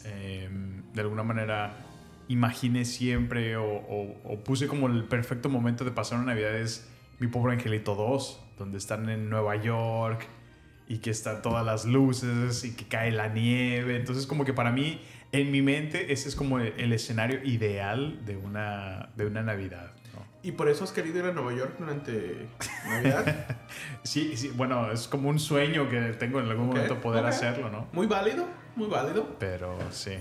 [0.04, 0.48] eh,
[0.94, 1.87] de alguna manera,
[2.28, 6.88] imaginé siempre o, o- o puse como el perfecto momento de pasar una Navidad es
[7.18, 10.26] Mi Pobre Angelito 2, donde están en Nueva York
[10.86, 13.96] y que están todas las luces y que cae la nieve.
[13.96, 15.00] Entonces, como que para mí,
[15.32, 19.92] en mi mente, ese es como el, el escenario ideal de una, de una Navidad.
[20.14, 20.22] ¿no?
[20.42, 22.46] ¿Y por eso has querido ir a Nueva York durante
[22.86, 23.56] Navidad?
[24.02, 27.88] Sí, sí, bueno, es como un sueño que tengo en algún momento poder hacerlo, ¿no?
[27.92, 28.46] Muy válido,
[28.76, 29.36] muy válido.
[29.38, 30.12] Pero sí.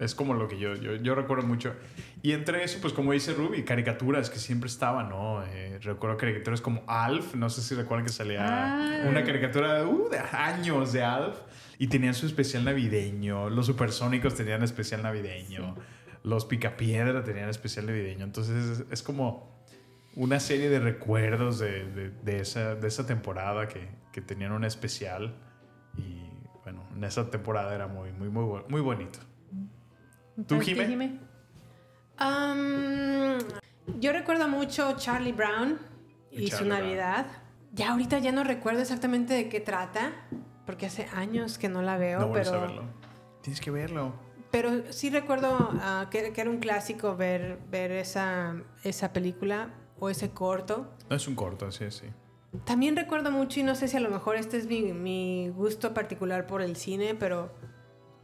[0.00, 1.74] Es como lo que yo, yo, yo recuerdo mucho.
[2.22, 5.44] Y entre eso, pues como dice Ruby, caricaturas que siempre estaban, ¿no?
[5.44, 9.08] Eh, recuerdo caricaturas como Alf, no sé si recuerdan que salía Ah.
[9.08, 11.38] una caricatura uh, de años de Alf.
[11.78, 13.48] Y tenían su especial navideño.
[13.50, 15.76] Los supersónicos tenían especial navideño.
[16.24, 18.24] Los Picapiedra tenían especial navideño.
[18.24, 19.64] Entonces es, es como
[20.14, 24.64] una serie de recuerdos de, de- de esa, de esa temporada que, que tenían un
[24.64, 25.34] especial.
[25.96, 26.22] Y
[26.64, 29.18] bueno, en esa temporada era muy, muy, muy, muy bonito.
[30.36, 31.18] ¿Tú, ¿Para ti, Jime?
[32.16, 33.38] Am,
[33.98, 35.78] yo recuerdo mucho Charlie Brown
[36.30, 36.82] Y y, su Charlie Brown.
[36.82, 37.26] Navidad.
[37.72, 40.12] Ya ahorita ya no recuerdo exactamente de qué trata,
[40.66, 42.82] porque hace años que no la veo, No pero, a verlo.
[43.42, 44.12] Tienes que verlo.
[44.50, 50.10] pero sí recuerdo ah, que, que era un clásico ver, ver esa, esa película o
[50.10, 50.92] ese corto.
[51.08, 52.06] No es un corto, sí, sí.
[52.64, 55.94] También recuerdo mucho, y no sé si a lo mejor este es mi, mi gusto
[55.94, 57.52] particular por el cine, pero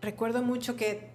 [0.00, 1.14] recuerdo mucho que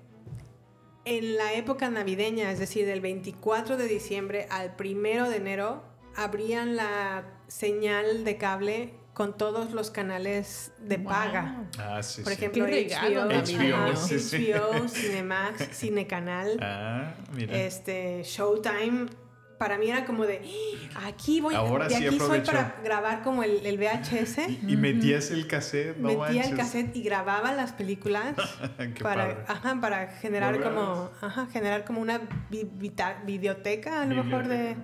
[1.06, 5.84] en la época navideña, es decir, del 24 de diciembre al 1 de enero,
[6.16, 11.06] abrían la señal de cable con todos los canales de Wow.
[11.08, 11.64] paga.
[11.78, 12.38] Ah, sí, Por sí.
[12.38, 14.52] ejemplo, regalo HBO, sí, sí.
[14.54, 17.56] HBO, Cinemax, Cinecanal Ah, mira.
[17.58, 19.08] este Showtime
[19.62, 20.42] para mí era como de
[20.96, 24.74] "Ah, aquí voy Ahora de sí aquí soy para grabar como el, el VHS Y,
[24.74, 28.34] y metías el cassette, no metía el cassette y grababa las películas
[29.04, 32.22] para ajá, para generar como ajá, generar como una
[33.24, 34.76] videoteca a lo mejor de.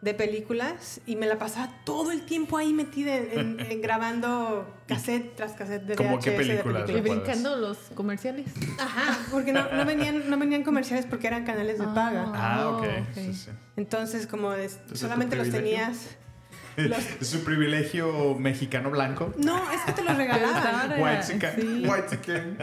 [0.00, 4.66] De películas y me la pasaba todo el tiempo ahí metida en, en- en grabando
[4.88, 7.22] cassette tras cassette de ¿Cómo VHS qué de películas Y recuerdas?
[7.24, 8.46] brincando los comerciales.
[8.78, 12.32] Ajá, porque no, no venían no venían comerciales porque eran canales de paga.
[12.34, 12.82] Ah, ok.
[12.82, 13.14] Oh, ok.
[13.14, 13.50] Sí, sí.
[13.76, 16.16] Entonces, como es- tu solamente los tenías.
[16.76, 19.34] los- Es su privilegio mexicano blanco.
[19.36, 20.98] no, es que te los regalaban.
[20.98, 21.52] White chica.
[21.54, 21.84] Sí.
[21.86, 22.58] White chicken.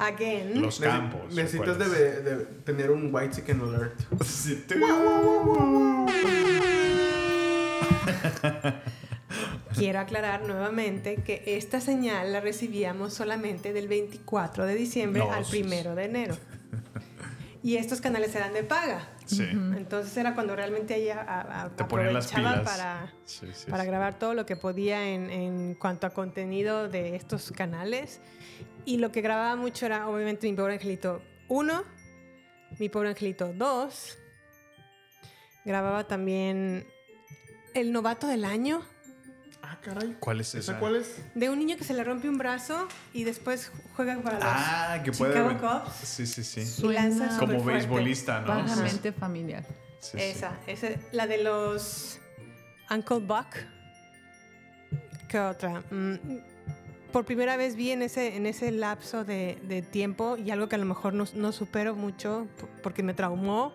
[0.00, 0.60] Again.
[0.62, 1.34] Los campos.
[1.34, 4.00] Necesitas de, de tener un white chicken alert.
[4.24, 4.64] Sí,
[9.76, 15.44] Quiero aclarar nuevamente que esta señal la recibíamos solamente del 24 de diciembre No, al
[15.44, 15.60] sí, sí.
[15.62, 16.36] primero de enero.
[17.62, 19.06] Y estos canales eran de paga.
[19.26, 19.46] Sí.
[19.50, 22.76] Entonces era cuando realmente ella a- a- Te ponían las aprovechaba pilas.
[22.78, 23.88] para, Sí, sí, para sí.
[23.90, 28.22] grabar todo lo que podía en, en cuanto a contenido de estos canales.
[28.84, 31.84] Y lo que grababa mucho era obviamente Mi Pobre Angelito 1,
[32.78, 34.18] Mi Pobre Angelito 2.
[35.64, 36.86] Grababa también
[37.74, 38.82] El Novato del Año,
[39.62, 40.16] Ah, caray.
[40.18, 40.80] ¿Cuál es ¿Esa esa?
[40.80, 41.20] cuál es?
[41.34, 45.00] de un niño que se le rompe un brazo y después juega para los Ah,
[45.04, 45.34] que puede.
[45.34, 45.94] Chicago Cubs.
[46.02, 46.86] Sí, sí, sí.
[46.86, 48.66] Y lanza Como beisbolista, ¿no?
[49.18, 49.64] Familiar.
[50.00, 50.18] Sí, sí.
[50.18, 52.18] Esa, esa, la de los
[52.90, 53.46] Uncle Buck.
[55.28, 55.82] ¿Qué otra?
[55.90, 56.16] Mm,
[57.10, 60.76] por primera vez vi en ese, en ese lapso de, de tiempo y algo que
[60.76, 62.46] a lo mejor no, no supero mucho
[62.82, 63.72] porque me traumó.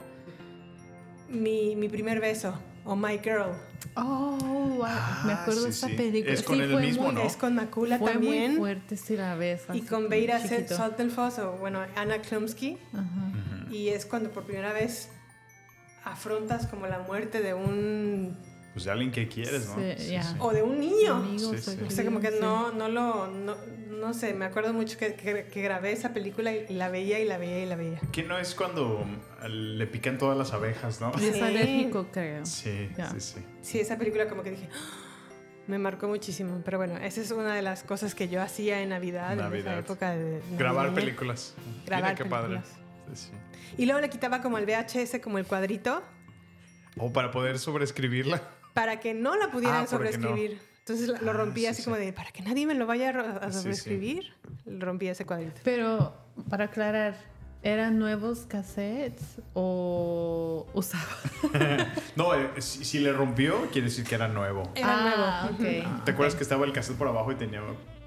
[1.30, 2.54] Mi, mi primer beso,
[2.86, 3.52] Oh My Girl.
[3.96, 4.78] Oh, wow.
[4.78, 5.94] me Ah, acuerdo de sí, esa sí.
[5.96, 6.34] película.
[6.34, 7.22] Es con Sí, el fue mismo, muy, ¿no?
[7.24, 8.52] Es con Macula Fue también.
[8.52, 9.64] muy fuerte si la ves.
[9.74, 10.76] y con Beira chiquito.
[10.78, 12.78] Saltenfoss, o bueno, Anna Klumsky.
[13.72, 15.10] Y es cuando por primera vez
[16.04, 18.38] afrontas como la muerte de un...
[18.76, 19.76] Pues de alguien que quieres, ¿no?
[19.98, 21.16] Sí, o de un niño.
[21.16, 21.80] Amigos, Sí, sí.
[21.88, 22.38] O sea, como que sí.
[22.42, 23.56] no, no lo, no,
[23.90, 27.26] no sé, me acuerdo mucho que, que- que grabé esa película y la veía y
[27.26, 28.02] la veía y la veía.
[28.12, 29.06] Que no es cuando
[29.48, 31.14] le pican todas las abejas, ¿no?
[31.16, 31.40] Es Sí.
[31.40, 32.46] alérgico, creo.
[32.46, 33.40] Sí, sí, sí.
[33.62, 35.24] Sí, esa película como que dije, "Ah",
[35.68, 36.62] me marcó muchísimo.
[36.66, 39.80] Pero bueno, esa es una de las cosas que yo hacía en Navidad, en esa
[39.80, 41.56] época de Grabar películas.
[41.86, 42.48] Grabar Mira qué padre.
[42.58, 42.78] películas.
[43.22, 43.32] Sí, sí.
[43.78, 46.04] Y luego le quitaba como el VHS, como el cuadrito.
[46.98, 48.42] O para poder sobreescribirla.
[48.76, 50.24] Para que no la pudieran Ah, para que no.
[50.28, 50.60] sobreescribir.
[50.80, 51.86] Entonces lo Ah, rompía sí, así sí.
[51.86, 53.60] como de, para que nadie me lo vaya a a Sí, sí.
[53.62, 54.34] sobreescribir,
[54.68, 55.60] rompía ese cuadrito.
[55.64, 56.14] Pero,
[56.48, 57.16] para aclarar,
[57.64, 61.04] ¿eran nuevos cassettes o usaba?
[62.16, 64.72] No, eh, si, si le rompió, quiere decir que era nuevo.
[64.76, 65.84] Era ah, nuevo.
[65.96, 66.04] ok.
[66.06, 67.62] ¿Te acuerdas que estaba el cassette por abajo y tenía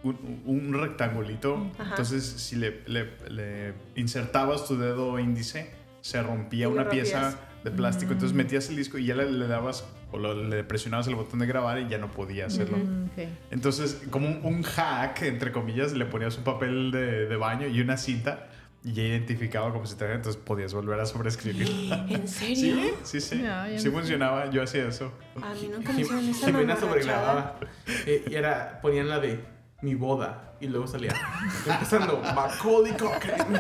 [0.05, 1.67] un, un rectangulito?
[1.79, 1.91] Ajá.
[1.91, 7.09] Entonces, si le, le- le insertabas tu dedo índice, se rompía una rompías.
[7.09, 8.13] pieza de plástico.
[8.13, 11.39] Entonces metías el disco y ya le, le dabas o lo- le presionabas el botón
[11.41, 12.79] de grabar y ya no podía hacerlo.
[12.79, 13.29] Mm, ok.
[13.51, 17.81] Entonces, como un, un hack, entre comillas, le ponías un papel de, de baño y
[17.81, 18.49] una cinta
[18.85, 21.69] y ya identificaba como si te entonces podías volver a sobreescribir.
[22.09, 22.77] ¿En serio?
[23.05, 23.43] Sí, sí, sí.
[23.43, 25.13] Ya sí me- funcionaba, yo hacía eso.
[25.43, 27.59] A mí nunca me hicieron esa sobregrababa.
[28.07, 29.41] Eh, y era, ponían la de
[29.81, 30.45] mi boda.
[30.61, 31.15] Y luego salía
[31.67, 33.53] empezando Macaulay Culkin.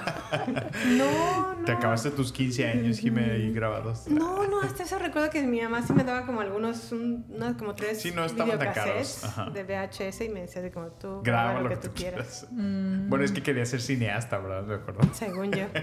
[0.98, 1.64] No, no.
[1.64, 4.08] Te acabaste tus 15 años, Jimé, ahí grabados.
[4.08, 7.54] No, no, hasta eso recuerdo que mi mamá sí me daba como algunos, un- unos
[7.56, 9.24] como tres Sí, no estaban tan videocassettes caros.
[9.38, 9.50] Ajá.
[9.50, 12.46] de VHS y me decía de como tú Graba graba lo que tú quieras.
[12.50, 13.08] quieras.
[13.08, 14.64] Bueno, es que quería ser cineasta, ¿verdad?
[14.64, 15.00] Me acuerdo.
[15.14, 15.66] Según yo.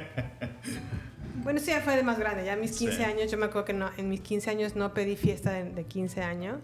[1.44, 2.44] Bueno, sí, ya fue de más grande.
[2.44, 3.04] Ya a mis 15 Sí.
[3.04, 5.84] años, yo me acuerdo que no, en mis 15 años no pedí fiesta de, de
[5.86, 6.58] 15 años.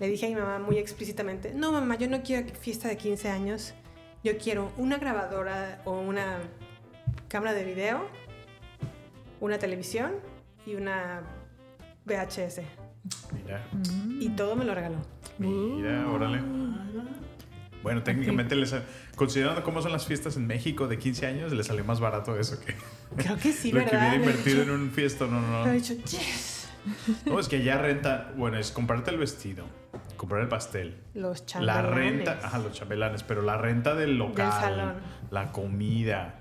[0.00, 3.28] Le dije a mi mamá muy explícitamente, no mamá, yo no quiero fiesta de 15
[3.30, 3.74] años.
[4.24, 6.38] Yo quiero una grabadora o una
[7.28, 8.06] cámara de video,
[9.40, 10.12] una televisión
[10.66, 11.22] y una
[12.04, 12.60] VHS.
[13.32, 13.64] Mira,
[14.20, 14.96] Y todo me lo regaló.
[15.38, 16.42] mira, órale.
[17.82, 18.74] Bueno, técnicamente, les,
[19.14, 22.58] considerando cómo son las fiestas en México de 15 años, le salió más barato eso
[22.60, 22.74] que
[23.16, 24.00] Creo que sí, lo que ¿verdad?
[24.00, 25.26] hubiera Le he invertido en un fiesta.
[25.26, 25.80] No, no, le he no.
[25.80, 26.68] dicho, yes.
[27.24, 28.32] No, es que ya renta.
[28.36, 29.64] Bueno, es comprarte el vestido,
[30.16, 31.90] comprar el pastel, Los la chambelanes.
[31.94, 34.94] renta, ajá, los chambelanes, pero la renta del local, salón.
[35.30, 36.34] la comida,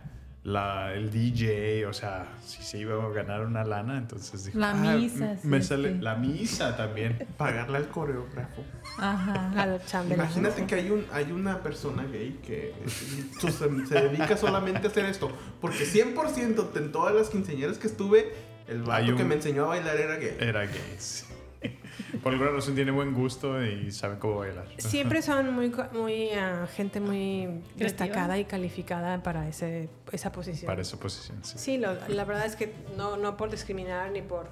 [0.43, 4.71] la, el DJ, o sea, si se iba a ganar una lana, entonces dije, La
[4.71, 5.97] "Ah, misa, m- me sí, sale sí.
[5.99, 7.27] la misa también.
[7.37, 8.63] Pagarle al coreógrafo.
[8.97, 9.51] Ajá.
[9.61, 10.37] A los chambelanes.
[10.37, 15.05] Imagínate que hay, un, hay una persona gay que se, se dedica solamente a hacer
[15.05, 15.29] esto.
[15.59, 18.33] Porque 100% en todas las quinceañeras que estuve,
[18.69, 20.37] el vato un- que me enseñó a bailar era gay.
[20.39, 20.95] Era gay.
[20.97, 21.25] sí.
[22.23, 24.67] Por alguna razón tiene buen gusto y sabe cómo bailar.
[24.77, 27.61] Siempre son muy, muy ah, gente muy Creativa.
[27.77, 30.67] destacada y calificada para ese, esa posición.
[30.67, 31.57] Para esa posición, sí.
[31.57, 34.49] Sí, lo- la verdad es que no, no por discriminar ni por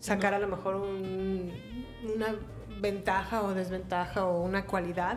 [0.00, 1.52] sacar a lo mejor un-
[2.14, 2.34] una
[2.80, 5.16] ventaja o desventaja o una cualidad,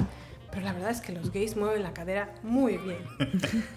[0.52, 3.00] pero la verdad es que los gays mueven la cadera muy bien.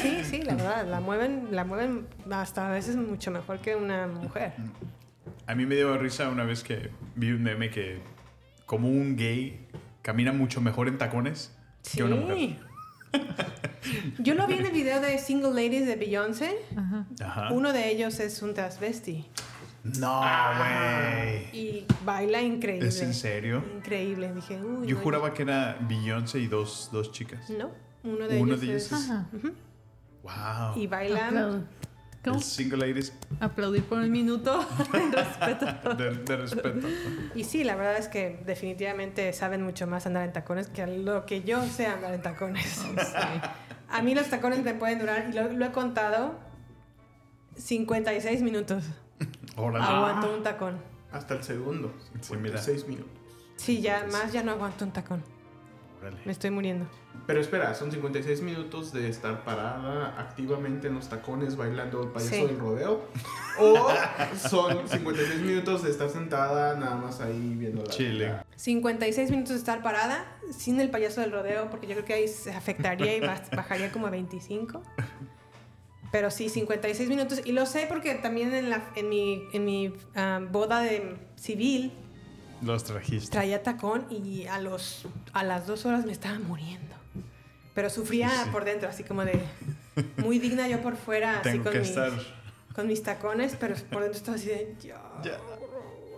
[0.00, 4.06] Sí, sí, la verdad, la mueven, la mueven hasta a veces mucho mejor que una
[4.06, 4.54] mujer.
[5.46, 7.98] A mí me dio risa una vez que vi un meme que
[8.66, 9.66] como un gay
[10.02, 11.56] camina mucho mejor en tacones
[11.94, 12.36] que una mujer.
[12.36, 12.58] Sí.
[14.18, 16.56] Yo lo vi en el video de Single Ladies de Beyoncé.
[17.20, 17.48] Ajá.
[17.52, 19.26] Uno de ellos es un transvesti
[19.82, 21.50] No, güey.
[21.52, 22.88] y baila increíble.
[22.88, 23.64] ¿Es en serio?
[23.76, 24.32] Increíble.
[24.34, 24.86] Dije, uy.
[24.86, 27.48] Yo no, juraba que era Beyoncé y dos, dos chicas.
[27.50, 27.70] No,
[28.04, 28.92] uno de Uno ellos de ellos es.
[28.92, 29.26] es- Ajá.
[30.22, 30.80] Wow.
[30.82, 31.62] Y baila.
[32.22, 34.60] El single ladies Aplaudir por un minuto.
[34.92, 35.94] Respeto.
[35.94, 36.86] de, de respeto.
[37.34, 41.24] Y sí, la verdad es que definitivamente saben mucho más andar en tacones que lo
[41.24, 42.82] que yo sé andar en tacones.
[43.88, 46.38] A mí los tacones me pueden durar, y lo, lo he contado,
[47.56, 48.84] 56 minutos.
[49.56, 49.84] Órale.
[49.84, 50.78] Aguanto un tacón.
[51.12, 51.92] Hasta el segundo.
[52.20, 52.58] Sí, mira.
[52.58, 53.10] 6 minutos.
[53.56, 55.22] Sí, ya más ya no aguanto un tacón.
[56.00, 56.16] Órale.
[56.24, 56.86] Me estoy muriendo.
[57.26, 62.34] Pero espera, son 56 minutos de estar parada activamente en los tacones bailando el payaso
[62.34, 62.46] Sí.
[62.46, 63.04] del rodeo.
[63.58, 63.88] O
[64.48, 68.34] son 56 minutos de estar sentada nada más ahí viendo la Chile.
[68.56, 72.28] 56 minutos de estar parada sin el payaso del rodeo, porque yo creo que ahí
[72.28, 73.20] se afectaría y
[73.56, 74.82] bajaría como a 25.
[76.12, 77.42] Pero sí, 56 minutos.
[77.44, 81.92] Y lo sé porque también en, la, en mi, en mi ah, boda de civil
[82.62, 83.30] Los trajiste.
[83.30, 86.94] traía tacón y a, los, a las dos horas me estaba muriendo.
[87.74, 88.50] Pero sufría Sí, sí.
[88.50, 89.40] por dentro, así como de
[90.18, 92.12] muy digna yo por fuera, así Tengo con, que mis, estar.
[92.74, 95.38] con mis tacones, pero por dentro estaba así de ya, Ya.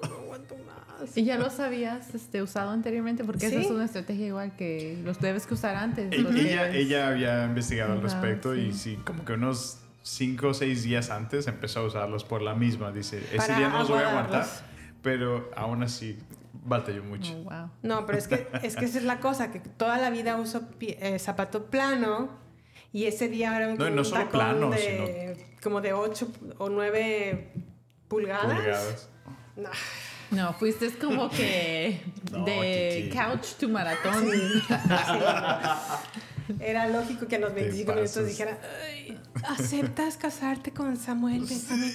[0.08, 1.16] no aguanto más.
[1.16, 3.24] ¿Y ya los habías este, usado anteriormente?
[3.24, 3.66] Porque esa Sí.
[3.66, 6.10] es una estrategia igual que los debes que usar antes.
[6.12, 8.96] E- Ella, ella había investigado al respecto y sí.
[9.04, 12.92] como que unos 5 o 6 días antes empezó a usarlos por la misma.
[12.92, 14.46] Dice, ese Para día no los voy a aguantar.
[15.02, 16.18] Pero aún así
[16.64, 17.34] batalló Oh, mucho.
[17.44, 17.70] wow.
[17.82, 20.62] No, pero es que, es que esa es la cosa, que toda la vida uso
[20.80, 22.30] eh, zapato plano
[22.92, 26.28] y ese día era un, No, no un solo tacón plano, de, como de 8
[26.58, 27.52] o 9
[28.08, 28.54] pulgadas.
[28.54, 29.08] Pulgadas.
[29.56, 29.70] No.
[30.30, 32.00] No, fuiste como que
[32.32, 34.24] No, de couch to maratón.
[36.60, 38.16] Era lógico que a los 25 pasas.
[38.16, 39.18] minutos dijera, "Ay,
[39.48, 41.42] ¿aceptas casarte con Samuel?
[41.42, 41.88] Bésame"?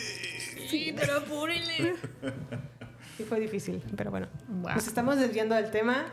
[0.70, 1.96] Sí, pero apúrenle.
[3.18, 4.28] Sí, fue difícil, pero bueno.
[4.48, 4.76] Wow.
[4.76, 6.06] Nos estamos desviando del tema.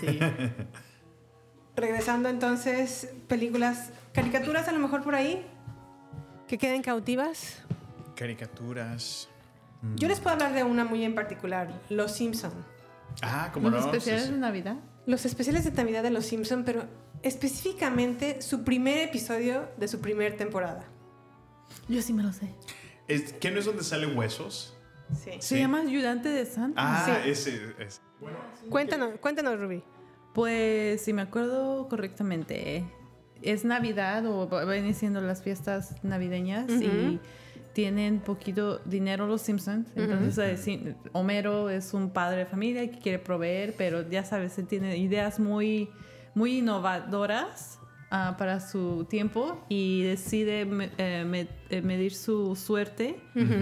[0.00, 0.18] Sí.
[1.76, 5.46] Regresando entonces, películas, caricaturas a lo mejor por ahí,
[6.46, 7.62] que queden cautivas.
[8.14, 9.28] Caricaturas.
[9.96, 12.52] Yo les puedo hablar de una muy en particular, Los Simpson.
[13.22, 13.86] Ah, como ¿Los no.
[13.86, 14.34] especiales Sí, sí.
[14.34, 14.76] de Navidad?
[15.06, 16.84] Los especiales de Navidad de Los Simpson, pero
[17.22, 20.84] específicamente su primer episodio de su primer temporada.
[21.88, 22.54] Yo sí me lo sé.
[23.08, 24.76] Es- ¿Qué no es donde salen huesos?
[25.14, 25.30] Sí.
[25.40, 26.80] Se llama Ayudante de Santa.
[26.82, 27.30] Ah, Sí.
[27.30, 27.60] ese.
[27.78, 28.00] ese.
[28.68, 29.82] Cuéntanos, cuéntanos, Ruby.
[30.32, 32.84] Pues, si me acuerdo correctamente,
[33.42, 37.18] es Navidad o va- vienen siendo las fiestas navideñas y
[37.74, 39.88] tienen poquito dinero los Simpsons.
[39.96, 44.56] Entonces, eh, sí, Homero es un padre de familia que quiere proveer, pero ya sabes,
[44.58, 45.90] él tiene ideas muy,
[46.34, 47.78] muy innovadoras
[48.14, 53.16] ah, para su tiempo y decide me- eh, me- eh, medir su suerte,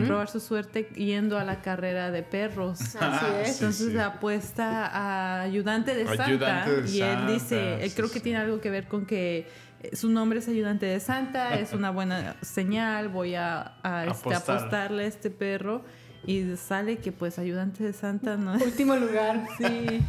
[0.07, 2.81] probar su suerte yendo a la carrera de perros.
[2.97, 3.47] Así Ah, es.
[3.49, 3.99] sí, Entonces sí.
[3.99, 8.21] apuesta a ayudante de Santa Ayudante de y él Santa, dice, él sí, creo que
[8.21, 9.47] tiene algo que ver con que
[9.83, 14.29] eh, su nombre es ayudante de Santa, es una buena señal, voy a, a, este,
[14.35, 14.59] Apostar.
[14.59, 15.83] apostarle a este perro
[16.27, 19.47] y sale que pues ayudante de Santa no Último lugar.
[19.59, 20.01] Sí.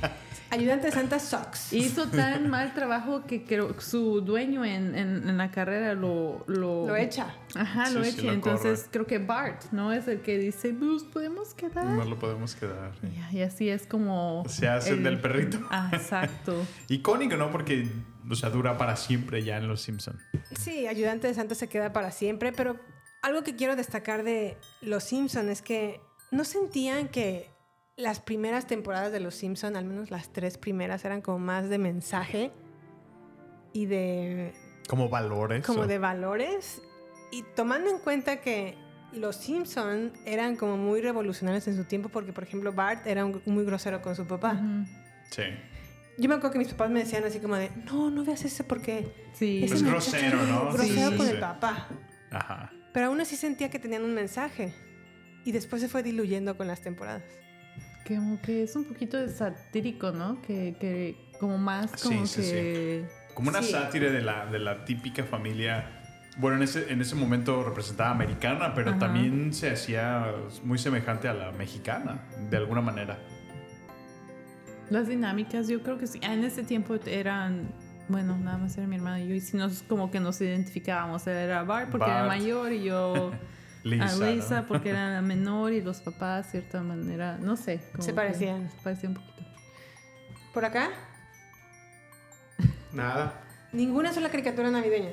[0.50, 1.72] Ayudante de Santa Sox.
[1.72, 6.44] Hizo tan mal trabajo que creo que su dueño en, en- en la carrera lo...
[6.48, 7.34] Lo, Lo echa.
[7.56, 8.24] Ajá, Sí, lo sí, echa.
[8.24, 8.92] lo Entonces corre.
[8.92, 9.94] creo que Bart, ¿no?
[9.94, 11.86] Es el que dice, pues podemos quedar.
[11.86, 12.92] No lo podemos quedar.
[13.00, 13.08] sí.
[13.32, 14.44] Y, y así es como...
[14.50, 15.58] Se hacen el- del perrito.
[15.72, 16.66] Ah, exacto.
[16.90, 17.50] Icónico, ¿no?
[17.50, 17.88] Porque,
[18.30, 20.18] o sea, dura para siempre ya en Los Simpson.
[20.60, 22.76] Sí, Ayudante de Santa se queda para siempre, pero
[23.22, 27.50] algo que quiero destacar de Los Simpson es que no sentían que
[27.98, 31.78] las primeras temporadas de Los Simpson, al menos las tres primeras, eran como más de
[31.78, 32.52] mensaje
[33.74, 34.54] y de
[34.90, 35.66] Como valores.
[35.66, 36.82] como o- de valores
[37.32, 38.76] y tomando en cuenta que
[39.14, 43.42] los Simpson eran como muy revolucionarios en su tiempo porque por ejemplo Bart era un-
[43.46, 44.60] muy grosero con su papá.
[45.30, 45.44] Sí.
[46.18, 48.64] Yo me acuerdo que mis papás me decían así como de, "No, no veas eso
[48.66, 49.64] porque Sí.
[49.64, 50.72] ese Es grosero, ¿no?
[50.74, 51.32] Grosero Sí, con sí.
[51.34, 51.88] el papá."
[52.32, 52.72] Ajá.
[52.94, 54.74] Pero aún así sentía que tenían un mensaje.
[55.46, 57.24] Y después se fue diluyendo con las temporadas.
[58.08, 60.42] Como que es un poquito de satírico, ¿no?
[60.42, 63.06] Que, que como más Sí, como sí, que...
[63.34, 63.72] Como una Sí.
[63.72, 65.98] sátira de la, de la típica familia.
[66.38, 69.00] Bueno, en ese, en ese momento representaba americana, pero Ajá.
[69.00, 73.18] también se hacía muy semejante a la mexicana, de alguna manera.
[74.90, 76.20] Las dinámicas, yo creo que sí.
[76.24, 77.72] Ah, En ese tiempo eran...
[78.08, 79.36] Bueno, nada más era mi hermana y yo.
[79.36, 81.26] Y si nos, como que nos identificábamos.
[81.28, 83.32] Él era Bart porque era mayor y yo...
[83.84, 84.06] Lisa.
[84.06, 84.68] a Lisa ¿no?
[84.68, 87.82] porque era la menor y los papás, de cierta manera, no sé.
[87.94, 88.70] como Se parecían.
[88.70, 89.48] Se parecían un poquito.
[90.54, 90.90] ¿Por acá?
[92.94, 93.42] Nada.
[93.72, 95.12] Ninguna sola caricatura navideña.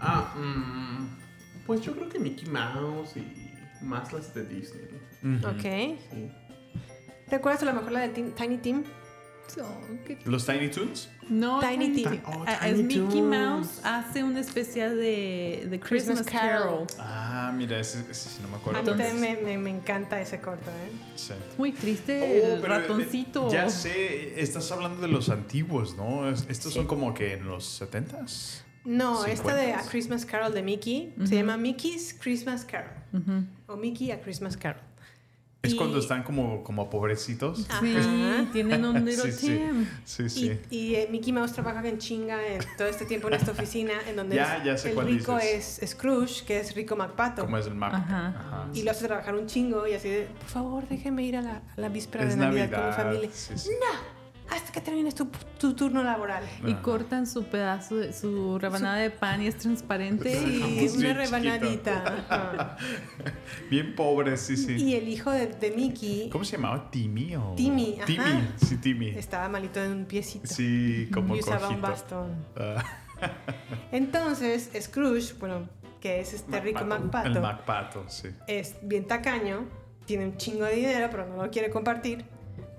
[0.00, 3.52] Ah, mm, pues yo creo que Mickey Mouse y
[3.82, 4.88] más las de Disney.
[5.22, 5.46] Ujú.
[5.48, 5.98] Ok.
[6.10, 6.32] Sí.
[7.30, 8.84] ¿Recuerdas a lo mejor la de Tim- Tiny Tim?
[10.24, 11.08] Los Tiny Toons.
[11.28, 12.20] No, Tiny Tiny.
[12.26, 13.24] Oh, Tiny es Mickey Toons.
[13.26, 16.86] Mouse hace un especial de, de Christmas, Christmas Carol.
[16.86, 16.86] Carol.
[16.98, 18.78] Ah, mira, ese, ese sí no me acuerdo.
[18.92, 20.90] A mí me, me- me encanta ese corto, ¿eh?
[21.16, 21.34] Sí.
[21.58, 23.50] Muy triste Oh, el pero, eh, ratoncito.
[23.50, 26.28] Ya sé, estás hablando de los antiguos, ¿no?
[26.30, 28.62] Es- Estos son como que en los 70s.
[28.84, 29.88] No, esta de A 50s.
[29.90, 32.92] Christmas Carol de Mickey se llama Mickey's Christmas Carol.
[33.66, 34.80] O Mickey a Christmas Carol.
[35.60, 37.66] Es Y- cuando están como, como pobrecitos.
[37.80, 37.96] Sí,
[38.52, 39.46] tienen un little Sí, sí.
[39.58, 39.86] Tim.
[40.04, 40.60] Sí, sí.
[40.70, 43.94] Y, y, eh, Mickey Mouse trabaja en chinga en todo este tiempo en esta oficina
[44.08, 45.80] en donde Ya, es- ya sé el cuál rico dices.
[45.82, 47.42] es Scrooge, que es Rico MacPato.
[47.44, 47.96] Como es el mapa.
[47.96, 48.28] Ajá.
[48.28, 48.68] Ajá.
[48.72, 51.56] Y lo hace trabajar un chingo y así de, por favor, déjeme ir a la,
[51.56, 53.30] a la víspera Es de Navidad, con mi Navidad, familia.
[53.32, 53.70] sí, sí.
[53.70, 54.17] No,
[54.50, 55.26] hasta que termines tu,
[55.58, 56.44] tu turno laboral.
[56.66, 56.82] Y Ajá.
[56.82, 60.34] cortan su pedazo, de, su rebanada de pan y es transparente.
[60.38, 62.76] Sí, Es una bien rebanadita.
[63.70, 64.76] Bien pobre, sí, sí.
[64.76, 66.90] Y el hijo de, de Mickey ¿Cómo se llamaba?
[66.90, 67.54] ¿Timmy o...?
[67.56, 68.06] Timmy, ajá.
[68.06, 69.08] Timmy, sí, Timmy.
[69.10, 70.46] estaba malito en un piecito.
[70.46, 71.88] Sí, como y usaba un cojito.
[71.88, 72.46] bastón.
[72.56, 72.84] Ah,
[73.92, 75.68] Entonces, Scrooge, bueno,
[76.00, 78.28] que es este rico MacPato, el MacPato, sí.
[78.46, 79.66] es bien tacaño,
[80.06, 82.24] tiene un chingo de dinero, pero no lo quiere compartir.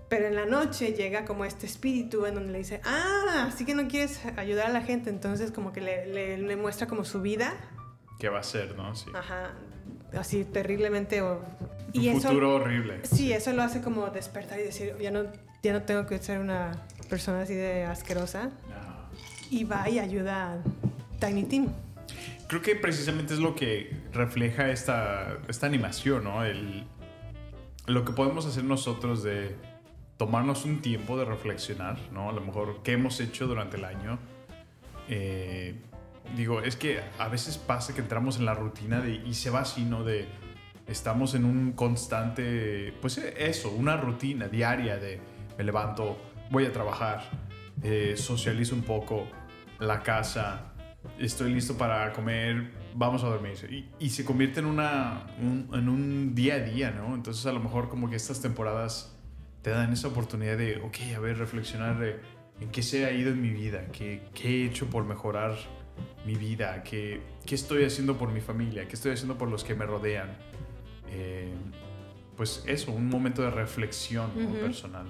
[0.09, 3.75] Pero en la noche llega como este espíritu en donde le dice, ah, así que
[3.75, 5.09] no quieres ayudar a la gente.
[5.11, 7.53] Entonces como que le, le- le muestra como su vida,
[8.19, 8.93] ¿Qué va a ser, no?
[8.95, 9.05] Sí.
[9.13, 9.51] ajá,
[10.17, 11.21] así terriblemente.
[11.21, 11.39] o-
[11.93, 12.99] Un y eso, futuro horrible.
[13.03, 15.23] sí, eso lo hace como despertar y decir, ya no,
[15.63, 16.71] ya no tengo que ser una
[17.09, 18.45] persona así de asquerosa.
[18.67, 19.09] No.
[19.51, 20.57] Y va y ayuda a
[21.25, 21.67] Tiny Tim.
[22.47, 26.43] Creo que precisamente es lo que refleja esta, esta animación, ¿no?
[26.43, 26.83] El,
[27.87, 29.55] lo que podemos hacer nosotros de
[30.19, 32.29] tomarnos un tiempo de reflexionar, ¿no?
[32.29, 34.19] A lo mejor qué hemos hecho durante el año.
[35.07, 35.75] Eh,
[36.35, 39.61] digo, es que a veces pasa que entramos en la rutina de, y se va
[39.61, 40.03] así, ¿no?
[40.03, 40.27] De,
[40.87, 45.21] estamos en un constante, pues eso, una rutina diaria de
[45.57, 46.17] me levanto,
[46.51, 47.23] voy a trabajar,
[47.81, 49.25] eh, socializo un poco,
[49.79, 50.73] la casa,
[51.17, 53.53] estoy listo para comer, vamos a dormir.
[53.71, 57.15] Y, y se convierte en, una, un- en un día a día, ¿no?
[57.15, 59.15] Entonces a lo mejor como que estas temporadas
[59.61, 62.19] te dan esa oportunidad de, ok, a ver, reflexionar de
[62.61, 65.55] en qué se ha ido en mi vida, qué, qué he hecho por mejorar
[66.25, 69.75] mi vida, qué, qué estoy haciendo por mi familia, qué estoy haciendo por los que
[69.75, 70.29] me rodean.
[71.09, 71.53] Eh,
[72.37, 74.31] pues eso, un momento de reflexión
[74.61, 75.05] personal.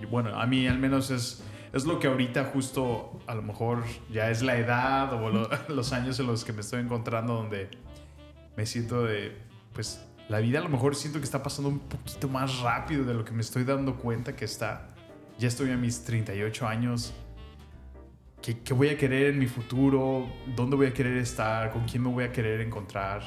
[0.00, 3.84] Y bueno, a mí al menos es, es lo que ahorita justo a lo mejor
[4.10, 7.68] ya es la edad o lo- los años en los que me estoy encontrando donde
[8.56, 9.36] me siento de,
[9.72, 13.12] pues la vida a lo mejor siento que está pasando un poquito más rápido de
[13.12, 14.88] lo que me estoy dando cuenta que está.
[15.38, 17.12] Ya estoy a mis 38 años.
[18.40, 20.26] ¿Qué, qué voy a querer en mi futuro?
[20.56, 21.70] ¿Dónde voy a querer estar?
[21.70, 23.22] ¿Con quién me voy a querer encontrar?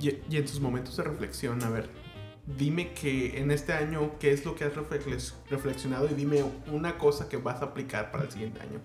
[0.00, 1.88] Y- Y, y en tus momentos de reflexión, a ver,
[2.46, 6.08] dime que en este año, ¿qué es lo que has reflex- reflexionado?
[6.10, 6.42] Y dime
[6.72, 8.80] una cosa que vas a aplicar para el siguiente año.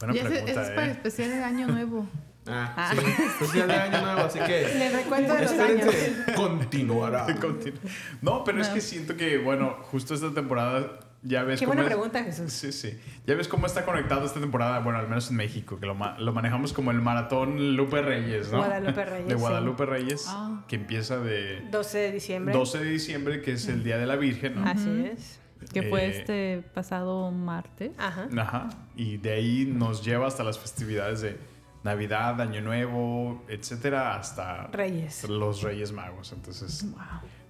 [0.00, 0.92] Buena Y ese, ese pregunta, es para el ¿eh?
[0.92, 2.06] especial del año nuevo.
[2.46, 2.92] Ah, Ah.
[2.94, 3.00] sí.
[3.38, 4.74] Pues ya de año nuevo, así que.
[4.76, 5.94] Le recuento de los años.
[6.36, 7.26] Continuará.
[8.22, 11.88] No, pero es que siento que, bueno, justo esta temporada ya ves Qué cómo buena
[11.88, 12.52] es- pregunta, Jesús.
[12.52, 12.98] Sí, sí.
[13.26, 16.18] Ya ves cómo está conectado esta temporada, bueno, al menos en México, que lo, ma-
[16.18, 18.58] lo manejamos como el maratón Lupe Reyes, ¿no?
[18.58, 19.40] Guadalupe Reyes, De sí.
[19.40, 20.64] Guadalupe Reyes, Ah.
[20.66, 22.52] que empieza de 12 de diciembre.
[22.54, 24.66] 12 de diciembre, que es el Día de la Virgen, ¿no?
[24.68, 25.38] Así es.
[25.72, 27.92] Que fue Eh, este pasado martes.
[27.98, 28.26] Ajá.
[28.36, 28.68] Ajá.
[28.96, 31.38] Y de ahí nos lleva hasta las festividades de
[31.84, 35.28] Navidad, Año Nuevo, etcétera, hasta Reyes.
[35.28, 36.32] los Reyes Magos.
[36.32, 37.00] Entonces, Wow.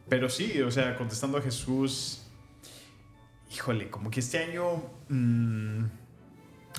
[0.08, 2.26] pero sí, o sea, contestando a Jesús,
[3.54, 5.84] híjole, como que este año, mm,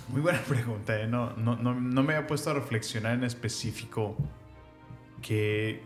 [0.09, 1.07] muy buena pregunta, ¿eh?
[1.07, 4.17] no, no, no, no me había puesto a reflexionar en específico
[5.21, 5.81] que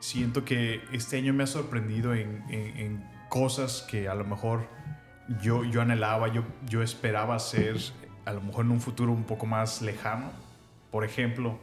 [0.00, 4.68] siento que este año me ha sorprendido en, en- en cosas que a lo mejor
[5.42, 7.76] yo, yo anhelaba, yo, yo esperaba hacer
[8.24, 10.30] a lo mejor en un futuro un poco más lejano.
[10.90, 11.58] Por ejemplo,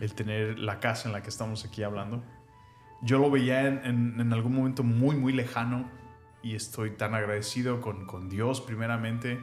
[0.00, 2.22] el tener la casa en la que estamos aquí hablando.
[3.02, 5.88] Yo lo veía en, en- en algún momento muy, muy lejano
[6.42, 9.38] y estoy tan agradecido con, con Dios primeramente,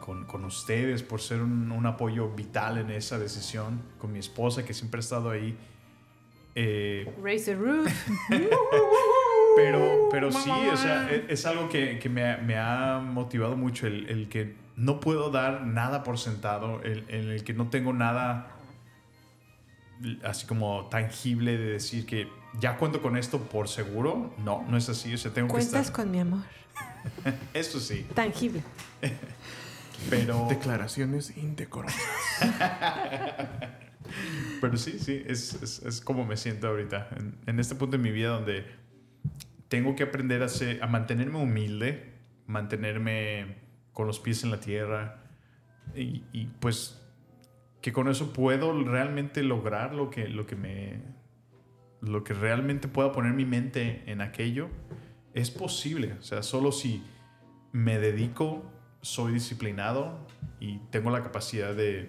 [0.00, 4.64] con, con ustedes por ser un, un apoyo vital en esa decisión, con mi esposa
[4.64, 5.56] que siempre ha estado ahí.
[6.54, 7.88] Eh, Raise the roof.
[9.56, 13.56] pero, pero sí, o sea, e- es, algo que, que me, ha- me ha motivado
[13.56, 17.92] mucho el, el que no puedo dar nada por sentado, el- el que no tengo
[17.92, 18.56] nada
[20.24, 22.28] así como tangible de decir que
[22.58, 24.34] ya cuento con esto por seguro.
[24.38, 25.92] No, no es así, o sea, tengo que Cuentas estar...
[26.04, 26.40] con mi amor.
[27.54, 28.62] Eso sí, Tangible.
[30.08, 30.46] pero...
[30.48, 32.00] Declaraciones indecorosas.
[34.60, 37.08] Pero sí, sí, es, es, es como me siento ahorita.
[37.16, 38.66] En, en este punto de mi vida donde
[39.68, 42.12] tengo que aprender a, ser- a mantenerme humilde,
[42.46, 43.56] mantenerme
[43.92, 45.22] con los pies en la tierra
[45.94, 46.99] y, y, pues
[47.80, 51.20] que con eso puedo realmente lograr lo que, lo que me...
[52.02, 54.68] Lo que realmente pueda poner mi mente en aquello
[55.34, 56.14] es posible.
[56.18, 57.02] O sea, solo si
[57.72, 58.62] me dedico,
[59.02, 60.26] soy disciplinado
[60.60, 62.08] y tengo la capacidad de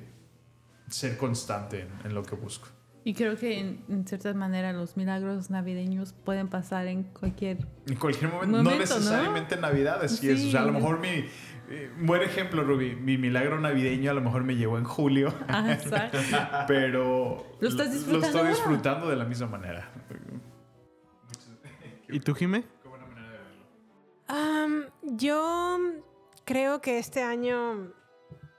[0.87, 2.69] ser constante en, en lo que busco.
[3.03, 7.57] Y creo que en, en cierta manera los milagros navideños pueden pasar en cualquier...
[7.87, 8.99] En cualquier momento, no Momento, ¿no?
[9.01, 10.45] necesariamente en Navidad, así es.
[10.45, 10.75] O sea, a lo Sí.
[10.77, 11.25] mejor mi.
[11.71, 12.95] Eh, buen ejemplo, Ruby.
[12.95, 16.17] Mi milagro navideño a lo mejor me llegó en julio, Ah, exacto.
[16.67, 17.45] pero.
[17.59, 18.49] Lo estás Lo disfrutando estoy ahora.
[18.51, 19.89] disfrutando de la misma manera.
[22.09, 22.63] ¿Y tú, Jime?
[24.27, 25.77] Am, yo
[26.45, 27.91] creo que este año,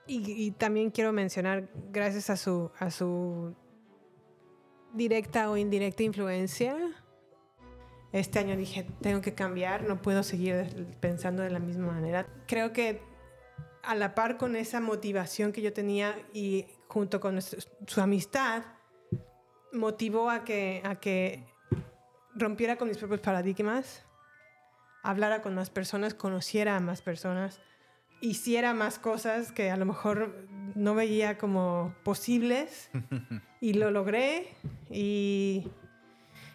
[0.07, 3.55] y, y también quiero mencionar, gracias a su, a su
[4.93, 6.75] directa o indirecta influencia,
[8.13, 12.25] este año dije, tengo que cambiar, no puedo seguir pensando de la misma manera.
[12.47, 13.01] Creo que
[13.83, 18.63] a la par con esa motivación que yo tenía y junto con nuestro- su amistad,
[19.73, 21.43] motivó a que, a que
[22.35, 24.05] rompiera con mis propios paradigmas
[25.03, 27.59] hablara con más personas, conociera a más personas,
[28.21, 32.89] hiciera más cosas que a lo mejor no veía como posibles
[33.59, 34.47] y lo logré
[34.89, 35.67] y,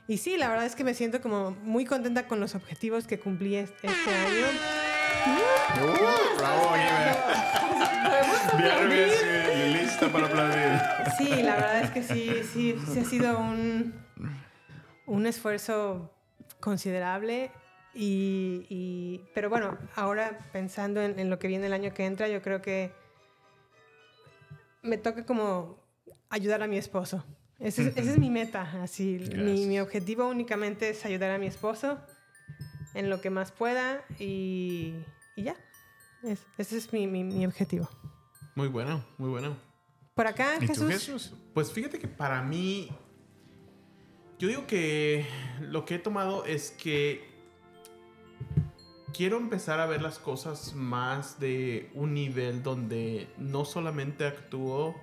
[0.08, 3.20] y sí, la verdad es que me siento como muy contenta con los objetivos que
[3.20, 4.46] cumplí es- este año.
[5.26, 6.72] Uh, ¡Bravo!
[8.58, 10.80] Bien, bien, lista para aplaudir.
[11.18, 13.94] Sí, la verdad es que sí, sí, sí ha sido un,
[15.06, 16.10] un esfuerzo
[16.60, 17.50] considerable.
[17.94, 22.28] Y, y- pero bueno, ahora pensando en, en lo que viene el año que entra,
[22.28, 22.92] yo creo que
[24.82, 25.78] me toca como
[26.30, 27.24] ayudar a mi esposo
[27.60, 29.18] Ese es, mi meta, así.
[29.34, 31.98] Mi, objetivo únicamente es ayudar a mi esposo
[32.94, 34.94] en lo que más pueda y,
[35.34, 35.56] y ya.
[36.22, 37.88] Es- ese es mi, mi- mi objetivo.
[38.54, 39.56] Muy bueno, muy bueno.
[40.14, 40.88] Por acá, ¿Y tú, Jesús.
[40.92, 41.34] Jesús?
[41.54, 42.88] Pues fíjate que para mí,
[44.38, 45.26] yo digo que
[45.60, 47.26] lo que he tomado es que
[49.12, 54.94] quiero empezar a ver las cosas más de un nivel donde no solamente actúo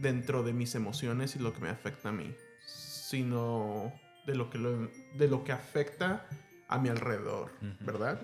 [0.00, 2.34] dentro de mis emociones y lo que me afecta a mí,
[2.66, 3.92] sino
[4.26, 6.26] de lo que, lo- de lo que afecta
[6.68, 7.50] a mi alrededor,
[7.80, 8.20] ¿verdad?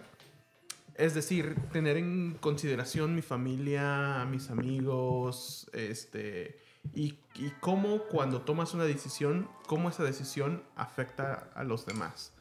[0.96, 6.60] Es decir, tener en consideración mi familia, mis amigos, este,
[6.94, 12.32] y, y cómo cuando tomas una decisión, cómo esa decisión afecta a los demás.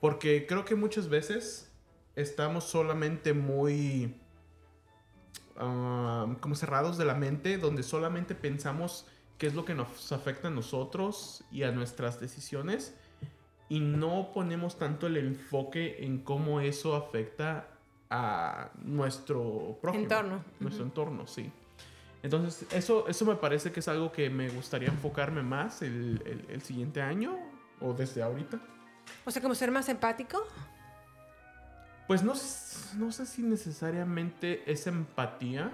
[0.00, 1.70] Porque creo que muchas veces
[2.14, 4.20] estamos solamente muy
[5.56, 9.06] ah, como cerrados de la mente, donde solamente pensamos
[9.38, 12.94] qué es lo que nos afecta a nosotros y a nuestras decisiones,
[13.68, 17.68] y no ponemos tanto el enfoque en cómo eso afecta
[18.10, 20.04] a nuestro prójimo.
[20.04, 20.44] Entorno.
[20.60, 21.50] Nuestro entorno, sí.
[22.22, 26.44] Entonces, eso, eso me parece que es algo que me gustaría enfocarme más el, el-
[26.48, 27.36] el siguiente año
[27.80, 28.58] o desde ahorita.
[29.26, 30.38] O sea, como ser más empático.
[32.06, 32.34] Pues no,
[32.98, 35.70] no sé si necesariamente es empatía,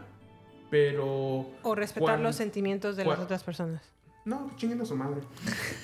[0.70, 1.51] pero...
[1.62, 3.82] O respetar los sentimientos de las otras personas.
[4.24, 5.23] No, chinguen a su madre.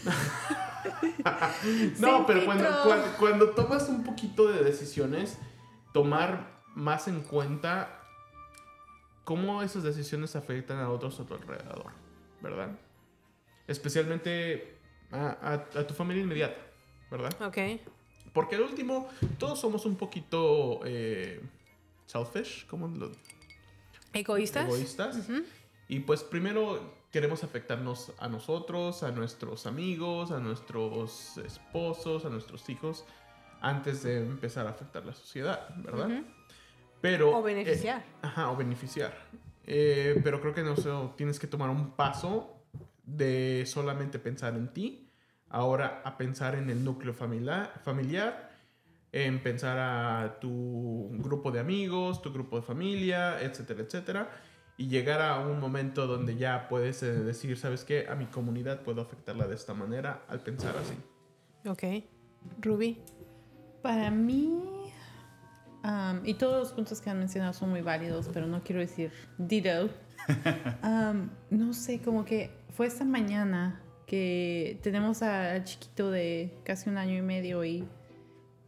[1.99, 5.39] no, pero cuando, cuan- cuando tomas un poquito de decisiones,
[5.93, 8.01] tomar más en cuenta
[9.25, 11.87] cómo esas decisiones afectan a otros a tu alrededor,
[12.41, 12.71] ¿verdad?
[13.67, 14.79] Especialmente
[15.11, 15.29] a,
[15.75, 16.61] a- a tu familia inmediata,
[17.11, 17.33] ¿verdad?
[17.43, 17.59] Ok.
[18.37, 19.09] Porque al último,
[19.39, 21.41] todos somos un poquito eh,
[22.05, 23.11] selfish, como lo,
[24.13, 24.67] ¿Egoístas?
[24.67, 25.27] egoístas.
[25.89, 32.69] Y pues primero queremos afectarnos a nosotros, a nuestros amigos, a nuestros esposos, a nuestros
[32.69, 33.07] hijos,
[33.63, 36.23] antes de empezar a afectar la sociedad, ¿verdad?
[37.01, 37.39] Pero...
[37.39, 38.01] O beneficiar.
[38.01, 39.17] eh, ajá, o beneficiar.
[39.65, 42.55] Eh, pero creo que no sé, tienes que tomar un paso
[43.07, 45.06] de solamente pensar en ti,
[45.57, 48.51] ahora a pensar en el núcleo familiar, familiar
[49.13, 54.31] en pensar a tu grupo de amigos, tu grupo de familia, etcétera, etcétera.
[54.77, 58.07] Y llegar a un momento donde ya puedes eh, decir, ¿sabes qué?
[58.11, 60.95] A mi comunidad puedo afectarla de esta manera al pensar así.
[61.67, 62.05] Ok.
[62.61, 62.99] Ruby.
[63.81, 64.93] Para mí,
[66.25, 69.89] y todos los puntos que han mencionado son muy válidos, pero no quiero decir ditto.
[70.83, 76.97] Am, no sé, como que fue esta mañana que tenemos al chiquito de casi un
[76.97, 77.85] año y medio y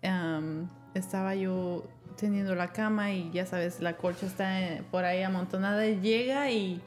[0.02, 5.22] am, estaba yo teniendo la cama y ya sabes, la colcha está eh, por ahí
[5.22, 6.80] amontonada y llega y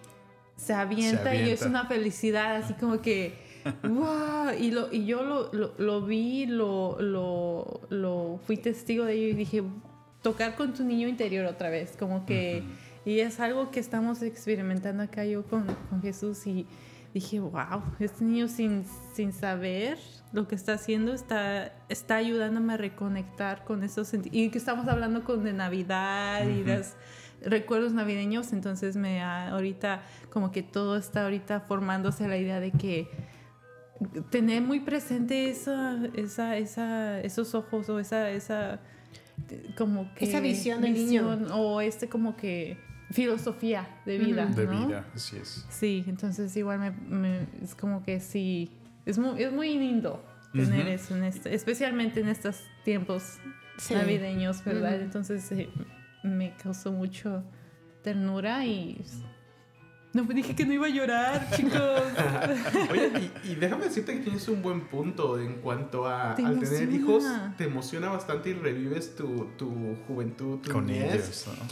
[0.57, 1.67] se avienta, y es avienta.
[1.67, 3.33] una felicidad así como que
[3.83, 9.13] wow y, lo, y yo lo, lo, lo vi lo, lo, lo fui testigo de
[9.13, 9.63] ello y dije
[10.21, 12.63] tocar con tu niño interior otra vez como que
[13.05, 16.67] y es algo que estamos experimentando acá yo con, con Jesús y
[17.13, 19.97] dije wow este niño sin, sin saber
[20.33, 25.23] lo que está haciendo está, está ayudándome a reconectar con esos y que estamos hablando
[25.23, 26.93] con de Navidad y los
[27.43, 32.71] recuerdos navideños entonces me ha- ahorita como que todo está ahorita formándose la idea de
[32.71, 33.09] que
[34.29, 38.79] tener muy presente esa, esa, esa, esos ojos o esa, esa
[39.77, 41.38] como que Esa visión del niño.
[41.53, 42.77] O este como que
[43.11, 44.88] filosofía de vida, De ¿no?
[44.88, 45.65] vida, así es.
[45.69, 48.71] Sí, entonces igual me, me- es como que sí,
[49.05, 50.23] es muy, es muy lindo
[50.53, 53.38] tener eso, en este, especialmente en estos tiempos
[53.77, 53.93] Sí.
[53.95, 55.01] navideños, ¿verdad?
[55.01, 55.69] Entonces eh,
[56.23, 57.43] me causó mucho
[58.03, 59.03] ternura y...
[60.13, 62.03] No, dije que no iba a llorar, chicos.
[62.91, 66.59] Oye, y, y déjame decirte que tienes un buen punto en cuanto a Te al
[66.59, 67.23] tener hijos,
[67.57, 71.13] te emociona bastante y revives tu, tu juventud, tu Con niñez.
[71.13, 71.65] ellos, ¿no?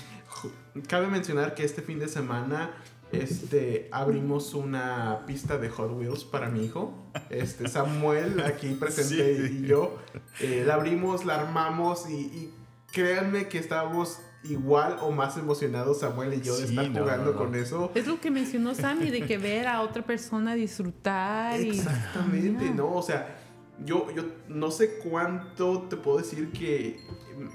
[0.88, 2.72] Cabe mencionar que este fin de semana
[3.12, 6.94] este, abrimos una pista de Hot Wheels para mi hijo.
[7.30, 9.60] Este, Samuel, aquí presente, Sí.
[9.64, 9.98] y yo.
[10.42, 12.54] eh, la abrimos, la armamos y, y
[12.92, 17.32] créanme que estábamos igual o más emocionados Samuel y yo de estar no, jugando no,
[17.34, 17.38] no.
[17.38, 17.92] con eso.
[17.94, 21.60] Es lo que mencionó Sammy, de que ver a otra persona disfrutar.
[21.60, 22.76] Exactamente, Mira.
[22.76, 22.94] ¿no?
[22.96, 23.38] O sea,
[23.84, 27.02] yo, yo no sé cuánto te puedo decir que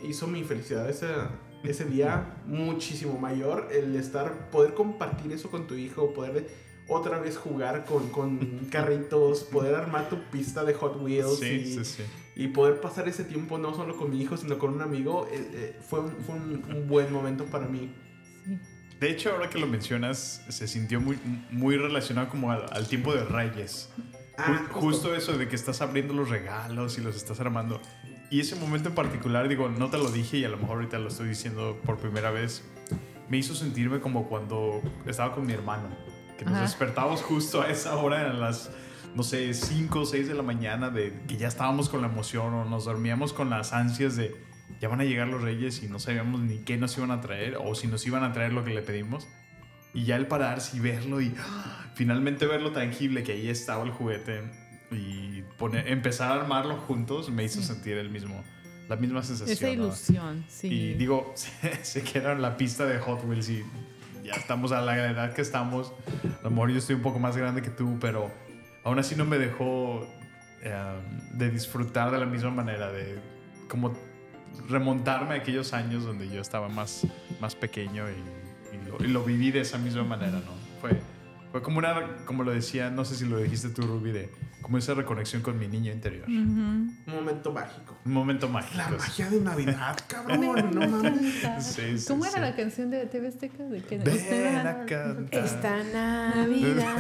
[0.06, 1.06] hizo mi felicidad ese,
[1.64, 6.48] ese día muchísimo mayor el estar, poder compartir eso con tu hijo, poder
[6.86, 8.38] otra vez jugar con, con
[8.70, 12.02] carritos, poder armar tu pista de Hot Wheels Sí, y, sí, sí.
[12.36, 15.50] y poder pasar ese tiempo no solo con mi hijo, sino con un amigo, eh,
[15.54, 17.90] eh, fue, un, fue un- un buen momento para mí.
[19.00, 21.18] De hecho, ahora que lo mencionas, se sintió muy,
[21.50, 23.90] muy relacionado como al, al tiempo de Reyes.
[24.36, 24.80] Ah, Ju- justo.
[24.80, 27.80] justo eso de que estás abriendo los regalos y los estás armando.
[28.30, 30.98] Y ese momento en particular, digo, no te lo dije y a lo mejor ahorita
[30.98, 32.64] lo estoy diciendo por primera vez,
[33.28, 35.88] me hizo sentirme como cuando estaba con mi hermano,
[36.38, 36.62] que nos Ajá.
[36.62, 38.70] despertábamos justo a esa hora, a las,
[39.14, 42.54] no sé, 5 o 6 de la mañana, de que ya estábamos con la emoción
[42.54, 44.34] o nos dormíamos con las ansias de
[44.80, 47.56] ya van a llegar los reyes y no sabíamos ni qué nos iban a traer
[47.56, 49.28] o si nos iban a traer lo que le pedimos.
[49.92, 51.86] Y ya el pararse y verlo y ¡ah!
[51.94, 54.42] finalmente verlo tangible, que ahí estaba el juguete
[54.94, 58.42] y poner, empezar a armarlo juntos me hizo sentir el mismo,
[58.88, 59.56] la misma sensación.
[59.56, 59.72] Esa ¿no?
[59.72, 60.68] ilusión, sí.
[60.68, 61.32] Y digo,
[61.82, 63.64] sé que era la pista de Hot Wheels y
[64.24, 65.92] ya estamos a la edad que estamos.
[66.40, 68.30] A lo mejor yo estoy un poco más grande que tú, pero
[68.82, 70.06] aún así no me dejó
[70.62, 70.74] eh,
[71.32, 73.18] de disfrutar de la misma manera, de
[73.68, 73.92] como
[74.68, 77.06] remontarme a aquellos años donde yo estaba más,
[77.40, 80.80] más pequeño y, y lo, y lo viví de esa misma manera, ¿no?
[80.80, 80.98] Fue,
[81.52, 84.30] fue como una, como lo decía, no sé si lo dijiste tú, Ruby, de
[84.64, 86.26] como esa reconexión con mi niño interior.
[86.26, 87.94] Un momento mágico.
[88.06, 88.78] Un momento mágico.
[88.78, 90.70] La magia de Navidad, cabrón.
[90.74, 91.34] No mames.
[91.62, 92.40] Sí, sí, ¿Cómo era sí.
[92.40, 93.62] la canción de TV Azteca?
[93.62, 95.44] ¿De que Ven a cantar.
[95.44, 96.96] Esta Navidad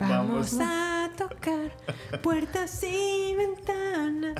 [0.00, 0.56] Vamos.
[0.56, 1.70] vamos a tocar
[2.20, 4.34] puertas y ventanas.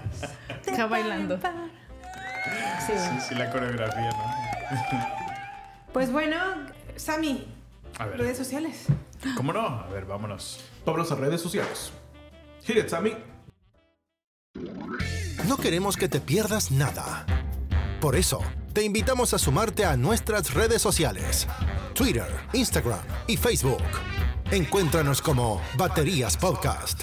[0.66, 1.36] Está bailando.
[1.36, 2.92] Sí.
[2.96, 4.98] Sí, sí, la coreografía, ¿no?
[5.92, 6.36] Pues bueno,
[6.96, 7.46] Sammy,
[7.98, 8.18] A ver.
[8.18, 8.86] redes sociales.
[9.36, 9.60] ¿Cómo no?
[9.60, 10.64] A ver, vámonos.
[10.84, 11.92] Vámonos a redes sociales.
[12.64, 13.14] Hit it, Sammy.
[15.46, 17.24] No queremos que te pierdas nada.
[18.00, 18.40] Por eso,
[18.72, 21.46] te invitamos a sumarte a nuestras redes sociales.
[21.94, 23.82] Twitter, Instagram y Facebook.
[24.50, 27.02] Encuéntranos como Baterías Podcast.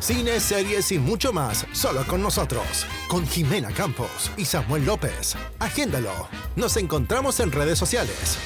[0.00, 2.86] Cine, series y mucho más solo con nosotros.
[3.08, 5.34] Con Jimena Campos y Samuel López.
[5.58, 6.28] Agéndalo.
[6.56, 8.38] Nos encontramos en redes sociales.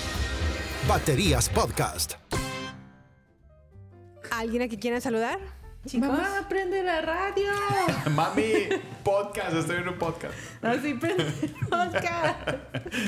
[0.88, 2.14] Baterías Podcast.
[4.30, 5.61] ¿Alguien aquí quiera saludar?
[5.84, 6.08] Chicos.
[6.10, 7.50] Mamá, prende la radio.
[8.14, 8.42] Mami,
[9.02, 10.32] podcast, estoy en un podcast.
[10.62, 12.48] Así prende el podcast.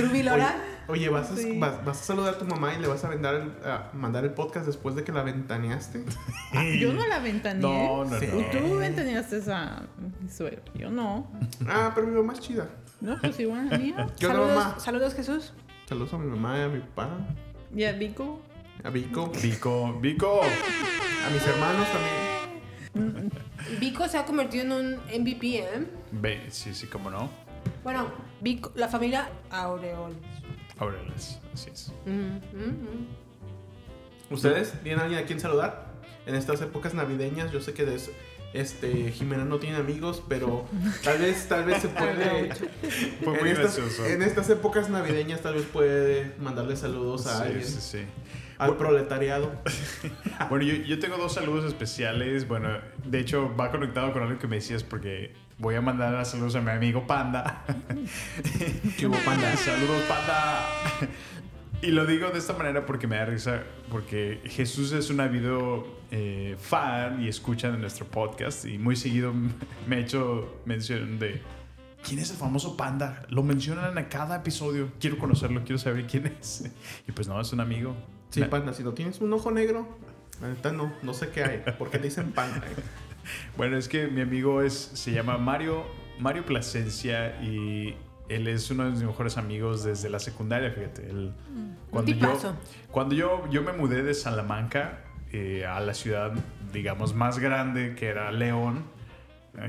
[0.01, 0.57] Rubí Lora.
[0.89, 1.57] Oye, ¿vas a, Sí.
[1.59, 4.25] vas, vas a saludar a tu mamá y le vas a, vendar el- a mandar
[4.25, 6.05] el podcast después de que la ventaneaste?
[6.81, 7.61] Yo no la ventaneé.
[7.63, 8.27] No, no, Sí.
[8.27, 8.45] no.
[8.51, 9.83] Tú ventaneaste a
[10.21, 10.61] mi suegro.
[10.75, 11.31] Yo no.
[11.69, 12.69] Ah, pero mi mamá es chida.
[13.01, 14.09] No, pues igual a mía.
[14.19, 14.81] ¿Qué onda, Saludos, mamá?
[14.81, 15.53] saludos, Jesús.
[15.89, 17.11] Saludos a mi mamá y a mi papá,
[17.73, 18.41] Y a Vico.
[18.83, 20.41] a Vico, Vico, Vico.
[20.43, 22.24] a mis hermanos también.
[23.81, 25.87] Vico se ha convertido en un MVP, ¿eh?
[26.13, 27.31] Ve, sí, sí, cómo no.
[27.83, 28.09] Bueno,
[28.41, 30.17] Vico, la familia Aureoles.
[30.79, 31.93] Aureles, así es.
[32.07, 33.07] Mm, mm, mm.
[34.31, 35.93] ¿Ustedes tienen alguien a quien saludar?
[36.27, 38.11] En estas épocas navideñas, yo sé que des-
[38.55, 40.65] este, Jimena no tiene amigos, pero
[41.03, 42.55] tal vez, tal vez se puede.
[43.25, 44.07] Fue muy en, estas, gracioso.
[44.07, 47.99] en estas épocas navideñas, tal vez puede mandarle saludos a Sí, alguien, sí, sí.
[48.59, 49.53] Al proletariado.
[50.51, 52.47] Bueno, yo, yo tengo dos saludos especiales.
[52.49, 52.69] Bueno,
[53.05, 56.61] de hecho, va conectado con algo que me decías porque voy a mandar saludos a
[56.61, 57.65] mi amigo Panda.
[58.99, 59.57] ¿Qué hubo, Panda?
[59.57, 60.67] Saludos, Panda.
[61.83, 65.87] Y lo digo de esta manera porque me da risa, porque Jesús es un ávido
[66.11, 69.35] eh, fan y escucha de nuestro podcast y muy seguido
[69.87, 71.43] me ha hecho mención de
[72.03, 73.25] quién es el famoso panda.
[73.29, 74.93] Lo mencionan a cada episodio.
[74.99, 76.71] Quiero conocerlo, quiero saber quién es.
[77.07, 77.95] Y pues no, es un amigo.
[78.35, 79.87] Sí, Panda, si no tienes un ojo negro,
[80.41, 81.65] la neta no, no sé qué hay.
[81.79, 82.59] ¿Por qué le dicen Panda?
[82.59, 82.75] eh?
[83.57, 85.85] Bueno, es que mi amigo es, se llama Mario,
[86.19, 87.95] Mario Plasencia y
[88.29, 91.09] él es uno de mis mejores amigos desde la secundaria, fíjate.
[91.09, 91.33] Él,
[91.91, 92.27] cuando yo,
[92.91, 96.33] cuando yo, yo me mudé de Salamanca eh, a la ciudad,
[96.73, 98.85] digamos, más grande que era León,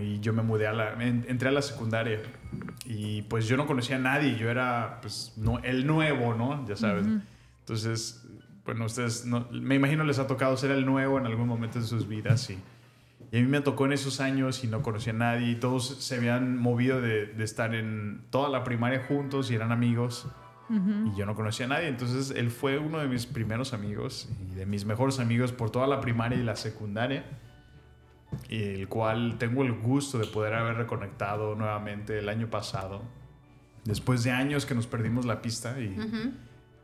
[0.01, 2.19] y yo me mudé a la, en- entré a la secundaria
[2.85, 6.67] y pues yo no conocía a nadie, yo era pues no, el nuevo, ¿no?
[6.67, 7.05] Ya sabes.
[7.61, 8.24] Entonces,
[8.65, 11.85] bueno, ustedes, no- me imagino les ha tocado ser el nuevo en algún momento de
[11.85, 12.57] sus vidas y,
[13.31, 15.87] y a mí me tocó en esos años y no conocía a nadie y todos
[16.03, 20.27] se habían movido de, de estar en toda la primaria juntos y eran amigos
[21.13, 21.87] y yo no conocía a nadie.
[21.89, 25.85] Entonces él fue uno de mis primeros amigos y de mis mejores amigos por toda
[25.85, 27.23] la primaria y la secundaria.
[28.49, 33.03] Y el cual tengo el gusto de poder haber reconectado nuevamente el año pasado.
[33.83, 35.95] Después de años que nos perdimos la pista y,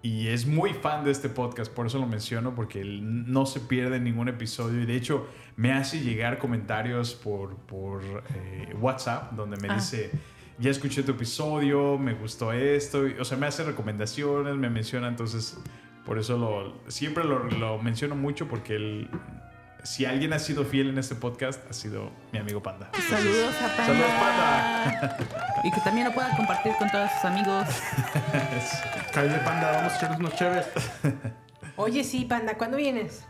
[0.04, 3.60] y es muy fan de este podcast, por eso lo menciono, porque él no se
[3.60, 8.02] pierde ningún episodio y de hecho me hace llegar comentarios por, por
[8.36, 9.76] eh, WhatsApp donde me Ah.
[9.76, 10.10] dice,
[10.58, 15.60] ya escuché tu episodio, me gustó esto, o sea, me hace recomendaciones, me menciona, entonces
[16.06, 19.08] por eso lo, siempre lo, lo menciono mucho porque él
[19.84, 22.92] si alguien ha sido fiel en este podcast, ha sido mi amigo Panda.
[23.10, 23.86] Saludos a Panda.
[23.86, 25.18] Saludos, Panda.
[25.64, 27.68] Y que también lo pueda compartir con todos sus amigos.
[29.14, 30.68] Cállate, panda, vamos a echarnos unos chéves.
[31.76, 33.26] Oye, sí, panda, ¿cuándo vienes?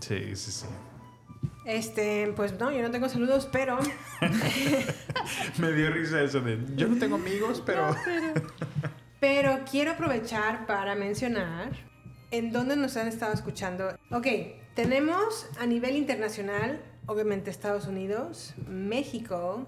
[0.00, 0.66] Sí, sí, sí.
[1.64, 3.78] Este, pues no, yo no tengo saludos, pero
[5.58, 6.58] Me dio risa eso de.
[6.76, 7.94] Yo no tengo amigos, pero.
[9.20, 11.87] Pero quiero aprovechar para mencionar
[12.30, 13.96] en dónde nos han estado escuchando.
[14.10, 14.26] Ok,
[14.74, 19.66] tenemos a nivel internacional, obviamente Estados Unidos, México,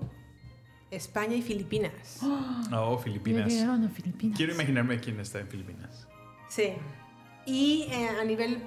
[0.90, 2.20] España y Filipinas.
[2.72, 3.52] Oh, Filipinas.
[3.62, 4.36] a Filipinas.
[4.36, 6.06] Quiero imaginarme quién está en Filipinas.
[6.48, 6.74] Sí.
[7.46, 8.62] Y eh, a nivel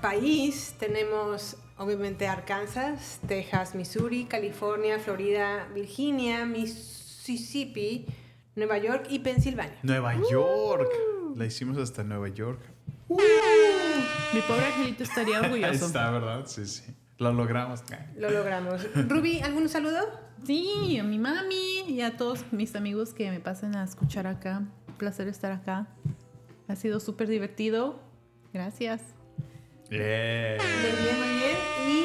[0.00, 8.06] país tenemos obviamente Arkansas, Texas, Missouri, California, Florida, Virginia, Mississippi,
[8.54, 9.78] Nueva York y Pensilvania.
[9.82, 10.90] Nueva York.
[11.36, 12.60] La hicimos hasta Nueva York.
[13.08, 15.86] Mi pobre angelito estaría Ahí orgulloso.
[15.86, 16.44] está, ¿verdad?
[16.46, 16.94] Sí, sí.
[17.18, 17.82] Lo logramos.
[18.16, 18.86] Lo logramos.
[19.08, 19.98] Ruby, ¿algún saludo?
[20.44, 24.62] Sí, a mi mami y a todos mis amigos que me pasen a escuchar acá.
[24.86, 25.88] Un placer estar acá.
[26.68, 28.00] Ha sido súper divertido.
[28.52, 29.02] Gracias.
[29.90, 30.58] Yeah.
[30.58, 31.56] Muy bien, muy bien.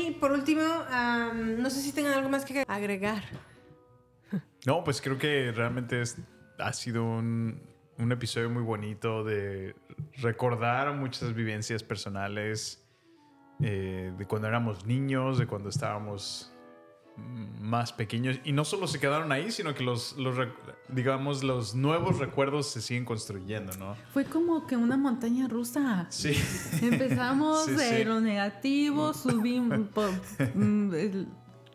[0.08, 3.24] Y por último, no sé si tengan algo más que agregar.
[4.66, 6.18] No, pues creo que realmente es-
[6.58, 7.62] ha sido un,
[7.98, 9.76] un episodio muy bonito de
[10.18, 12.84] recordar muchas vivencias personales
[13.62, 16.54] eh, de cuando éramos niños, de cuando estábamos
[17.16, 18.40] más pequeños.
[18.44, 20.16] Y no solo se quedaron ahí, sino que los,
[20.90, 23.96] digamos, los nuevos recuerdos se siguen construyendo, ¿no?
[24.12, 26.08] Fue como que una montaña rusa.
[26.10, 26.34] Sí.
[26.82, 28.04] Empezamos Sí, de sí.
[28.04, 29.80] lo negativo, subimos
[30.56, 30.94] mm,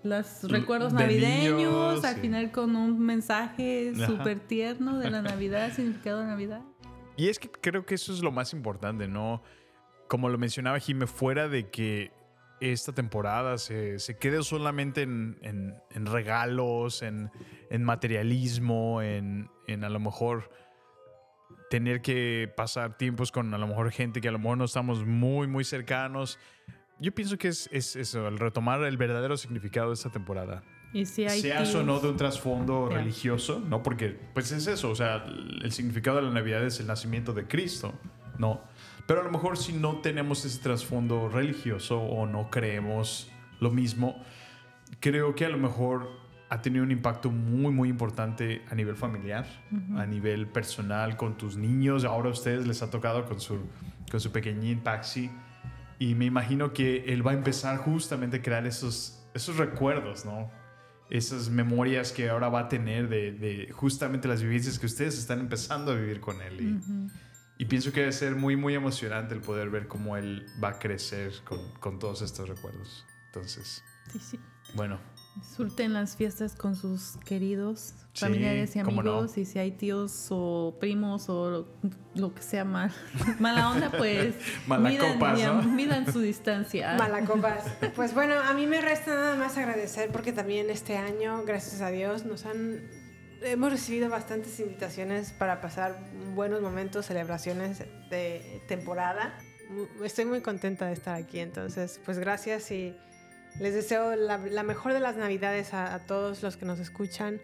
[0.03, 2.21] los recuerdos De navideños, niños, al sí.
[2.21, 6.63] final con un mensaje súper tierno de la Navidad, significado de Navidad.
[7.17, 9.43] Y es que creo que eso es lo más importante, ¿no?
[10.09, 12.13] Como lo mencionaba Jime, fuera de que
[12.61, 17.31] esta temporada se, se quede solamente en, en- en regalos, en,
[17.71, 20.51] en materialismo, en, en a lo mejor
[21.71, 25.05] tener que pasar tiempos con a lo mejor gente que a lo mejor no estamos
[25.05, 26.39] muy, muy cercanos.
[27.01, 30.63] Yo pienso que es, es eso, el retomar el verdadero significado de esta temporada.
[30.93, 32.97] Y si hay Seas o no de un trasfondo Ya.
[32.99, 33.83] religioso, ¿no?
[33.83, 35.25] Porque, pues es eso, o sea,
[35.63, 37.93] el significado de la Navidad es el nacimiento de Cristo,
[38.39, 38.63] ¿no?
[39.07, 43.31] Pero a lo mejor si no tenemos ese trasfondo religioso o no creemos
[43.61, 44.23] lo mismo,
[45.01, 46.09] creo que a lo mejor
[46.51, 49.47] ha tenido un impacto muy, muy importante a nivel familiar,
[49.97, 52.05] a nivel personal con tus niños.
[52.05, 53.59] Ahora a ustedes les ha tocado con su,
[54.11, 55.31] con su pequeñín Paxi.
[55.99, 60.51] Y me imagino que él va a empezar justamente a crear esos, esos recuerdos, ¿no?
[61.11, 65.41] Esas memorias que ahora va a tener de, de justamente las vivencias que ustedes están
[65.41, 66.61] empezando a vivir con él.
[66.61, 70.69] Y, y pienso que debe ser muy, muy emocionante el poder ver cómo él va
[70.71, 73.05] a crecer con, con todos estos recuerdos.
[73.27, 74.41] Entonces, Sí, sí.
[74.75, 75.01] bueno,
[75.41, 79.13] Disfruten las fiestas con sus queridos Sí, familiares y cómo no.
[79.13, 79.39] amigos.
[79.39, 81.69] Y si hay tíos o primos o lo,
[82.15, 82.91] lo que sea mal,
[83.39, 84.35] mala onda, pues
[84.67, 85.63] Malacopas, midan, ¿no?
[85.75, 86.97] midan su distancia.
[86.99, 87.65] Malacopas.
[87.95, 91.91] Pues bueno, a mí me resta nada más agradecer porque también este año, gracias a
[91.91, 92.81] Dios, nos han
[93.43, 95.97] hemos recibido bastantes invitaciones para pasar
[96.35, 97.79] buenos momentos, celebraciones
[98.11, 99.39] de temporada.
[100.03, 102.97] Estoy muy contenta de estar aquí, entonces, pues gracias y
[103.61, 107.41] les deseo la, la mejor de las navidades a, a todos los que nos escuchan.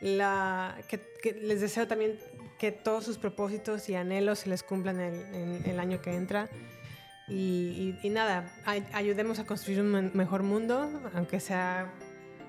[0.00, 2.18] La, que, que les deseo también
[2.58, 6.48] que todos sus propósitos y anhelos se les cumplan el, en el año que entra.
[7.28, 11.92] Y, y- y nada, ay- ayudemos a construir un mejor mundo, aunque sea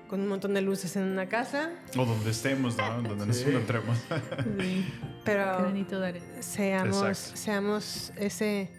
[0.08, 3.02] con un montón de luces en una casa, o donde estemos, ¿no?
[3.02, 3.48] Donde nos Sí.
[3.48, 3.96] encontremos.
[4.60, 4.86] Sí,
[5.24, 6.26] pero granito de arena.
[6.42, 8.70] seamos, seamos ese,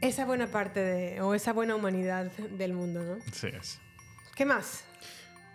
[0.00, 3.18] esa buena parte de, o esa buena humanidad del mundo, ¿no?
[3.32, 3.80] sí, es.
[4.34, 4.84] ¿Qué más?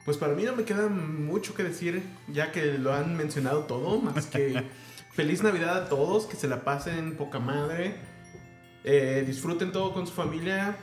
[0.06, 4.02] Pues para mí no me queda mucho que decir, ya que lo han mencionado todo,
[4.02, 4.64] más que
[5.14, 7.95] feliz Navidad a todos, que se la pasen poca madre,
[8.84, 10.76] eh, disfruten todo con su familia.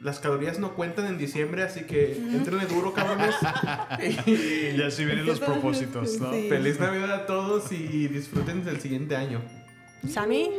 [0.00, 3.36] Las calorías no cuentan en diciembre, así que entrenle duro, cabrones.
[4.26, 6.32] Y ya sí vienen los propósitos, ¿no?
[6.32, 6.48] Sí.
[6.48, 9.40] Feliz Navidad a todos y disfruten del siguiente año.
[10.08, 10.50] ¿Sammy?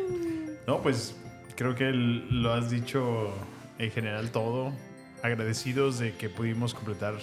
[0.66, 1.18] No, pues
[1.56, 3.34] creo que lo has dicho
[3.80, 4.74] en general todo.
[5.22, 7.16] Agradecidos de que pudimos completar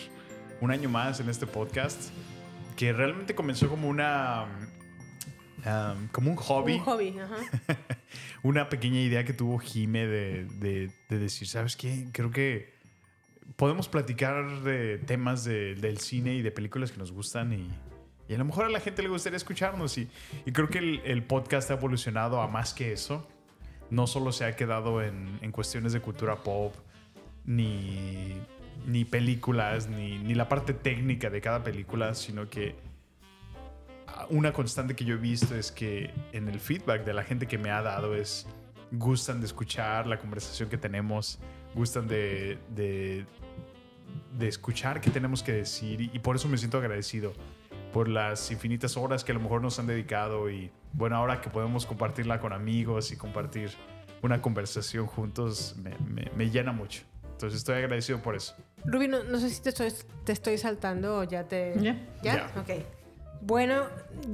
[0.60, 2.10] un año más en este podcast,
[2.76, 4.46] que realmente comenzó como una...
[5.66, 7.76] um, como un hobby, Un hobby, ajá.
[8.42, 12.08] una pequeña idea que tuvo Jime de, de- de decir, ¿sabes qué?
[12.12, 12.72] Creo que
[13.56, 17.68] podemos platicar de temas de- del cine y de películas que nos gustan y,
[18.28, 19.98] y a lo mejor a la gente le gustaría escucharnos.
[19.98, 20.08] Y,
[20.46, 23.28] y creo que el, el podcast ha evolucionado a más que eso.
[23.90, 26.74] No solo se ha quedado en, en cuestiones de cultura pop,
[27.44, 28.36] ni,
[28.86, 32.76] ni películas, ni, ni la parte técnica de cada película, sino que
[34.28, 37.58] una constante que yo he visto es que en el feedback de la gente que
[37.58, 38.46] me ha dado es
[38.92, 41.38] gustan de escuchar la conversación que tenemos,
[41.74, 43.24] gustan de, de,
[44.36, 47.32] de escuchar qué tenemos que decir y por eso me siento agradecido
[47.92, 51.50] por las infinitas horas que a lo mejor nos han dedicado y bueno, ahora que
[51.50, 53.70] podemos compartirla con amigos y compartir
[54.22, 57.02] una conversación juntos, me, me- me llena mucho.
[57.32, 58.54] Entonces estoy agradecido por eso.
[58.84, 59.92] Ruby, no, no sé si te estoy,
[60.24, 61.74] te estoy saltando o ya te...
[61.80, 61.96] Ya.
[62.22, 62.34] ¿Ya?
[62.54, 62.60] Ya.
[62.60, 62.84] Ok.
[63.42, 63.84] Bueno,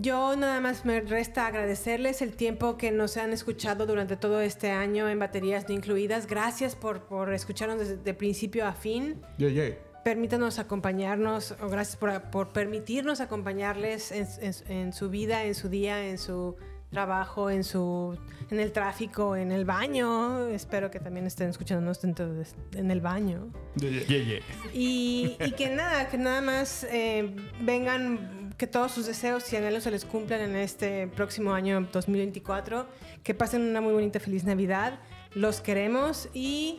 [0.01, 4.73] yo nada más me resta agradecerles el tiempo que nos han escuchado durante todo este
[4.73, 6.27] año en baterías no incluidas.
[6.27, 9.23] Gracias por, por escucharnos desde de principio a fin.
[9.39, 9.77] Yeah, yeah.
[10.07, 15.69] Permítanos acompañarnos, o gracias por, por permitirnos acompañarles en, en- en su vida, en su
[15.69, 16.55] día, en su
[16.93, 18.17] trabajo, en su
[18.53, 20.47] en el tráfico, en el baño.
[20.47, 22.47] Espero que también estén escuchándonos dentro de-
[22.77, 23.49] en el baño.
[23.81, 24.39] Yeah, yeah.
[24.73, 29.83] Y, y que nada, que nada más eh, vengan, que todos sus deseos y anhelos
[29.83, 32.87] se les cumplan en este próximo año 2024.
[33.25, 35.01] Que pasen una muy bonita feliz Navidad.
[35.35, 36.79] Los queremos y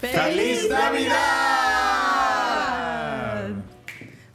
[0.00, 2.11] ¡Feliz Navidad!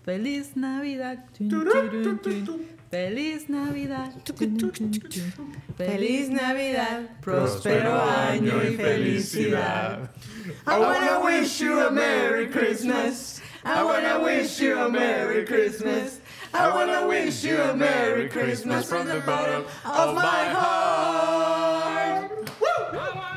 [0.08, 1.18] Feliz Navidad.
[1.34, 2.66] Tun, turun.
[2.90, 4.14] Feliz Navidad.
[5.76, 10.10] Feliz Navidad, próspero año y felicidad.
[10.66, 13.42] I wanna wish you a Merry Christmas.
[13.66, 16.22] I wanna wish you a Merry Christmas.
[16.54, 22.32] I wanna wish you a Merry Christmas from the bottom of my heart.
[22.94, 23.37] I